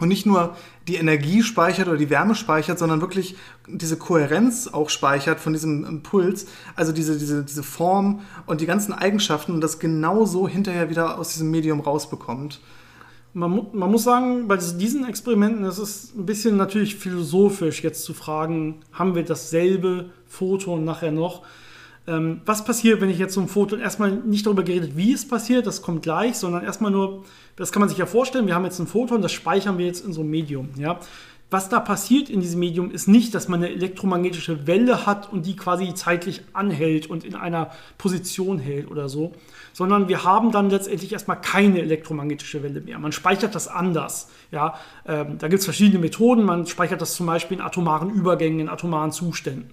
und 0.00 0.08
nicht 0.08 0.26
nur 0.26 0.56
die 0.88 0.96
Energie 0.96 1.42
speichert 1.42 1.86
oder 1.86 1.96
die 1.96 2.10
Wärme 2.10 2.34
speichert, 2.34 2.78
sondern 2.78 3.00
wirklich 3.00 3.36
diese 3.68 3.96
Kohärenz 3.96 4.68
auch 4.68 4.90
speichert 4.90 5.38
von 5.38 5.52
diesem 5.52 5.84
Impuls, 5.84 6.46
also 6.74 6.92
diese, 6.92 7.18
diese, 7.18 7.44
diese 7.44 7.62
Form 7.62 8.20
und 8.46 8.60
die 8.60 8.66
ganzen 8.66 8.92
Eigenschaften 8.92 9.52
und 9.52 9.60
das 9.60 9.78
genauso 9.78 10.48
hinterher 10.48 10.90
wieder 10.90 11.18
aus 11.18 11.32
diesem 11.32 11.50
Medium 11.50 11.80
rausbekommt. 11.80 12.60
Man, 13.34 13.68
man 13.72 13.90
muss 13.90 14.02
sagen, 14.02 14.48
bei 14.48 14.56
diesen 14.56 15.06
Experimenten 15.06 15.64
ist 15.64 15.78
es 15.78 16.12
ein 16.14 16.26
bisschen 16.26 16.56
natürlich 16.56 16.96
philosophisch 16.96 17.82
jetzt 17.82 18.04
zu 18.04 18.12
fragen, 18.12 18.80
haben 18.92 19.14
wir 19.14 19.24
dasselbe 19.24 20.10
Photon 20.26 20.84
nachher 20.84 21.12
noch? 21.12 21.42
Ähm, 22.06 22.40
was 22.44 22.64
passiert, 22.64 23.00
wenn 23.00 23.10
ich 23.10 23.18
jetzt 23.18 23.34
so 23.34 23.40
ein 23.40 23.48
Foto 23.48 23.76
erstmal 23.76 24.10
nicht 24.10 24.46
darüber 24.46 24.64
geredet, 24.64 24.96
wie 24.96 25.12
es 25.12 25.26
passiert, 25.26 25.66
das 25.66 25.82
kommt 25.82 26.02
gleich, 26.02 26.36
sondern 26.36 26.64
erstmal 26.64 26.90
nur, 26.90 27.24
das 27.56 27.70
kann 27.70 27.80
man 27.80 27.88
sich 27.88 27.98
ja 27.98 28.06
vorstellen, 28.06 28.46
wir 28.46 28.54
haben 28.54 28.64
jetzt 28.64 28.80
ein 28.80 28.88
Foto 28.88 29.14
und 29.14 29.22
das 29.22 29.32
speichern 29.32 29.78
wir 29.78 29.86
jetzt 29.86 30.04
in 30.04 30.12
so 30.12 30.22
einem 30.22 30.30
Medium. 30.30 30.70
Ja? 30.76 30.98
Was 31.52 31.68
da 31.68 31.80
passiert 31.80 32.30
in 32.30 32.40
diesem 32.40 32.60
Medium 32.60 32.90
ist 32.90 33.08
nicht, 33.08 33.34
dass 33.34 33.46
man 33.46 33.62
eine 33.62 33.70
elektromagnetische 33.72 34.66
Welle 34.66 35.04
hat 35.04 35.30
und 35.30 35.44
die 35.44 35.54
quasi 35.54 35.92
zeitlich 35.92 36.40
anhält 36.54 37.08
und 37.08 37.24
in 37.24 37.34
einer 37.34 37.70
Position 37.98 38.58
hält 38.58 38.90
oder 38.90 39.10
so, 39.10 39.32
sondern 39.74 40.08
wir 40.08 40.24
haben 40.24 40.50
dann 40.50 40.70
letztendlich 40.70 41.12
erstmal 41.12 41.40
keine 41.40 41.82
elektromagnetische 41.82 42.62
Welle 42.62 42.80
mehr. 42.80 42.98
Man 42.98 43.12
speichert 43.12 43.54
das 43.54 43.68
anders. 43.68 44.30
Ja? 44.50 44.76
Ähm, 45.06 45.36
da 45.38 45.48
gibt 45.48 45.60
es 45.60 45.66
verschiedene 45.66 46.00
Methoden. 46.00 46.42
Man 46.42 46.66
speichert 46.66 47.02
das 47.02 47.14
zum 47.14 47.26
Beispiel 47.26 47.58
in 47.58 47.62
atomaren 47.62 48.08
Übergängen, 48.08 48.60
in 48.60 48.68
atomaren 48.70 49.12
Zuständen. 49.12 49.70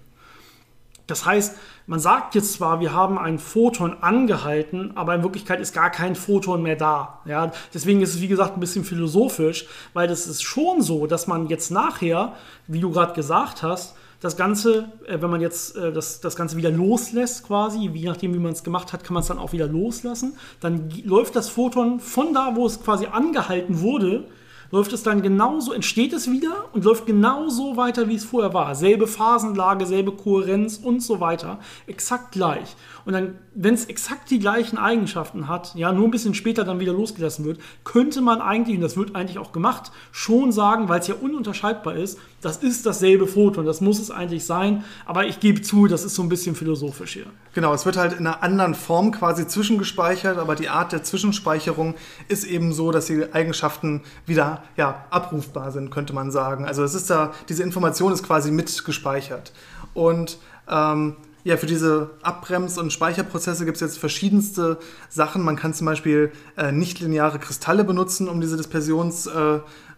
Das 1.09 1.25
heißt, 1.25 1.55
man 1.87 1.99
sagt 1.99 2.35
jetzt 2.35 2.53
zwar, 2.53 2.79
wir 2.79 2.93
haben 2.93 3.17
ein 3.17 3.39
Photon 3.39 3.97
angehalten, 4.01 4.91
aber 4.95 5.15
in 5.15 5.23
Wirklichkeit 5.23 5.59
ist 5.59 5.73
gar 5.73 5.89
kein 5.89 6.15
Photon 6.15 6.61
mehr 6.61 6.75
da. 6.75 7.19
Ja, 7.25 7.51
deswegen 7.73 8.01
ist 8.01 8.15
es, 8.15 8.21
wie 8.21 8.27
gesagt, 8.27 8.57
ein 8.57 8.59
bisschen 8.59 8.83
philosophisch, 8.83 9.65
weil 9.93 10.07
das 10.07 10.27
ist 10.27 10.43
schon 10.43 10.81
so, 10.81 11.07
dass 11.07 11.27
man 11.27 11.47
jetzt 11.47 11.71
nachher, 11.71 12.33
wie 12.67 12.79
du 12.79 12.91
gerade 12.91 13.13
gesagt 13.13 13.63
hast, 13.63 13.95
das 14.21 14.35
Ganze, 14.35 14.91
äh, 15.07 15.21
wenn 15.21 15.29
man 15.29 15.41
jetzt 15.41 15.75
äh, 15.75 15.91
das, 15.91 16.19
das 16.19 16.35
Ganze 16.35 16.57
wieder 16.57 16.71
loslässt, 16.71 17.47
quasi, 17.47 17.89
je 17.89 18.07
nachdem, 18.07 18.33
wie 18.33 18.39
man 18.39 18.51
es 18.51 18.63
gemacht 18.63 18.91
hat, 18.91 19.03
kann 19.03 19.13
man 19.13 19.21
es 19.21 19.27
dann 19.27 19.39
auch 19.39 19.53
wieder 19.53 19.67
loslassen. 19.67 20.37
Dann 20.59 20.89
läuft 21.05 21.35
das 21.35 21.49
Photon 21.49 21.99
von 21.99 22.33
da, 22.33 22.55
wo 22.55 22.65
es 22.65 22.83
quasi 22.83 23.07
angehalten 23.07 23.81
wurde, 23.81 24.25
läuft 24.71 24.93
es 24.93 25.03
dann 25.03 25.21
genauso, 25.21 25.73
entsteht 25.73 26.13
es 26.13 26.31
wieder 26.31 26.69
und 26.73 26.85
läuft 26.85 27.05
genauso 27.05 27.77
weiter, 27.77 28.07
wie 28.07 28.15
es 28.15 28.25
vorher 28.25 28.53
war. 28.53 28.75
Selbe 28.75 29.07
Phasenlage, 29.07 29.85
selbe 29.85 30.11
Kohärenz 30.11 30.77
und 30.77 31.01
so 31.01 31.19
weiter. 31.19 31.59
Exakt 31.87 32.31
gleich. 32.31 32.75
Und 33.05 33.13
dann, 33.13 33.35
wenn 33.55 33.73
es 33.73 33.85
exakt 33.85 34.29
die 34.29 34.39
gleichen 34.39 34.77
Eigenschaften 34.77 35.47
hat, 35.47 35.73
ja, 35.75 35.91
nur 35.91 36.07
ein 36.07 36.11
bisschen 36.11 36.33
später 36.33 36.63
dann 36.63 36.79
wieder 36.79 36.93
losgelassen 36.93 37.45
wird, 37.45 37.59
könnte 37.83 38.21
man 38.21 38.41
eigentlich, 38.41 38.75
und 38.75 38.81
das 38.81 38.97
wird 38.97 39.15
eigentlich 39.15 39.39
auch 39.39 39.51
gemacht, 39.51 39.91
schon 40.11 40.51
sagen, 40.51 40.89
weil 40.89 40.99
es 40.99 41.07
ja 41.07 41.15
ununterscheidbar 41.15 41.95
ist, 41.95 42.19
das 42.41 42.57
ist 42.57 42.85
dasselbe 42.85 43.27
Foto 43.27 43.59
und 43.61 43.65
das 43.65 43.81
muss 43.81 43.99
es 43.99 44.11
eigentlich 44.11 44.45
sein. 44.45 44.83
Aber 45.05 45.25
ich 45.25 45.39
gebe 45.39 45.61
zu, 45.61 45.87
das 45.87 46.05
ist 46.05 46.15
so 46.15 46.23
ein 46.23 46.29
bisschen 46.29 46.55
philosophisch 46.55 47.13
hier. 47.13 47.25
Genau, 47.53 47.73
es 47.73 47.85
wird 47.85 47.97
halt 47.97 48.13
in 48.13 48.27
einer 48.27 48.43
anderen 48.43 48.75
Form 48.75 49.11
quasi 49.11 49.47
zwischengespeichert, 49.47 50.37
aber 50.37 50.55
die 50.55 50.69
Art 50.69 50.91
der 50.91 51.03
Zwischenspeicherung 51.03 51.95
ist 52.27 52.45
eben 52.45 52.73
so, 52.73 52.91
dass 52.91 53.07
die 53.07 53.33
Eigenschaften 53.33 54.03
wieder 54.25 54.58
ja, 54.77 55.05
abrufbar 55.09 55.71
sind, 55.71 55.91
könnte 55.91 56.13
man 56.13 56.31
sagen. 56.31 56.65
Also 56.65 56.83
es 56.83 56.93
ist 56.93 57.09
da, 57.09 57.33
diese 57.47 57.63
Information 57.63 58.11
ist 58.13 58.23
quasi 58.23 58.51
mitgespeichert. 58.51 59.53
Und 59.93 60.37
ähm, 60.69 61.15
ja, 61.43 61.57
für 61.57 61.65
diese 61.65 62.11
Abbrems- 62.21 62.77
und 62.77 62.91
Speicherprozesse 62.91 63.65
gibt 63.65 63.77
es 63.77 63.81
jetzt 63.81 63.97
verschiedenste 63.97 64.77
Sachen. 65.09 65.41
Man 65.41 65.55
kann 65.55 65.73
zum 65.73 65.85
Beispiel 65.85 66.31
äh, 66.57 66.71
nichtlineare 66.71 67.39
Kristalle 67.39 67.83
benutzen, 67.85 68.27
um 68.27 68.41
diese 68.41 68.57
Dispersionsrelation 68.57 69.61
äh, 69.61 69.88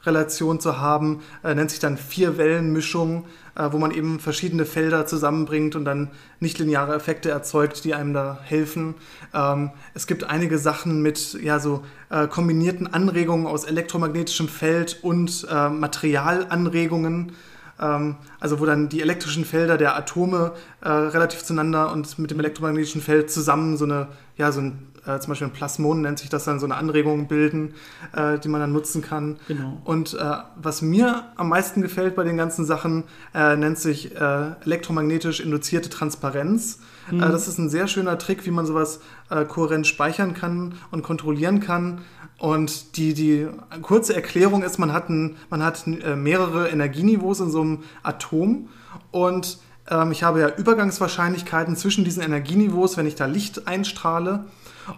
zu 0.60 0.80
haben. 0.80 1.22
Äh, 1.44 1.56
nennt 1.56 1.72
sich 1.72 1.80
dann 1.80 1.98
Vier-Wellen-Mischung, 1.98 3.26
äh, 3.56 3.68
wo 3.72 3.78
man 3.78 3.92
eben 3.92 4.20
verschiedene 4.20 4.66
Felder 4.66 5.06
zusammenbringt 5.06 5.76
und 5.76 5.86
dann 5.86 6.12
nichtlineare 6.40 6.96
Effekte 6.96 7.30
erzeugt, 7.30 7.84
die 7.84 7.94
einem 7.94 8.14
da 8.14 8.40
helfen. 8.44 8.96
Ähm, 9.34 9.72
es 9.94 10.08
gibt 10.08 10.24
einige 10.24 10.58
Sachen 10.58 11.02
mit 11.02 11.34
ja, 11.42 11.60
so 11.60 11.84
äh, 12.10 12.28
kombinierten 12.28 12.88
Anregungen 12.92 13.48
aus 13.48 13.64
elektromagnetischem 13.64 14.48
Feld 14.48 15.00
und 15.04 15.48
äh, 15.50 15.70
Materialanregungen 15.70 17.34
ähm, 17.82 18.16
also 18.40 18.60
wo 18.60 18.66
dann 18.66 18.90
die 18.90 19.02
elektrischen 19.02 19.44
Felder 19.44 19.78
der 19.78 19.98
Atome 19.98 20.54
äh, 20.82 20.90
relativ 20.90 21.44
zueinander 21.44 21.92
und 21.92 22.20
mit 22.20 22.32
dem 22.32 22.40
elektromagnetischen 22.40 23.02
Feld 23.02 23.32
zusammen 23.32 23.76
so 23.76 23.86
eine 23.86 24.08
ja, 24.38 24.52
so 24.52 24.62
ein 24.62 24.91
äh, 25.06 25.20
zum 25.20 25.32
Beispiel 25.32 25.48
ein 25.48 25.54
Plasmon 25.54 26.02
nennt 26.02 26.20
sich 26.20 26.30
das 26.30 26.46
dann, 26.46 26.60
so 26.60 26.66
eine 26.66 26.76
Anregung 26.76 27.28
bilden, 27.28 27.74
äh, 28.16 28.38
die 28.40 28.48
man 28.48 28.62
dann 28.62 28.72
nutzen 28.72 29.02
kann. 29.02 29.38
Genau. 29.48 29.82
Und 29.84 30.14
äh, 30.14 30.34
was 30.56 30.82
mir 30.82 31.26
am 31.36 31.50
meisten 31.50 31.82
gefällt 31.82 32.16
bei 32.16 32.24
den 32.24 32.38
ganzen 32.38 32.66
Sachen, 32.66 33.06
äh, 33.34 33.56
nennt 33.56 33.80
sich 33.80 34.16
äh, 34.16 34.52
elektromagnetisch 34.64 35.40
induzierte 35.40 35.90
Transparenz. 35.90 36.80
Äh, 37.10 37.16
mhm. 37.16 37.20
das 37.20 37.48
ist 37.48 37.58
ein 37.58 37.70
sehr 37.70 37.88
schöner 37.88 38.18
Trick, 38.18 38.46
wie 38.46 38.52
man 38.52 38.66
sowas 38.66 39.00
kohärent 39.48 39.88
speichern 39.88 40.34
kann 40.34 40.74
und 40.92 41.04
kontrollieren 41.04 41.62
kann. 41.62 42.02
Und 42.38 42.98
die, 42.98 43.14
die 43.14 43.48
kurze 43.82 44.14
Erklärung 44.14 44.62
ist, 44.62 44.78
man 44.78 44.92
hat, 44.92 45.10
ein, 45.10 45.38
man 45.50 45.64
hat 45.64 45.88
mehrere 45.88 46.68
Energieniveaus 46.68 47.40
in 47.40 47.50
so 47.50 47.62
einem 47.62 47.84
Atom 48.04 48.68
und 49.12 49.60
ähm, 49.90 50.12
ich 50.12 50.24
habe 50.24 50.40
ja 50.42 50.50
Übergangswahrscheinlichkeiten 50.50 51.76
zwischen 51.76 52.04
diesen 52.04 52.24
Energieniveaus, 52.24 52.98
wenn 52.98 53.06
ich 53.06 53.16
da 53.16 53.26
Licht 53.26 53.68
einstrahle. 53.68 54.46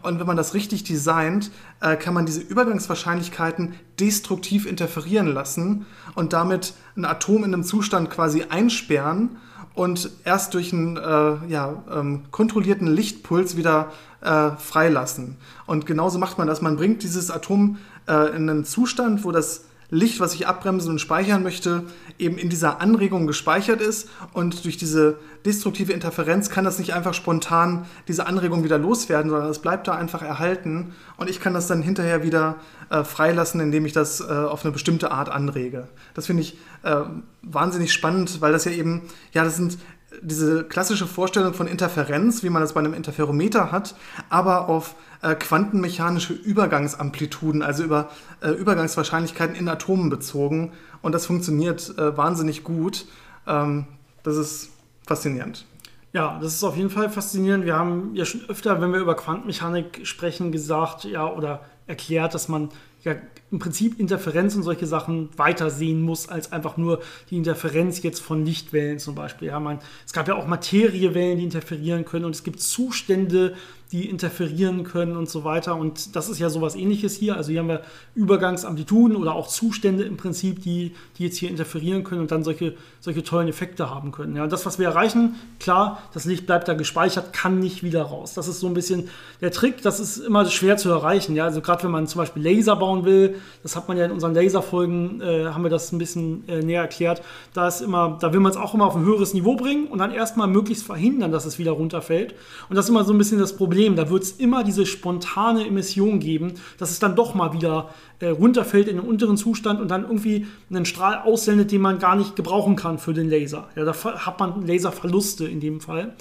Und 0.02 0.20
wenn 0.20 0.28
man 0.28 0.38
das 0.38 0.54
richtig 0.54 0.84
designt, 0.84 1.52
äh, 1.82 1.96
kann 1.96 2.14
man 2.14 2.26
diese 2.26 2.42
Übergangswahrscheinlichkeiten 2.42 3.76
destruktiv 4.00 4.66
interferieren 4.66 5.28
lassen 5.28 5.86
und 6.16 6.34
damit 6.34 6.74
ein 6.96 7.06
Atom 7.06 7.44
in 7.44 7.54
einem 7.54 7.64
Zustand 7.64 8.10
quasi 8.10 8.44
einsperren 8.50 9.38
und 9.76 10.12
erst 10.24 10.54
durch 10.54 10.72
einen 10.74 10.98
äh, 10.98 11.48
ja, 11.48 11.84
ähm, 11.92 12.24
kontrollierten 12.32 12.88
Lichtpuls 12.88 13.58
wieder 13.58 13.92
äh, 14.22 14.52
freilassen. 14.52 15.38
Und 15.66 15.86
genauso 15.86 16.20
macht 16.20 16.38
man 16.38 16.48
das. 16.48 16.62
Man 16.62 16.76
bringt 16.76 17.04
dieses 17.04 17.32
Atom 17.32 17.78
äh, 18.08 18.36
in 18.36 18.50
einen 18.50 18.66
Zustand, 18.66 19.24
wo 19.24 19.32
das 19.32 19.66
Licht, 19.94 20.20
was 20.20 20.34
ich 20.34 20.48
abbremsen 20.48 20.92
und 20.92 21.00
speichern 21.00 21.44
möchte, 21.44 21.84
eben 22.18 22.38
in 22.38 22.50
dieser 22.50 22.82
Anregung 22.82 23.28
gespeichert 23.28 23.80
ist 23.80 24.10
und 24.34 24.66
durch 24.66 24.76
diese 24.76 25.18
destruktive 25.46 25.94
Interferenz 25.94 26.50
kann 26.50 26.66
das 26.66 26.80
nicht 26.80 26.94
einfach 26.94 27.14
spontan 27.14 27.86
diese 28.08 28.26
Anregung 28.26 28.64
wieder 28.64 28.80
loswerden, 28.80 29.30
sondern 29.30 29.50
es 29.50 29.60
bleibt 29.60 29.88
da 29.88 29.94
einfach 29.94 30.24
erhalten 30.24 30.96
und 31.18 31.30
ich 31.30 31.40
kann 31.40 31.54
das 31.54 31.68
dann 31.68 31.84
hinterher 31.84 32.24
wieder 32.24 32.56
äh, 32.90 33.04
freilassen, 33.04 33.62
indem 33.62 33.86
ich 33.86 33.94
das 33.94 34.20
äh, 34.20 34.24
auf 34.24 34.66
eine 34.66 34.72
bestimmte 34.72 35.12
Art 35.12 35.30
anrege. 35.30 35.88
Das 36.16 36.26
finde 36.26 36.42
ich 36.42 36.58
äh, 36.82 37.02
wahnsinnig 37.44 37.94
spannend, 37.94 38.42
weil 38.42 38.52
das 38.52 38.66
ja 38.66 38.72
eben, 38.72 39.04
ja, 39.32 39.44
das 39.44 39.58
sind 39.58 39.78
diese 40.22 40.64
klassische 40.64 41.08
Vorstellung 41.08 41.54
von 41.54 41.68
Interferenz, 41.68 42.44
wie 42.44 42.50
man 42.50 42.62
das 42.62 42.74
bei 42.74 42.80
einem 42.80 42.94
Interferometer 42.94 43.72
hat, 43.72 43.96
aber 44.30 44.70
auf 44.70 44.96
äh, 45.22 45.36
quantenmechanische 45.36 46.34
Übergangsamplituden, 46.34 47.62
also 47.64 47.84
über 47.84 48.10
äh, 48.42 48.50
Übergangswahrscheinlichkeiten 48.50 49.56
in 49.56 49.68
Atomen 49.68 50.10
bezogen. 50.10 50.74
Und 51.02 51.14
das 51.14 51.26
funktioniert 51.26 51.98
äh, 51.98 52.16
wahnsinnig 52.16 52.64
gut. 52.64 53.06
Ähm, 53.48 53.86
das 54.24 54.38
ist 54.38 54.70
faszinierend. 55.06 55.66
Ja, 56.14 56.40
das 56.40 56.54
ist 56.54 56.64
auf 56.64 56.78
jeden 56.78 56.90
Fall 56.90 57.10
faszinierend. 57.10 57.66
Wir 57.66 57.76
haben 57.76 58.12
ja 58.14 58.26
schon 58.26 58.42
öfter, 58.48 58.80
wenn 58.82 58.94
wir 58.94 59.00
über 59.00 59.16
Quantenmechanik 59.16 60.02
sprechen, 60.06 60.52
gesagt, 60.52 61.06
ja, 61.06 61.28
oder 61.28 61.62
erklärt, 61.88 62.34
dass 62.34 62.48
man 62.48 62.70
ja 63.04 63.16
im 63.52 63.60
Prinzip 63.60 64.00
Interferenz 64.00 64.56
und 64.56 64.64
solche 64.64 64.88
Sachen 64.88 65.30
weiter 65.38 65.70
sehen 65.70 66.02
muss, 66.02 66.28
als 66.28 66.52
einfach 66.52 66.76
nur 66.78 67.02
die 67.30 67.38
Interferenz 67.38 68.02
jetzt 68.02 68.20
von 68.20 68.44
Lichtwellen 68.44 68.98
zum 68.98 69.14
Beispiel. 69.14 69.50
Ja, 69.50 69.60
man, 69.60 69.80
es 70.06 70.12
gab 70.12 70.28
ja 70.28 70.36
auch 70.36 70.48
Materiewellen, 70.48 71.38
die 71.38 71.44
interferieren 71.44 72.04
können 72.04 72.26
und 72.26 72.34
es 72.34 72.44
gibt 72.44 72.62
Zustände, 72.62 73.56
die 73.94 74.10
interferieren 74.10 74.84
können 74.84 75.16
und 75.16 75.30
so 75.30 75.44
weiter. 75.44 75.76
Und 75.76 76.16
das 76.16 76.28
ist 76.28 76.40
ja 76.40 76.50
sowas 76.50 76.74
ähnliches 76.74 77.16
hier. 77.16 77.38
Also 77.38 77.52
hier 77.52 77.60
haben 77.60 77.68
wir 77.68 77.82
Übergangsamplituden 78.16 79.16
oder 79.16 79.36
auch 79.36 79.48
Zustände 79.48 80.04
im 80.04 80.18
Prinzip, 80.18 80.64
die, 80.64 80.96
die 81.20 81.26
jetzt 81.26 81.38
hier 81.38 81.52
interferieren 81.52 82.04
können 82.04 82.22
und 82.22 82.32
dann 82.32 82.44
solche, 82.44 82.74
solche 83.02 83.24
tollen 83.24 83.48
Effekte 83.48 83.92
haben 83.92 84.12
können. 84.12 84.36
Ja, 84.36 84.46
und 84.46 84.52
das, 84.52 84.66
was 84.66 84.80
wir 84.80 84.88
erreichen, 84.88 85.36
klar, 85.60 86.02
das 86.12 86.26
Licht 86.26 86.48
bleibt 86.48 86.68
da 86.68 86.74
gespeichert, 86.74 87.34
kann 87.34 87.60
nicht 87.60 87.84
wieder 87.84 88.02
raus. 88.02 88.34
Das 88.34 88.48
ist 88.48 88.60
so 88.60 88.66
ein 88.66 88.74
bisschen 88.74 89.10
der 89.42 89.52
Trick. 89.52 89.84
Das 89.84 90.00
ist 90.00 90.18
immer 90.18 90.44
schwer 90.48 90.78
zu 90.78 90.90
erreichen. 90.90 91.36
Ja, 91.36 91.46
also 91.46 91.62
gerade 91.62 91.84
wenn 91.84 91.92
man 91.92 92.08
zum 92.08 92.18
Beispiel 92.18 92.42
Laser 92.42 92.76
bauen 92.76 93.06
will, 93.06 93.36
das 93.62 93.76
hat 93.76 93.88
man 93.88 93.98
ja 93.98 94.06
in 94.06 94.12
unseren 94.12 94.34
Laserfolgen, 94.34 95.22
äh, 95.22 95.46
haben 95.46 95.62
wir 95.62 95.70
das 95.70 95.92
ein 95.92 96.00
bisschen 96.00 96.50
äh, 96.50 96.64
näher 96.64 96.82
erklärt. 96.82 97.22
Da 97.54 97.68
ist 97.68 97.82
immer, 97.82 98.18
da 98.20 98.34
will 98.34 98.40
man 98.40 98.52
es 98.52 98.58
auch 98.58 98.74
immer 98.74 98.88
auf 98.88 98.96
ein 98.96 99.06
höheres 99.06 99.36
Niveau 99.36 99.56
bringen 99.56 99.86
und 99.86 100.00
dann 100.00 100.12
erstmal 100.12 100.48
möglichst 100.48 100.84
verhindern, 100.84 101.32
dass 101.32 101.46
es 101.46 101.60
wieder 101.60 101.74
runterfällt. 101.74 102.34
Und 102.70 102.76
das 102.76 102.86
ist 102.86 102.90
immer 102.90 103.04
so 103.04 103.14
ein 103.14 103.20
bisschen 103.20 103.38
das 103.38 103.56
Problem. 103.56 103.83
Da 103.96 104.10
wird 104.10 104.24
es 104.24 104.32
immer 104.32 104.64
diese 104.64 104.86
spontane 104.86 105.68
Emission 105.68 106.20
geben, 106.20 106.54
dass 106.78 106.92
es 106.92 107.00
dann 107.00 107.16
doch 107.16 107.36
mal 107.36 107.54
wieder 107.54 107.90
äh, 108.20 108.30
runterfällt 108.30 108.88
in 108.88 108.98
den 108.98 109.06
unteren 109.06 109.38
Zustand 109.38 109.82
und 109.82 109.92
dann 109.92 110.04
irgendwie 110.04 110.48
einen 110.70 110.86
Strahl 110.86 111.20
aussendet, 111.24 111.72
den 111.72 111.82
man 111.82 112.00
gar 112.00 112.16
nicht 112.16 112.36
gebrauchen 112.36 112.76
kann 112.76 112.98
für 112.98 113.14
den 113.14 113.30
Laser. 113.30 113.68
Ja, 113.76 113.84
da 113.84 113.94
hat 113.94 114.40
man 114.40 114.66
Laserverluste 114.66 115.46
in 115.46 115.60
dem 115.60 115.82
Fall. 115.82 116.14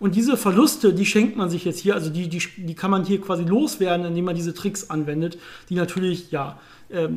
Und 0.00 0.14
diese 0.14 0.38
Verluste, 0.38 0.94
die 0.94 1.04
schenkt 1.04 1.36
man 1.36 1.50
sich 1.50 1.66
jetzt 1.66 1.78
hier, 1.78 1.94
also 1.94 2.08
die, 2.08 2.28
die, 2.28 2.42
die 2.56 2.74
kann 2.74 2.90
man 2.90 3.04
hier 3.04 3.20
quasi 3.20 3.44
loswerden, 3.44 4.06
indem 4.06 4.24
man 4.24 4.34
diese 4.34 4.54
Tricks 4.54 4.88
anwendet, 4.88 5.38
die 5.68 5.74
natürlich, 5.74 6.30
ja, 6.30 6.58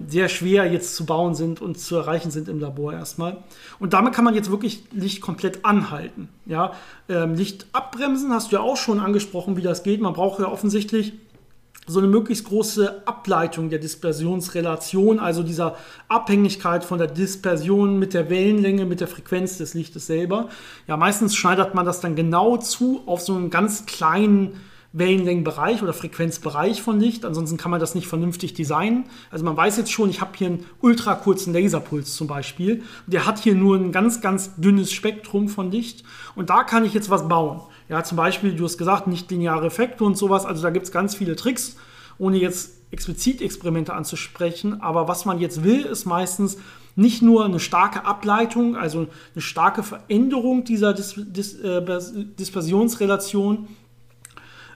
sehr 0.08 0.30
schwer 0.30 0.72
jetzt 0.72 0.96
zu 0.96 1.06
bauen 1.06 1.34
sind 1.34 1.62
und 1.62 1.80
zu 1.80 1.96
erreichen 1.96 2.32
sind 2.32 2.48
im 2.48 2.60
Labor 2.60 2.94
erstmal. 2.94 3.38
Und 3.80 3.94
damit 3.94 4.14
kann 4.14 4.24
man 4.24 4.36
jetzt 4.36 4.52
wirklich 4.52 4.84
Licht 4.92 5.22
komplett 5.22 5.66
anhalten. 5.66 6.30
Ja? 6.46 6.74
Ähm, 7.10 7.36
Licht 7.36 7.66
abbremsen 7.74 8.32
hast 8.32 8.52
du 8.52 8.58
ja 8.58 8.62
auch 8.62 8.78
schon 8.78 9.00
angesprochen, 9.00 9.58
wie 9.58 9.62
das 9.62 9.84
geht. 9.84 10.02
Man 10.02 10.14
braucht 10.14 10.40
ja 10.40 10.48
offensichtlich 10.48 11.14
so 11.86 12.00
eine 12.00 12.08
möglichst 12.08 12.46
große 12.46 13.02
Ableitung 13.06 13.70
der 13.70 13.80
Dispersionsrelation, 13.80 15.20
also 15.20 15.44
dieser 15.44 15.76
Abhängigkeit 16.08 16.84
von 16.84 16.98
der 16.98 17.08
Dispersion 17.08 18.00
mit 18.00 18.14
der 18.14 18.30
Wellenlänge, 18.30 18.86
mit 18.86 19.02
der 19.02 19.08
Frequenz 19.08 19.58
des 19.58 19.74
Lichtes 19.74 20.08
selber. 20.08 20.50
Ja, 20.88 20.98
meistens 20.98 21.36
schneidet 21.36 21.74
man 21.74 21.86
das 21.86 22.00
dann 22.00 22.16
genau 22.16 22.58
zu 22.58 23.02
auf 23.06 23.22
so 23.22 23.36
einen 23.36 23.50
ganz 23.50 23.86
kleinen 23.86 24.62
Wellenlängenbereich 24.94 25.82
oder 25.82 25.92
Frequenzbereich 25.92 26.82
von 26.82 27.00
Licht. 27.00 27.26
Ansonsten 27.26 27.58
kann 27.58 27.72
man 27.72 27.80
das 27.80 27.96
nicht 27.96 28.08
vernünftig 28.08 28.54
designen. 28.54 29.06
Also 29.32 29.44
man 29.44 29.58
weiß 29.58 29.78
jetzt 29.78 29.92
schon, 29.92 30.10
ich 30.10 30.22
habe 30.22 30.32
hier 30.36 30.48
einen 30.48 30.66
ultra 30.82 31.16
kurzen 31.16 31.52
Laserpuls 31.52 32.16
zum 32.16 32.28
Beispiel. 32.28 32.84
Der 33.08 33.26
hat 33.26 33.40
hier 33.40 33.56
nur 33.56 33.76
ein 33.76 33.92
ganz, 33.92 34.22
ganz 34.22 34.56
dünnes 34.56 34.92
Spektrum 34.94 35.50
von 35.50 35.72
Licht. 35.72 36.04
Und 36.36 36.52
da 36.52 36.64
kann 36.64 36.86
ich 36.86 36.94
jetzt 36.94 37.10
was 37.10 37.28
bauen. 37.28 37.62
Ja, 37.90 38.04
zum 38.04 38.18
Beispiel, 38.18 38.56
du 38.56 38.64
hast 38.64 38.78
gesagt, 38.78 39.08
nicht 39.08 39.30
lineare 39.32 39.66
Effekte 39.66 40.04
und 40.04 40.16
sowas. 40.16 40.46
Also 40.46 40.62
da 40.62 40.70
gibt 40.70 40.86
es 40.86 40.92
ganz 40.92 41.16
viele 41.16 41.36
Tricks, 41.36 41.76
ohne 42.20 42.38
jetzt 42.38 42.78
explizit 42.92 43.42
Experimente 43.42 43.94
anzusprechen. 43.94 44.80
Aber 44.80 45.08
was 45.08 45.26
man 45.26 45.40
jetzt 45.40 45.64
will, 45.64 45.82
ist 45.86 46.06
meistens 46.06 46.58
nicht 46.96 47.24
nur 47.24 47.46
eine 47.46 47.60
starke 47.60 48.06
Ableitung, 48.06 48.76
also 48.76 49.08
eine 49.34 49.42
starke 49.42 49.82
Veränderung 49.82 50.64
dieser 50.64 50.94
Dis 50.94 51.16
Dis 51.18 51.60
äh, 51.60 51.82
Dispersionsrelation, 52.38 53.68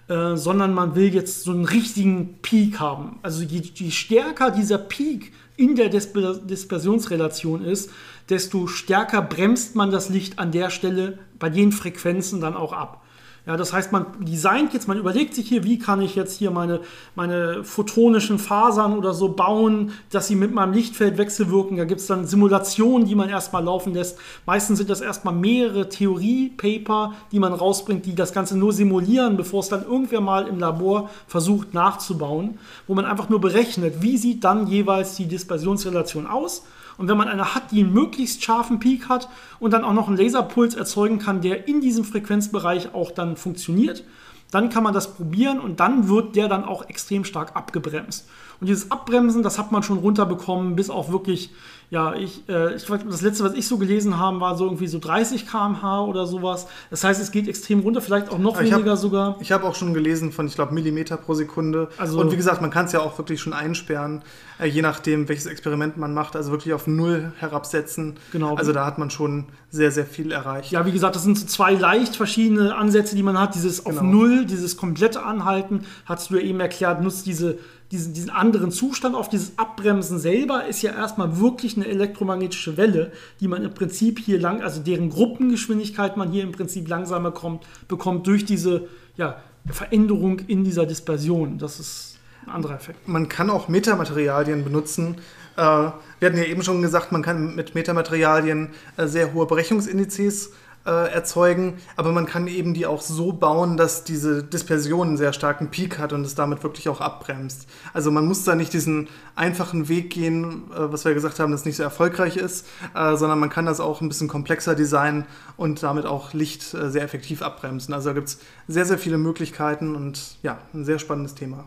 äh, 0.07 0.35
sondern 0.35 0.73
man 0.73 0.95
will 0.95 1.13
jetzt 1.13 1.43
so 1.43 1.51
einen 1.51 1.65
richtigen 1.65 2.39
Peak 2.41 2.79
haben. 2.79 3.19
Also 3.23 3.43
je, 3.43 3.61
je 3.73 3.91
stärker 3.91 4.51
dieser 4.51 4.77
Peak 4.77 5.33
in 5.57 5.75
der 5.75 5.89
Disper 5.89 6.35
Dispersionsrelation 6.35 7.63
ist, 7.63 7.89
desto 8.29 8.67
stärker 8.67 9.21
bremst 9.21 9.75
man 9.75 9.91
das 9.91 10.09
Licht 10.09 10.39
an 10.39 10.51
der 10.51 10.69
Stelle 10.69 11.19
bei 11.39 11.49
den 11.49 11.71
Frequenzen 11.71 12.41
dann 12.41 12.55
auch 12.55 12.73
ab. 12.73 13.03
Ja, 13.47 13.55
das 13.55 13.71
heißt, 13.71 13.93
man 13.93 14.07
designt 14.19 14.73
jetzt, 14.73 14.89
man 14.89 14.97
überlegt 14.97 15.33
sich 15.33 15.47
hier, 15.47 15.63
wie 15.63 15.79
kann 15.79 16.01
ich 16.01 16.15
jetzt 16.15 16.37
hier 16.37 16.51
meine, 16.51 16.81
meine 17.15 17.63
photonischen 17.63 18.39
Fasern 18.39 18.97
oder 18.97 19.13
so 19.13 19.29
bauen, 19.29 19.93
dass 20.11 20.27
sie 20.27 20.35
mit 20.35 20.53
meinem 20.53 20.73
Lichtfeld 20.73 21.17
wechselwirken. 21.17 21.77
Da 21.77 21.85
gibt 21.85 22.01
es 22.01 22.07
dann 22.07 22.27
Simulationen, 22.27 23.07
die 23.07 23.15
man 23.15 23.29
erstmal 23.29 23.63
laufen 23.63 23.93
lässt. 23.93 24.17
Meistens 24.45 24.79
sind 24.79 24.89
das 24.89 24.99
erstmal 24.99 25.33
mehrere 25.33 25.87
Theorie-Paper, 25.87 27.13
die 27.31 27.39
man 27.39 27.53
rausbringt, 27.53 28.05
die 28.05 28.15
das 28.15 28.33
Ganze 28.33 28.57
nur 28.57 28.73
simulieren, 28.73 29.37
bevor 29.37 29.61
es 29.61 29.69
dann 29.69 29.85
irgendwer 29.85 30.19
mal 30.19 30.45
im 30.45 30.59
Labor 30.59 31.09
versucht 31.25 31.73
nachzubauen, 31.73 32.59
wo 32.85 32.95
man 32.95 33.05
einfach 33.05 33.29
nur 33.29 33.39
berechnet, 33.39 34.01
wie 34.01 34.17
sieht 34.17 34.43
dann 34.43 34.67
jeweils 34.67 35.15
die 35.15 35.25
Dispersionsrelation 35.25 36.27
aus 36.27 36.63
und 36.97 37.07
wenn 37.07 37.17
man 37.17 37.27
eine 37.27 37.53
hat, 37.53 37.71
die 37.71 37.81
einen 37.83 37.93
möglichst 37.93 38.43
scharfen 38.43 38.79
Peak 38.79 39.09
hat 39.09 39.29
und 39.59 39.71
dann 39.71 39.83
auch 39.83 39.93
noch 39.93 40.07
einen 40.07 40.17
Laserpuls 40.17 40.75
erzeugen 40.75 41.19
kann, 41.19 41.41
der 41.41 41.67
in 41.67 41.81
diesem 41.81 42.03
Frequenzbereich 42.03 42.93
auch 42.93 43.11
dann 43.11 43.37
funktioniert, 43.37 44.03
dann 44.51 44.69
kann 44.69 44.83
man 44.83 44.93
das 44.93 45.13
probieren 45.13 45.59
und 45.59 45.79
dann 45.79 46.07
wird 46.07 46.35
der 46.35 46.47
dann 46.47 46.63
auch 46.63 46.87
extrem 46.89 47.25
stark 47.25 47.55
abgebremst. 47.55 48.27
Und 48.59 48.67
dieses 48.67 48.91
Abbremsen, 48.91 49.43
das 49.43 49.59
hat 49.59 49.71
man 49.71 49.83
schon 49.83 49.99
runterbekommen, 49.99 50.75
bis 50.75 50.89
auf 50.89 51.11
wirklich 51.11 51.51
ja, 51.89 52.15
ich, 52.15 52.47
äh, 52.49 52.75
ich 52.75 52.85
das 52.85 53.21
letzte, 53.21 53.45
was 53.45 53.53
ich 53.53 53.65
so 53.65 53.77
gelesen 53.77 54.17
habe, 54.19 54.41
war 54.41 54.57
so 54.57 54.65
irgendwie 54.65 54.88
so 54.88 54.99
30 54.99 55.47
km/h 55.47 56.01
oder 56.01 56.25
sowas. 56.25 56.67
Das 56.89 57.05
heißt, 57.05 57.21
es 57.21 57.31
geht 57.31 57.47
extrem 57.47 57.79
runter, 57.79 58.01
vielleicht 58.01 58.29
auch 58.29 58.39
noch 58.39 58.59
ich 58.59 58.71
weniger 58.71 58.91
hab, 58.91 58.97
sogar. 58.97 59.38
Ich 59.39 59.53
habe 59.53 59.65
auch 59.65 59.75
schon 59.75 59.93
gelesen 59.93 60.33
von, 60.33 60.47
ich 60.47 60.55
glaube, 60.55 60.73
Millimeter 60.73 61.15
pro 61.15 61.33
Sekunde. 61.33 61.88
Also, 61.97 62.19
und 62.19 62.31
wie 62.31 62.35
gesagt, 62.35 62.61
man 62.61 62.71
kann 62.71 62.88
es 62.88 62.91
ja 62.91 62.99
auch 62.99 63.17
wirklich 63.17 63.39
schon 63.39 63.53
einsperren, 63.53 64.21
äh, 64.59 64.65
je 64.65 64.81
nachdem, 64.81 65.29
welches 65.29 65.45
Experiment 65.45 65.95
man 65.95 66.13
macht. 66.13 66.35
Also 66.35 66.51
wirklich 66.51 66.73
auf 66.73 66.88
Null 66.88 67.31
herabsetzen. 67.38 68.15
Genau. 68.33 68.55
Also 68.55 68.73
da 68.73 68.85
hat 68.85 68.97
man 68.97 69.09
schon 69.09 69.45
sehr, 69.69 69.91
sehr 69.91 70.05
viel 70.05 70.33
erreicht. 70.33 70.71
Ja, 70.71 70.85
wie 70.85 70.91
gesagt, 70.91 71.15
das 71.15 71.23
sind 71.23 71.38
so 71.38 71.45
zwei 71.45 71.73
leicht 71.73 72.17
verschiedene 72.17 72.75
Ansätze, 72.75 73.15
die 73.15 73.23
man 73.23 73.39
hat. 73.39 73.55
Dieses 73.55 73.85
auf 73.85 73.99
genau. 73.99 74.11
Null, 74.11 74.45
dieses 74.45 74.75
komplette 74.75 75.23
Anhalten, 75.23 75.85
hast 76.05 76.29
du 76.29 76.35
ja 76.35 76.41
eben 76.41 76.59
erklärt, 76.59 77.01
nutzt 77.01 77.25
diese 77.27 77.59
diesen, 77.91 78.13
diesen 78.13 78.29
anderen 78.29 78.71
Zustand 78.71 79.15
auf 79.15 79.29
dieses 79.29 79.57
Abbremsen 79.57 80.19
selber 80.19 80.65
ist 80.65 80.81
ja 80.81 80.91
erstmal 80.91 81.39
wirklich 81.39 81.77
eine 81.77 81.88
elektromagnetische 81.88 82.77
Welle, 82.77 83.11
die 83.39 83.47
man 83.47 83.63
im 83.63 83.73
Prinzip 83.73 84.19
hier 84.19 84.39
lang, 84.39 84.61
also 84.61 84.81
deren 84.81 85.09
Gruppengeschwindigkeit 85.09 86.17
man 86.17 86.31
hier 86.31 86.43
im 86.43 86.51
Prinzip 86.51 86.88
langsamer 86.88 87.31
kommt, 87.31 87.65
bekommt 87.88 88.27
durch 88.27 88.45
diese 88.45 88.88
ja, 89.15 89.41
Veränderung 89.65 90.39
in 90.47 90.63
dieser 90.63 90.85
Dispersion. 90.85 91.57
Das 91.57 91.79
ist 91.79 92.17
ein 92.45 92.51
anderer 92.51 92.75
Effekt. 92.75 93.07
Man 93.07 93.29
kann 93.29 93.49
auch 93.49 93.67
Metamaterialien 93.67 94.63
benutzen. 94.63 95.15
Äh, 95.55 95.61
wir 95.61 95.93
hatten 96.21 96.38
ja 96.38 96.43
eben 96.43 96.63
schon 96.63 96.81
gesagt, 96.81 97.11
man 97.11 97.21
kann 97.21 97.55
mit 97.55 97.73
Metamaterialien 97.73 98.69
äh, 98.97 99.07
sehr 99.07 99.33
hohe 99.33 99.45
Brechungsindizes 99.45 100.47
äh, 100.47 100.51
erzeugen, 100.91 101.77
aber 101.95 102.11
man 102.11 102.25
kann 102.25 102.47
eben 102.47 102.73
die 102.73 102.85
auch 102.85 103.01
so 103.01 103.33
bauen, 103.33 103.77
dass 103.77 104.03
diese 104.03 104.43
Dispersion 104.43 105.09
einen 105.09 105.17
sehr 105.17 105.33
starken 105.33 105.69
Peak 105.69 105.99
hat 105.99 106.13
und 106.13 106.25
es 106.25 106.35
damit 106.35 106.63
wirklich 106.63 106.89
auch 106.89 107.01
abbremst. 107.01 107.67
Also 107.93 108.11
man 108.11 108.25
muss 108.25 108.43
da 108.43 108.55
nicht 108.55 108.73
diesen 108.73 109.07
einfachen 109.35 109.89
Weg 109.89 110.09
gehen, 110.09 110.71
äh, 110.71 110.91
was 110.91 111.05
wir 111.05 111.13
gesagt 111.13 111.39
haben, 111.39 111.51
das 111.51 111.65
nicht 111.65 111.77
so 111.77 111.83
erfolgreich 111.83 112.38
ist, 112.38 112.67
äh, 112.95 113.15
sondern 113.15 113.39
man 113.39 113.49
kann 113.49 113.65
das 113.65 113.79
auch 113.79 114.01
ein 114.01 114.07
bisschen 114.07 114.27
komplexer 114.27 114.75
designen 114.75 115.25
und 115.57 115.83
damit 115.83 116.05
auch 116.05 116.33
Licht 116.33 116.73
äh, 116.73 116.89
sehr 116.89 117.03
effektiv 117.03 117.41
abbremsen. 117.41 117.93
Also 117.93 118.09
da 118.09 118.13
gibt 118.13 118.29
es 118.29 118.39
sehr, 118.67 118.85
sehr 118.85 118.97
viele 118.97 119.17
Möglichkeiten 119.17 119.95
und 119.95 120.38
ja, 120.43 120.59
ein 120.73 120.85
sehr 120.85 120.99
spannendes 120.99 121.35
Thema. 121.35 121.65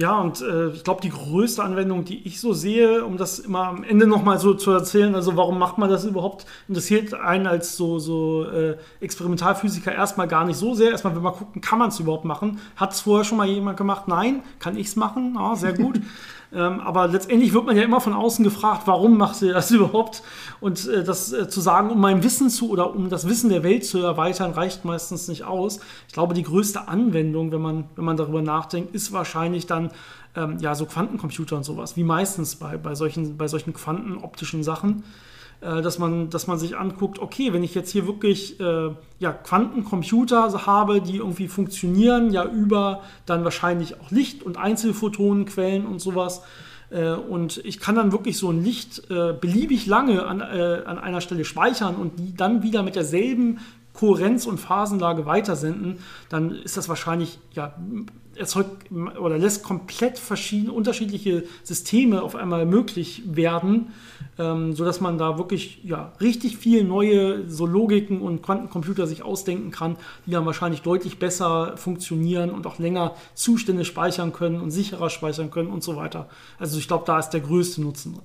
Ja, 0.00 0.20
und 0.20 0.40
äh, 0.42 0.68
ich 0.68 0.84
glaube, 0.84 1.00
die 1.00 1.08
größte 1.08 1.60
Anwendung, 1.60 2.04
die 2.04 2.24
ich 2.24 2.40
so 2.40 2.52
sehe, 2.52 3.04
um 3.04 3.16
das 3.16 3.40
immer 3.40 3.66
am 3.66 3.82
Ende 3.82 4.06
nochmal 4.06 4.38
so 4.38 4.54
zu 4.54 4.70
erzählen, 4.70 5.12
also 5.16 5.36
warum 5.36 5.58
macht 5.58 5.76
man 5.76 5.90
das 5.90 6.04
überhaupt, 6.04 6.46
interessiert 6.68 7.14
einen 7.14 7.48
als 7.48 7.76
so, 7.76 7.98
so 7.98 8.44
äh, 8.44 8.76
Experimentalphysiker 9.00 9.92
erstmal 9.92 10.28
gar 10.28 10.44
nicht 10.44 10.56
so 10.56 10.74
sehr. 10.74 10.92
Erstmal 10.92 11.16
will 11.16 11.22
man 11.22 11.32
gucken, 11.34 11.60
kann 11.60 11.80
man 11.80 11.88
es 11.88 11.98
überhaupt 11.98 12.24
machen? 12.24 12.60
Hat 12.76 12.92
es 12.92 13.00
vorher 13.00 13.24
schon 13.24 13.38
mal 13.38 13.48
jemand 13.48 13.76
gemacht? 13.76 14.06
Nein. 14.06 14.44
Kann 14.60 14.76
ich 14.76 14.86
es 14.86 14.94
machen? 14.94 15.34
Ja, 15.34 15.56
sehr 15.56 15.72
gut. 15.72 16.00
Ähm, 16.52 16.80
aber 16.80 17.08
letztendlich 17.08 17.52
wird 17.52 17.66
man 17.66 17.76
ja 17.76 17.82
immer 17.82 18.00
von 18.00 18.14
außen 18.14 18.42
gefragt, 18.42 18.82
warum 18.86 19.18
macht 19.18 19.42
ihr 19.42 19.52
das 19.52 19.70
überhaupt? 19.70 20.22
Und 20.60 20.88
äh, 20.88 21.04
das 21.04 21.32
äh, 21.32 21.48
zu 21.48 21.60
sagen, 21.60 21.90
um 21.90 22.00
mein 22.00 22.22
Wissen 22.22 22.48
zu 22.48 22.70
oder 22.70 22.94
um 22.94 23.10
das 23.10 23.28
Wissen 23.28 23.50
der 23.50 23.62
Welt 23.62 23.84
zu 23.84 23.98
erweitern, 23.98 24.52
reicht 24.52 24.84
meistens 24.84 25.28
nicht 25.28 25.44
aus. 25.44 25.80
Ich 26.06 26.14
glaube, 26.14 26.34
die 26.34 26.42
größte 26.42 26.88
Anwendung, 26.88 27.52
wenn 27.52 27.60
man, 27.60 27.84
wenn 27.96 28.04
man 28.04 28.16
darüber 28.16 28.40
nachdenkt, 28.40 28.94
ist 28.94 29.12
wahrscheinlich 29.12 29.66
dann 29.66 29.90
ähm, 30.36 30.58
ja 30.58 30.74
so 30.74 30.86
Quantencomputer 30.86 31.56
und 31.56 31.64
sowas, 31.64 31.96
wie 31.96 32.04
meistens 32.04 32.56
bei, 32.56 32.78
bei, 32.78 32.94
solchen, 32.94 33.36
bei 33.36 33.48
solchen 33.48 33.74
quantenoptischen 33.74 34.62
Sachen. 34.62 35.04
Äh, 35.60 35.82
dass 35.82 35.98
man, 35.98 36.30
dass 36.30 36.46
man 36.46 36.56
sich 36.56 36.76
anguckt, 36.76 37.18
okay, 37.18 37.52
wenn 37.52 37.64
ich 37.64 37.74
jetzt 37.74 37.90
hier 37.90 38.06
wirklich 38.06 38.60
äh, 38.60 38.90
ja, 39.18 39.32
Quantencomputer 39.32 40.52
habe, 40.66 41.00
die 41.00 41.16
irgendwie 41.16 41.48
funktionieren, 41.48 42.30
ja 42.30 42.44
über 42.44 43.02
dann 43.26 43.42
wahrscheinlich 43.42 44.00
auch 44.00 44.12
Licht- 44.12 44.44
und 44.44 44.56
Einzelphotonenquellen 44.56 45.84
und 45.84 46.00
sowas, 46.00 46.42
äh, 46.90 47.10
und 47.10 47.60
ich 47.64 47.80
kann 47.80 47.96
dann 47.96 48.12
wirklich 48.12 48.38
so 48.38 48.50
ein 48.50 48.62
Licht 48.62 49.10
äh, 49.10 49.32
beliebig 49.32 49.86
lange 49.86 50.24
an, 50.26 50.40
äh, 50.40 50.82
an 50.84 50.98
einer 50.98 51.20
Stelle 51.20 51.44
speichern 51.44 51.96
und 51.96 52.20
die 52.20 52.34
dann 52.34 52.62
wieder 52.62 52.84
mit 52.84 52.94
derselben 52.94 53.58
Kohärenz 53.98 54.46
und 54.46 54.58
Phasenlage 54.58 55.26
weitersenden, 55.26 55.98
dann 56.28 56.52
ist 56.52 56.76
das 56.76 56.88
wahrscheinlich 56.88 57.40
ja, 57.50 57.74
erzeugt 58.36 58.92
oder 58.92 59.38
lässt 59.38 59.64
komplett 59.64 60.20
verschiedene 60.20 60.72
unterschiedliche 60.72 61.42
Systeme 61.64 62.22
auf 62.22 62.36
einmal 62.36 62.64
möglich 62.64 63.22
werden, 63.26 63.88
ähm, 64.38 64.72
sodass 64.72 65.00
man 65.00 65.18
da 65.18 65.36
wirklich 65.36 65.80
ja, 65.82 66.12
richtig 66.20 66.58
viel 66.58 66.84
neue 66.84 67.50
so 67.50 67.66
Logiken 67.66 68.20
und 68.20 68.40
Quantencomputer 68.40 69.08
sich 69.08 69.24
ausdenken 69.24 69.72
kann, 69.72 69.96
die 70.26 70.30
dann 70.30 70.46
wahrscheinlich 70.46 70.82
deutlich 70.82 71.18
besser 71.18 71.76
funktionieren 71.76 72.50
und 72.50 72.68
auch 72.68 72.78
länger 72.78 73.16
Zustände 73.34 73.84
speichern 73.84 74.32
können 74.32 74.60
und 74.60 74.70
sicherer 74.70 75.10
speichern 75.10 75.50
können 75.50 75.70
und 75.70 75.82
so 75.82 75.96
weiter. 75.96 76.28
Also 76.60 76.78
ich 76.78 76.86
glaube, 76.86 77.02
da 77.04 77.18
ist 77.18 77.30
der 77.30 77.40
größte 77.40 77.80
Nutzen 77.80 78.12
drin. 78.14 78.22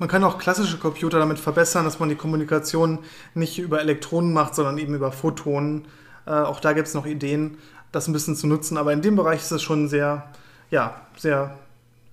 Man 0.00 0.08
kann 0.08 0.24
auch 0.24 0.38
klassische 0.38 0.78
Computer 0.78 1.18
damit 1.18 1.38
verbessern, 1.38 1.84
dass 1.84 2.00
man 2.00 2.08
die 2.08 2.14
Kommunikation 2.14 3.00
nicht 3.34 3.58
über 3.58 3.82
Elektronen 3.82 4.32
macht, 4.32 4.54
sondern 4.54 4.78
eben 4.78 4.94
über 4.94 5.12
Photonen. 5.12 5.84
Äh, 6.24 6.30
auch 6.30 6.58
da 6.58 6.72
gibt 6.72 6.88
es 6.88 6.94
noch 6.94 7.04
Ideen 7.04 7.58
das 7.92 8.08
ein 8.08 8.14
bisschen 8.14 8.34
zu 8.34 8.46
nutzen. 8.46 8.78
Aber 8.78 8.94
in 8.94 9.02
dem 9.02 9.14
Bereich 9.14 9.40
ist 9.40 9.50
es 9.50 9.60
schon 9.60 9.88
sehr, 9.88 10.24
ja, 10.70 11.02
sehr 11.18 11.58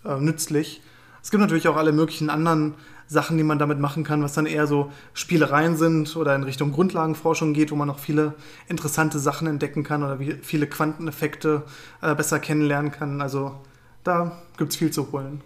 äh, 0.03 0.17
nützlich. 0.19 0.81
Es 1.23 1.31
gibt 1.31 1.39
natürlich 1.39 1.69
auch 1.69 1.77
alle 1.77 1.93
möglichen 1.93 2.29
anderen 2.29 2.73
Sachen, 3.07 3.37
die 3.37 3.43
man 3.45 3.57
damit 3.57 3.79
machen 3.79 4.03
kann, 4.03 4.21
was 4.21 4.33
dann 4.33 4.47
eher 4.47 4.67
so 4.67 4.91
Spielereien 5.13 5.77
sind 5.77 6.13
oder 6.17 6.35
in 6.35 6.43
Richtung 6.43 6.73
Grundlagenforschung 6.73 7.53
geht, 7.53 7.71
wo 7.71 7.77
man 7.77 7.87
noch 7.87 7.99
viele 7.99 8.33
interessante 8.67 9.17
Sachen 9.17 9.47
entdecken 9.47 9.85
kann 9.85 10.03
oder 10.03 10.19
viele 10.41 10.67
Quanteneffekte 10.67 11.63
äh, 12.01 12.15
besser 12.15 12.39
kennenlernen 12.39 12.91
kann. 12.91 13.21
Also 13.21 13.55
da 14.03 14.41
gibt 14.57 14.73
es 14.73 14.77
viel 14.77 14.91
zu 14.91 15.09
holen. 15.13 15.41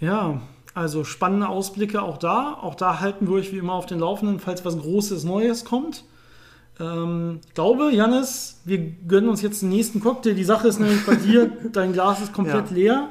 Ja, 0.00 0.40
also 0.74 1.04
spannende 1.04 1.48
Ausblicke 1.48 2.02
auch 2.02 2.18
da. 2.18 2.58
Auch 2.60 2.74
da 2.74 3.00
halten 3.00 3.26
wir 3.26 3.34
euch 3.34 3.52
wie 3.52 3.58
immer 3.58 3.74
auf 3.74 3.86
den 3.86 3.98
Laufenden, 3.98 4.40
falls 4.40 4.64
was 4.64 4.78
Großes 4.78 5.24
Neues 5.24 5.64
kommt. 5.64 6.04
Ähm, 6.80 7.40
ich 7.46 7.54
glaube, 7.54 7.90
Janis, 7.92 8.60
wir 8.64 8.78
gönnen 8.78 9.28
uns 9.28 9.42
jetzt 9.42 9.62
den 9.62 9.70
nächsten 9.70 10.00
Cocktail. 10.00 10.34
Die 10.34 10.44
Sache 10.44 10.68
ist 10.68 10.78
nämlich 10.78 11.04
bei 11.04 11.16
dir, 11.16 11.50
dein 11.72 11.92
Glas 11.92 12.20
ist 12.20 12.32
komplett 12.32 12.70
ja. 12.70 12.76
leer. 12.76 13.08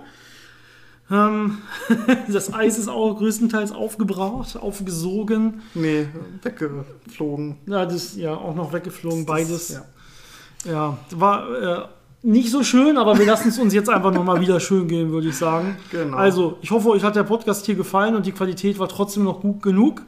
Ähm, 1.10 1.60
das 2.32 2.53
Eis 2.53 2.78
ist 2.78 2.89
auch 2.89 3.18
größtenteils 3.18 3.72
aufgebraucht, 3.72 4.58
aufgesogen. 4.58 5.62
Nee, 5.74 6.08
weggeflogen. 6.41 7.58
Ja, 7.66 7.86
das 7.86 8.16
ja 8.16 8.36
auch 8.36 8.55
noch 8.55 8.74
weggeflogen, 8.74 9.26
das, 9.26 9.36
beides. 9.36 9.70
Ja, 9.70 10.72
ja 10.72 10.97
war 11.12 11.62
äh, 11.62 11.88
nicht 12.28 12.51
so 12.51 12.61
schön, 12.61 12.97
aber 12.97 13.17
wir 13.17 13.25
lassen 13.25 13.47
es 13.47 13.57
uns 13.57 13.73
jetzt 13.73 13.89
einfach 13.89 14.11
nochmal 14.11 14.41
wieder 14.41 14.59
schön 14.59 14.88
gehen, 14.88 15.11
würde 15.11 15.30
ich 15.30 15.38
sagen. 15.38 15.78
Genau. 15.91 16.17
Also, 16.17 16.57
ich 16.61 16.71
hoffe, 16.71 16.89
euch 16.89 17.03
hat 17.03 17.15
der 17.15 17.23
Podcast 17.23 17.65
hier 17.65 17.75
gefallen 17.75 18.15
und 18.15 18.25
die 18.25 18.34
Qualität 18.34 18.80
war 18.80 18.89
trotzdem 18.89 19.23
noch 19.23 19.39
gut 19.39 19.63
genug. 19.63 20.03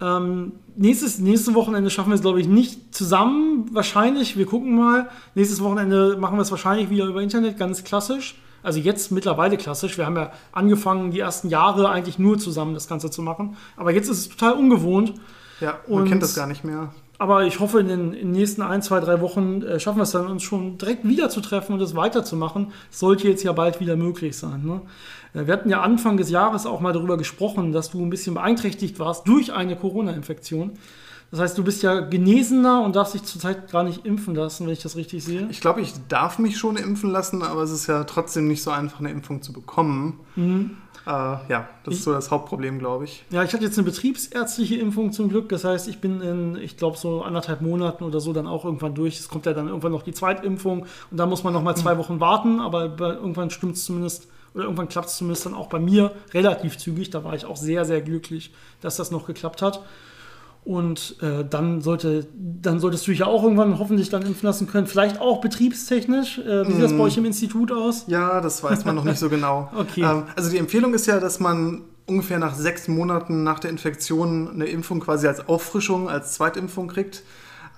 Ähm, 0.00 0.52
nächstes, 0.74 1.18
nächste 1.18 1.54
Wochenende 1.54 1.90
schaffen 1.90 2.10
wir 2.10 2.14
es, 2.14 2.22
glaube 2.22 2.40
ich, 2.40 2.48
nicht 2.48 2.94
zusammen. 2.94 3.66
Wahrscheinlich. 3.72 4.38
Wir 4.38 4.46
gucken 4.46 4.74
mal. 4.74 5.10
Nächstes 5.34 5.62
Wochenende 5.62 6.16
machen 6.18 6.38
wir 6.38 6.42
es 6.42 6.50
wahrscheinlich 6.50 6.88
wieder 6.88 7.04
über 7.04 7.20
Internet, 7.20 7.58
ganz 7.58 7.84
klassisch. 7.84 8.36
Also 8.62 8.80
jetzt 8.80 9.12
mittlerweile 9.12 9.58
klassisch. 9.58 9.98
Wir 9.98 10.06
haben 10.06 10.16
ja 10.16 10.32
angefangen, 10.52 11.10
die 11.10 11.20
ersten 11.20 11.50
Jahre 11.50 11.90
eigentlich 11.90 12.18
nur 12.18 12.38
zusammen 12.38 12.72
das 12.72 12.88
Ganze 12.88 13.10
zu 13.10 13.20
machen. 13.20 13.56
Aber 13.76 13.92
jetzt 13.92 14.08
ist 14.08 14.18
es 14.18 14.28
total 14.30 14.54
ungewohnt. 14.54 15.12
Ja, 15.60 15.78
man 15.86 16.02
Und, 16.02 16.08
kennt 16.08 16.22
das 16.22 16.34
gar 16.34 16.46
nicht 16.46 16.64
mehr. 16.64 16.94
Aber 17.18 17.44
ich 17.44 17.60
hoffe, 17.60 17.80
in 17.80 17.88
den, 17.88 18.12
in 18.12 18.28
den 18.28 18.30
nächsten 18.32 18.62
ein, 18.62 18.82
zwei, 18.82 18.98
drei 19.00 19.20
Wochen 19.20 19.62
äh, 19.62 19.78
schaffen 19.78 19.98
wir 19.98 20.02
es 20.02 20.10
dann, 20.10 20.26
uns 20.26 20.42
schon 20.42 20.78
direkt 20.78 21.06
wieder 21.06 21.30
zu 21.30 21.40
treffen 21.40 21.74
und 21.74 21.80
es 21.80 21.94
weiterzumachen. 21.94 22.72
Sollte 22.90 23.28
jetzt 23.28 23.44
ja 23.44 23.52
bald 23.52 23.80
wieder 23.80 23.96
möglich 23.96 24.36
sein. 24.36 24.64
Ne? 24.64 24.80
Äh, 25.32 25.46
wir 25.46 25.54
hatten 25.54 25.70
ja 25.70 25.82
Anfang 25.82 26.16
des 26.16 26.30
Jahres 26.30 26.66
auch 26.66 26.80
mal 26.80 26.92
darüber 26.92 27.16
gesprochen, 27.16 27.72
dass 27.72 27.90
du 27.90 28.02
ein 28.02 28.10
bisschen 28.10 28.34
beeinträchtigt 28.34 28.98
warst 28.98 29.28
durch 29.28 29.52
eine 29.52 29.76
Corona-Infektion. 29.76 30.72
Das 31.30 31.40
heißt, 31.40 31.58
du 31.58 31.64
bist 31.64 31.82
ja 31.82 32.00
Genesener 32.00 32.82
und 32.82 32.94
darfst 32.94 33.14
dich 33.14 33.24
zurzeit 33.24 33.70
gar 33.70 33.82
nicht 33.82 34.06
impfen 34.06 34.34
lassen, 34.34 34.66
wenn 34.66 34.72
ich 34.72 34.82
das 34.82 34.94
richtig 34.94 35.24
sehe. 35.24 35.48
Ich 35.50 35.60
glaube, 35.60 35.80
ich 35.80 35.92
darf 36.08 36.38
mich 36.38 36.58
schon 36.58 36.76
impfen 36.76 37.10
lassen, 37.10 37.42
aber 37.42 37.62
es 37.62 37.70
ist 37.70 37.86
ja 37.86 38.04
trotzdem 38.04 38.46
nicht 38.46 38.62
so 38.62 38.70
einfach, 38.70 39.00
eine 39.00 39.10
Impfung 39.10 39.42
zu 39.42 39.52
bekommen. 39.52 40.20
Mhm. 40.36 40.76
Äh, 41.06 41.10
ja, 41.10 41.68
das 41.84 41.94
ich, 41.94 42.00
ist 42.00 42.04
so 42.04 42.12
das 42.12 42.30
Hauptproblem, 42.30 42.78
glaube 42.78 43.04
ich. 43.04 43.24
Ja, 43.30 43.42
ich 43.42 43.52
hatte 43.52 43.64
jetzt 43.64 43.78
eine 43.78 43.84
betriebsärztliche 43.84 44.76
Impfung 44.76 45.12
zum 45.12 45.28
Glück. 45.28 45.48
Das 45.50 45.64
heißt, 45.64 45.88
ich 45.88 46.00
bin 46.00 46.20
in, 46.20 46.56
ich 46.56 46.76
glaube, 46.76 46.96
so 46.96 47.22
anderthalb 47.22 47.60
Monaten 47.60 48.04
oder 48.04 48.20
so 48.20 48.32
dann 48.32 48.46
auch 48.46 48.64
irgendwann 48.64 48.94
durch. 48.94 49.18
Es 49.18 49.28
kommt 49.28 49.46
ja 49.46 49.52
dann 49.52 49.68
irgendwann 49.68 49.92
noch 49.92 50.02
die 50.02 50.12
Zweitimpfung 50.12 50.86
und 51.10 51.16
da 51.16 51.26
muss 51.26 51.44
man 51.44 51.52
noch 51.52 51.62
mal 51.62 51.76
zwei 51.76 51.92
hm. 51.92 51.98
Wochen 51.98 52.20
warten, 52.20 52.60
aber 52.60 52.98
irgendwann 52.98 53.50
stimmt 53.50 53.76
es 53.76 53.84
zumindest 53.84 54.28
oder 54.54 54.64
irgendwann 54.64 54.88
klappt 54.88 55.08
es 55.08 55.16
zumindest 55.16 55.46
dann 55.46 55.54
auch 55.54 55.68
bei 55.68 55.80
mir 55.80 56.12
relativ 56.32 56.78
zügig. 56.78 57.10
Da 57.10 57.24
war 57.24 57.34
ich 57.34 57.44
auch 57.44 57.56
sehr, 57.56 57.84
sehr 57.84 58.00
glücklich, 58.00 58.52
dass 58.80 58.96
das 58.96 59.10
noch 59.10 59.26
geklappt 59.26 59.62
hat. 59.62 59.82
Und 60.64 61.16
äh, 61.20 61.44
dann, 61.44 61.82
sollte, 61.82 62.26
dann 62.34 62.80
solltest 62.80 63.06
du 63.06 63.10
dich 63.10 63.20
ja 63.20 63.26
auch 63.26 63.42
irgendwann 63.42 63.78
hoffentlich 63.78 64.08
dann 64.08 64.22
impfen 64.22 64.46
lassen 64.46 64.66
können. 64.66 64.86
Vielleicht 64.86 65.20
auch 65.20 65.42
betriebstechnisch. 65.42 66.38
Äh, 66.38 66.66
wie 66.66 66.72
sieht 66.72 66.82
das 66.82 66.92
bei 66.92 66.98
mm. 66.98 67.00
euch 67.02 67.16
im 67.18 67.26
Institut 67.26 67.70
aus? 67.70 68.04
Ja, 68.06 68.40
das 68.40 68.62
weiß 68.62 68.86
man 68.86 68.94
noch 68.94 69.04
nicht 69.04 69.18
so 69.18 69.28
genau. 69.28 69.70
okay. 69.76 70.02
Ähm, 70.02 70.22
also 70.34 70.50
die 70.50 70.56
Empfehlung 70.56 70.94
ist 70.94 71.06
ja, 71.06 71.20
dass 71.20 71.38
man 71.38 71.82
ungefähr 72.06 72.38
nach 72.38 72.54
sechs 72.54 72.88
Monaten 72.88 73.42
nach 73.42 73.58
der 73.58 73.70
Infektion 73.70 74.50
eine 74.50 74.64
Impfung 74.64 75.00
quasi 75.00 75.26
als 75.26 75.48
Auffrischung, 75.48 76.08
als 76.08 76.32
Zweitimpfung 76.32 76.88
kriegt. 76.88 77.24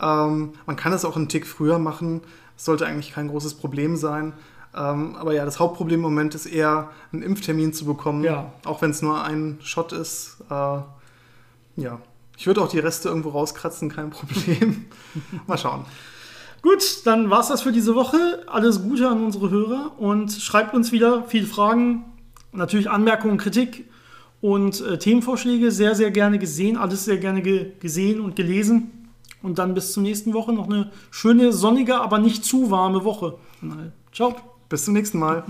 Ähm, 0.01 0.53
man 0.67 0.77
kann 0.77 0.93
es 0.93 1.05
auch 1.05 1.17
einen 1.17 1.29
Tick 1.29 1.47
früher 1.47 1.81
machen. 1.81 2.21
Das 2.55 2.67
sollte 2.67 2.87
eigentlich 2.87 3.13
kein 3.13 3.29
großes 3.29 3.55
Problem 3.55 3.97
sein. 3.97 4.33
Ähm, 4.77 5.17
aber 5.17 5.33
ja, 5.33 5.45
das 5.45 5.59
Hauptproblem 5.59 5.99
im 5.99 6.03
Moment 6.03 6.35
ist 6.35 6.47
eher, 6.47 6.91
einen 7.13 7.23
Impftermin 7.23 7.73
zu 7.73 7.85
bekommen, 7.85 8.23
ja. 8.23 8.53
auch 8.65 8.83
wenn 8.83 8.91
es 8.91 9.03
nur 9.03 9.25
ein 9.25 9.59
Shot 9.63 9.93
ist. 9.93 10.39
Äh, 10.51 10.79
ja, 11.77 11.99
ich 12.37 12.47
würde 12.47 12.61
auch 12.61 12.69
die 12.69 12.79
Reste 12.79 13.09
irgendwo 13.09 13.31
rauskratzen, 13.31 13.91
kein 13.91 14.11
Problem. 14.11 14.87
Mal 15.47 15.59
schauen. 15.59 15.85
Gut, 16.63 17.07
dann 17.07 17.31
war 17.31 17.41
es 17.41 17.49
das 17.49 17.63
für 17.63 17.73
diese 17.73 17.95
Woche. 17.95 18.45
Alles 18.47 18.83
Gute 18.83 19.09
an 19.09 19.25
unsere 19.25 19.51
Hörer 19.51 19.93
und 19.99 20.33
schreibt 20.33 20.75
uns 20.75 20.91
wieder 20.91 21.25
viele 21.29 21.47
Fragen, 21.47 22.05
natürlich 22.53 22.91
Anmerkungen, 22.91 23.39
Kritik 23.39 23.89
und 24.41 24.81
äh, 24.81 24.99
Themenvorschläge. 24.99 25.71
Sehr, 25.71 25.95
sehr 25.95 26.11
gerne 26.11 26.39
gesehen, 26.39 26.77
alles 26.77 27.05
sehr 27.05 27.19
gerne 27.19 27.43
ge 27.43 27.73
gesehen 27.81 28.21
und 28.21 28.37
gelesen. 28.37 28.91
Und 29.43 29.59
dann 29.59 29.75
bis 29.75 29.93
zur 29.93 30.03
nächsten 30.03 30.35
Woche 30.35 30.53
noch 30.53 30.67
eine 30.67 30.91
schöne, 31.11 31.53
sonnige, 31.53 32.01
aber 32.01 32.19
nicht 32.19 32.45
zu 32.45 32.71
warme 32.71 33.05
Woche. 33.05 33.39
Ciao. 34.13 34.35
Bis 34.69 34.85
zum 34.85 34.95
nächsten 34.95 35.19
Mal. 35.21 35.45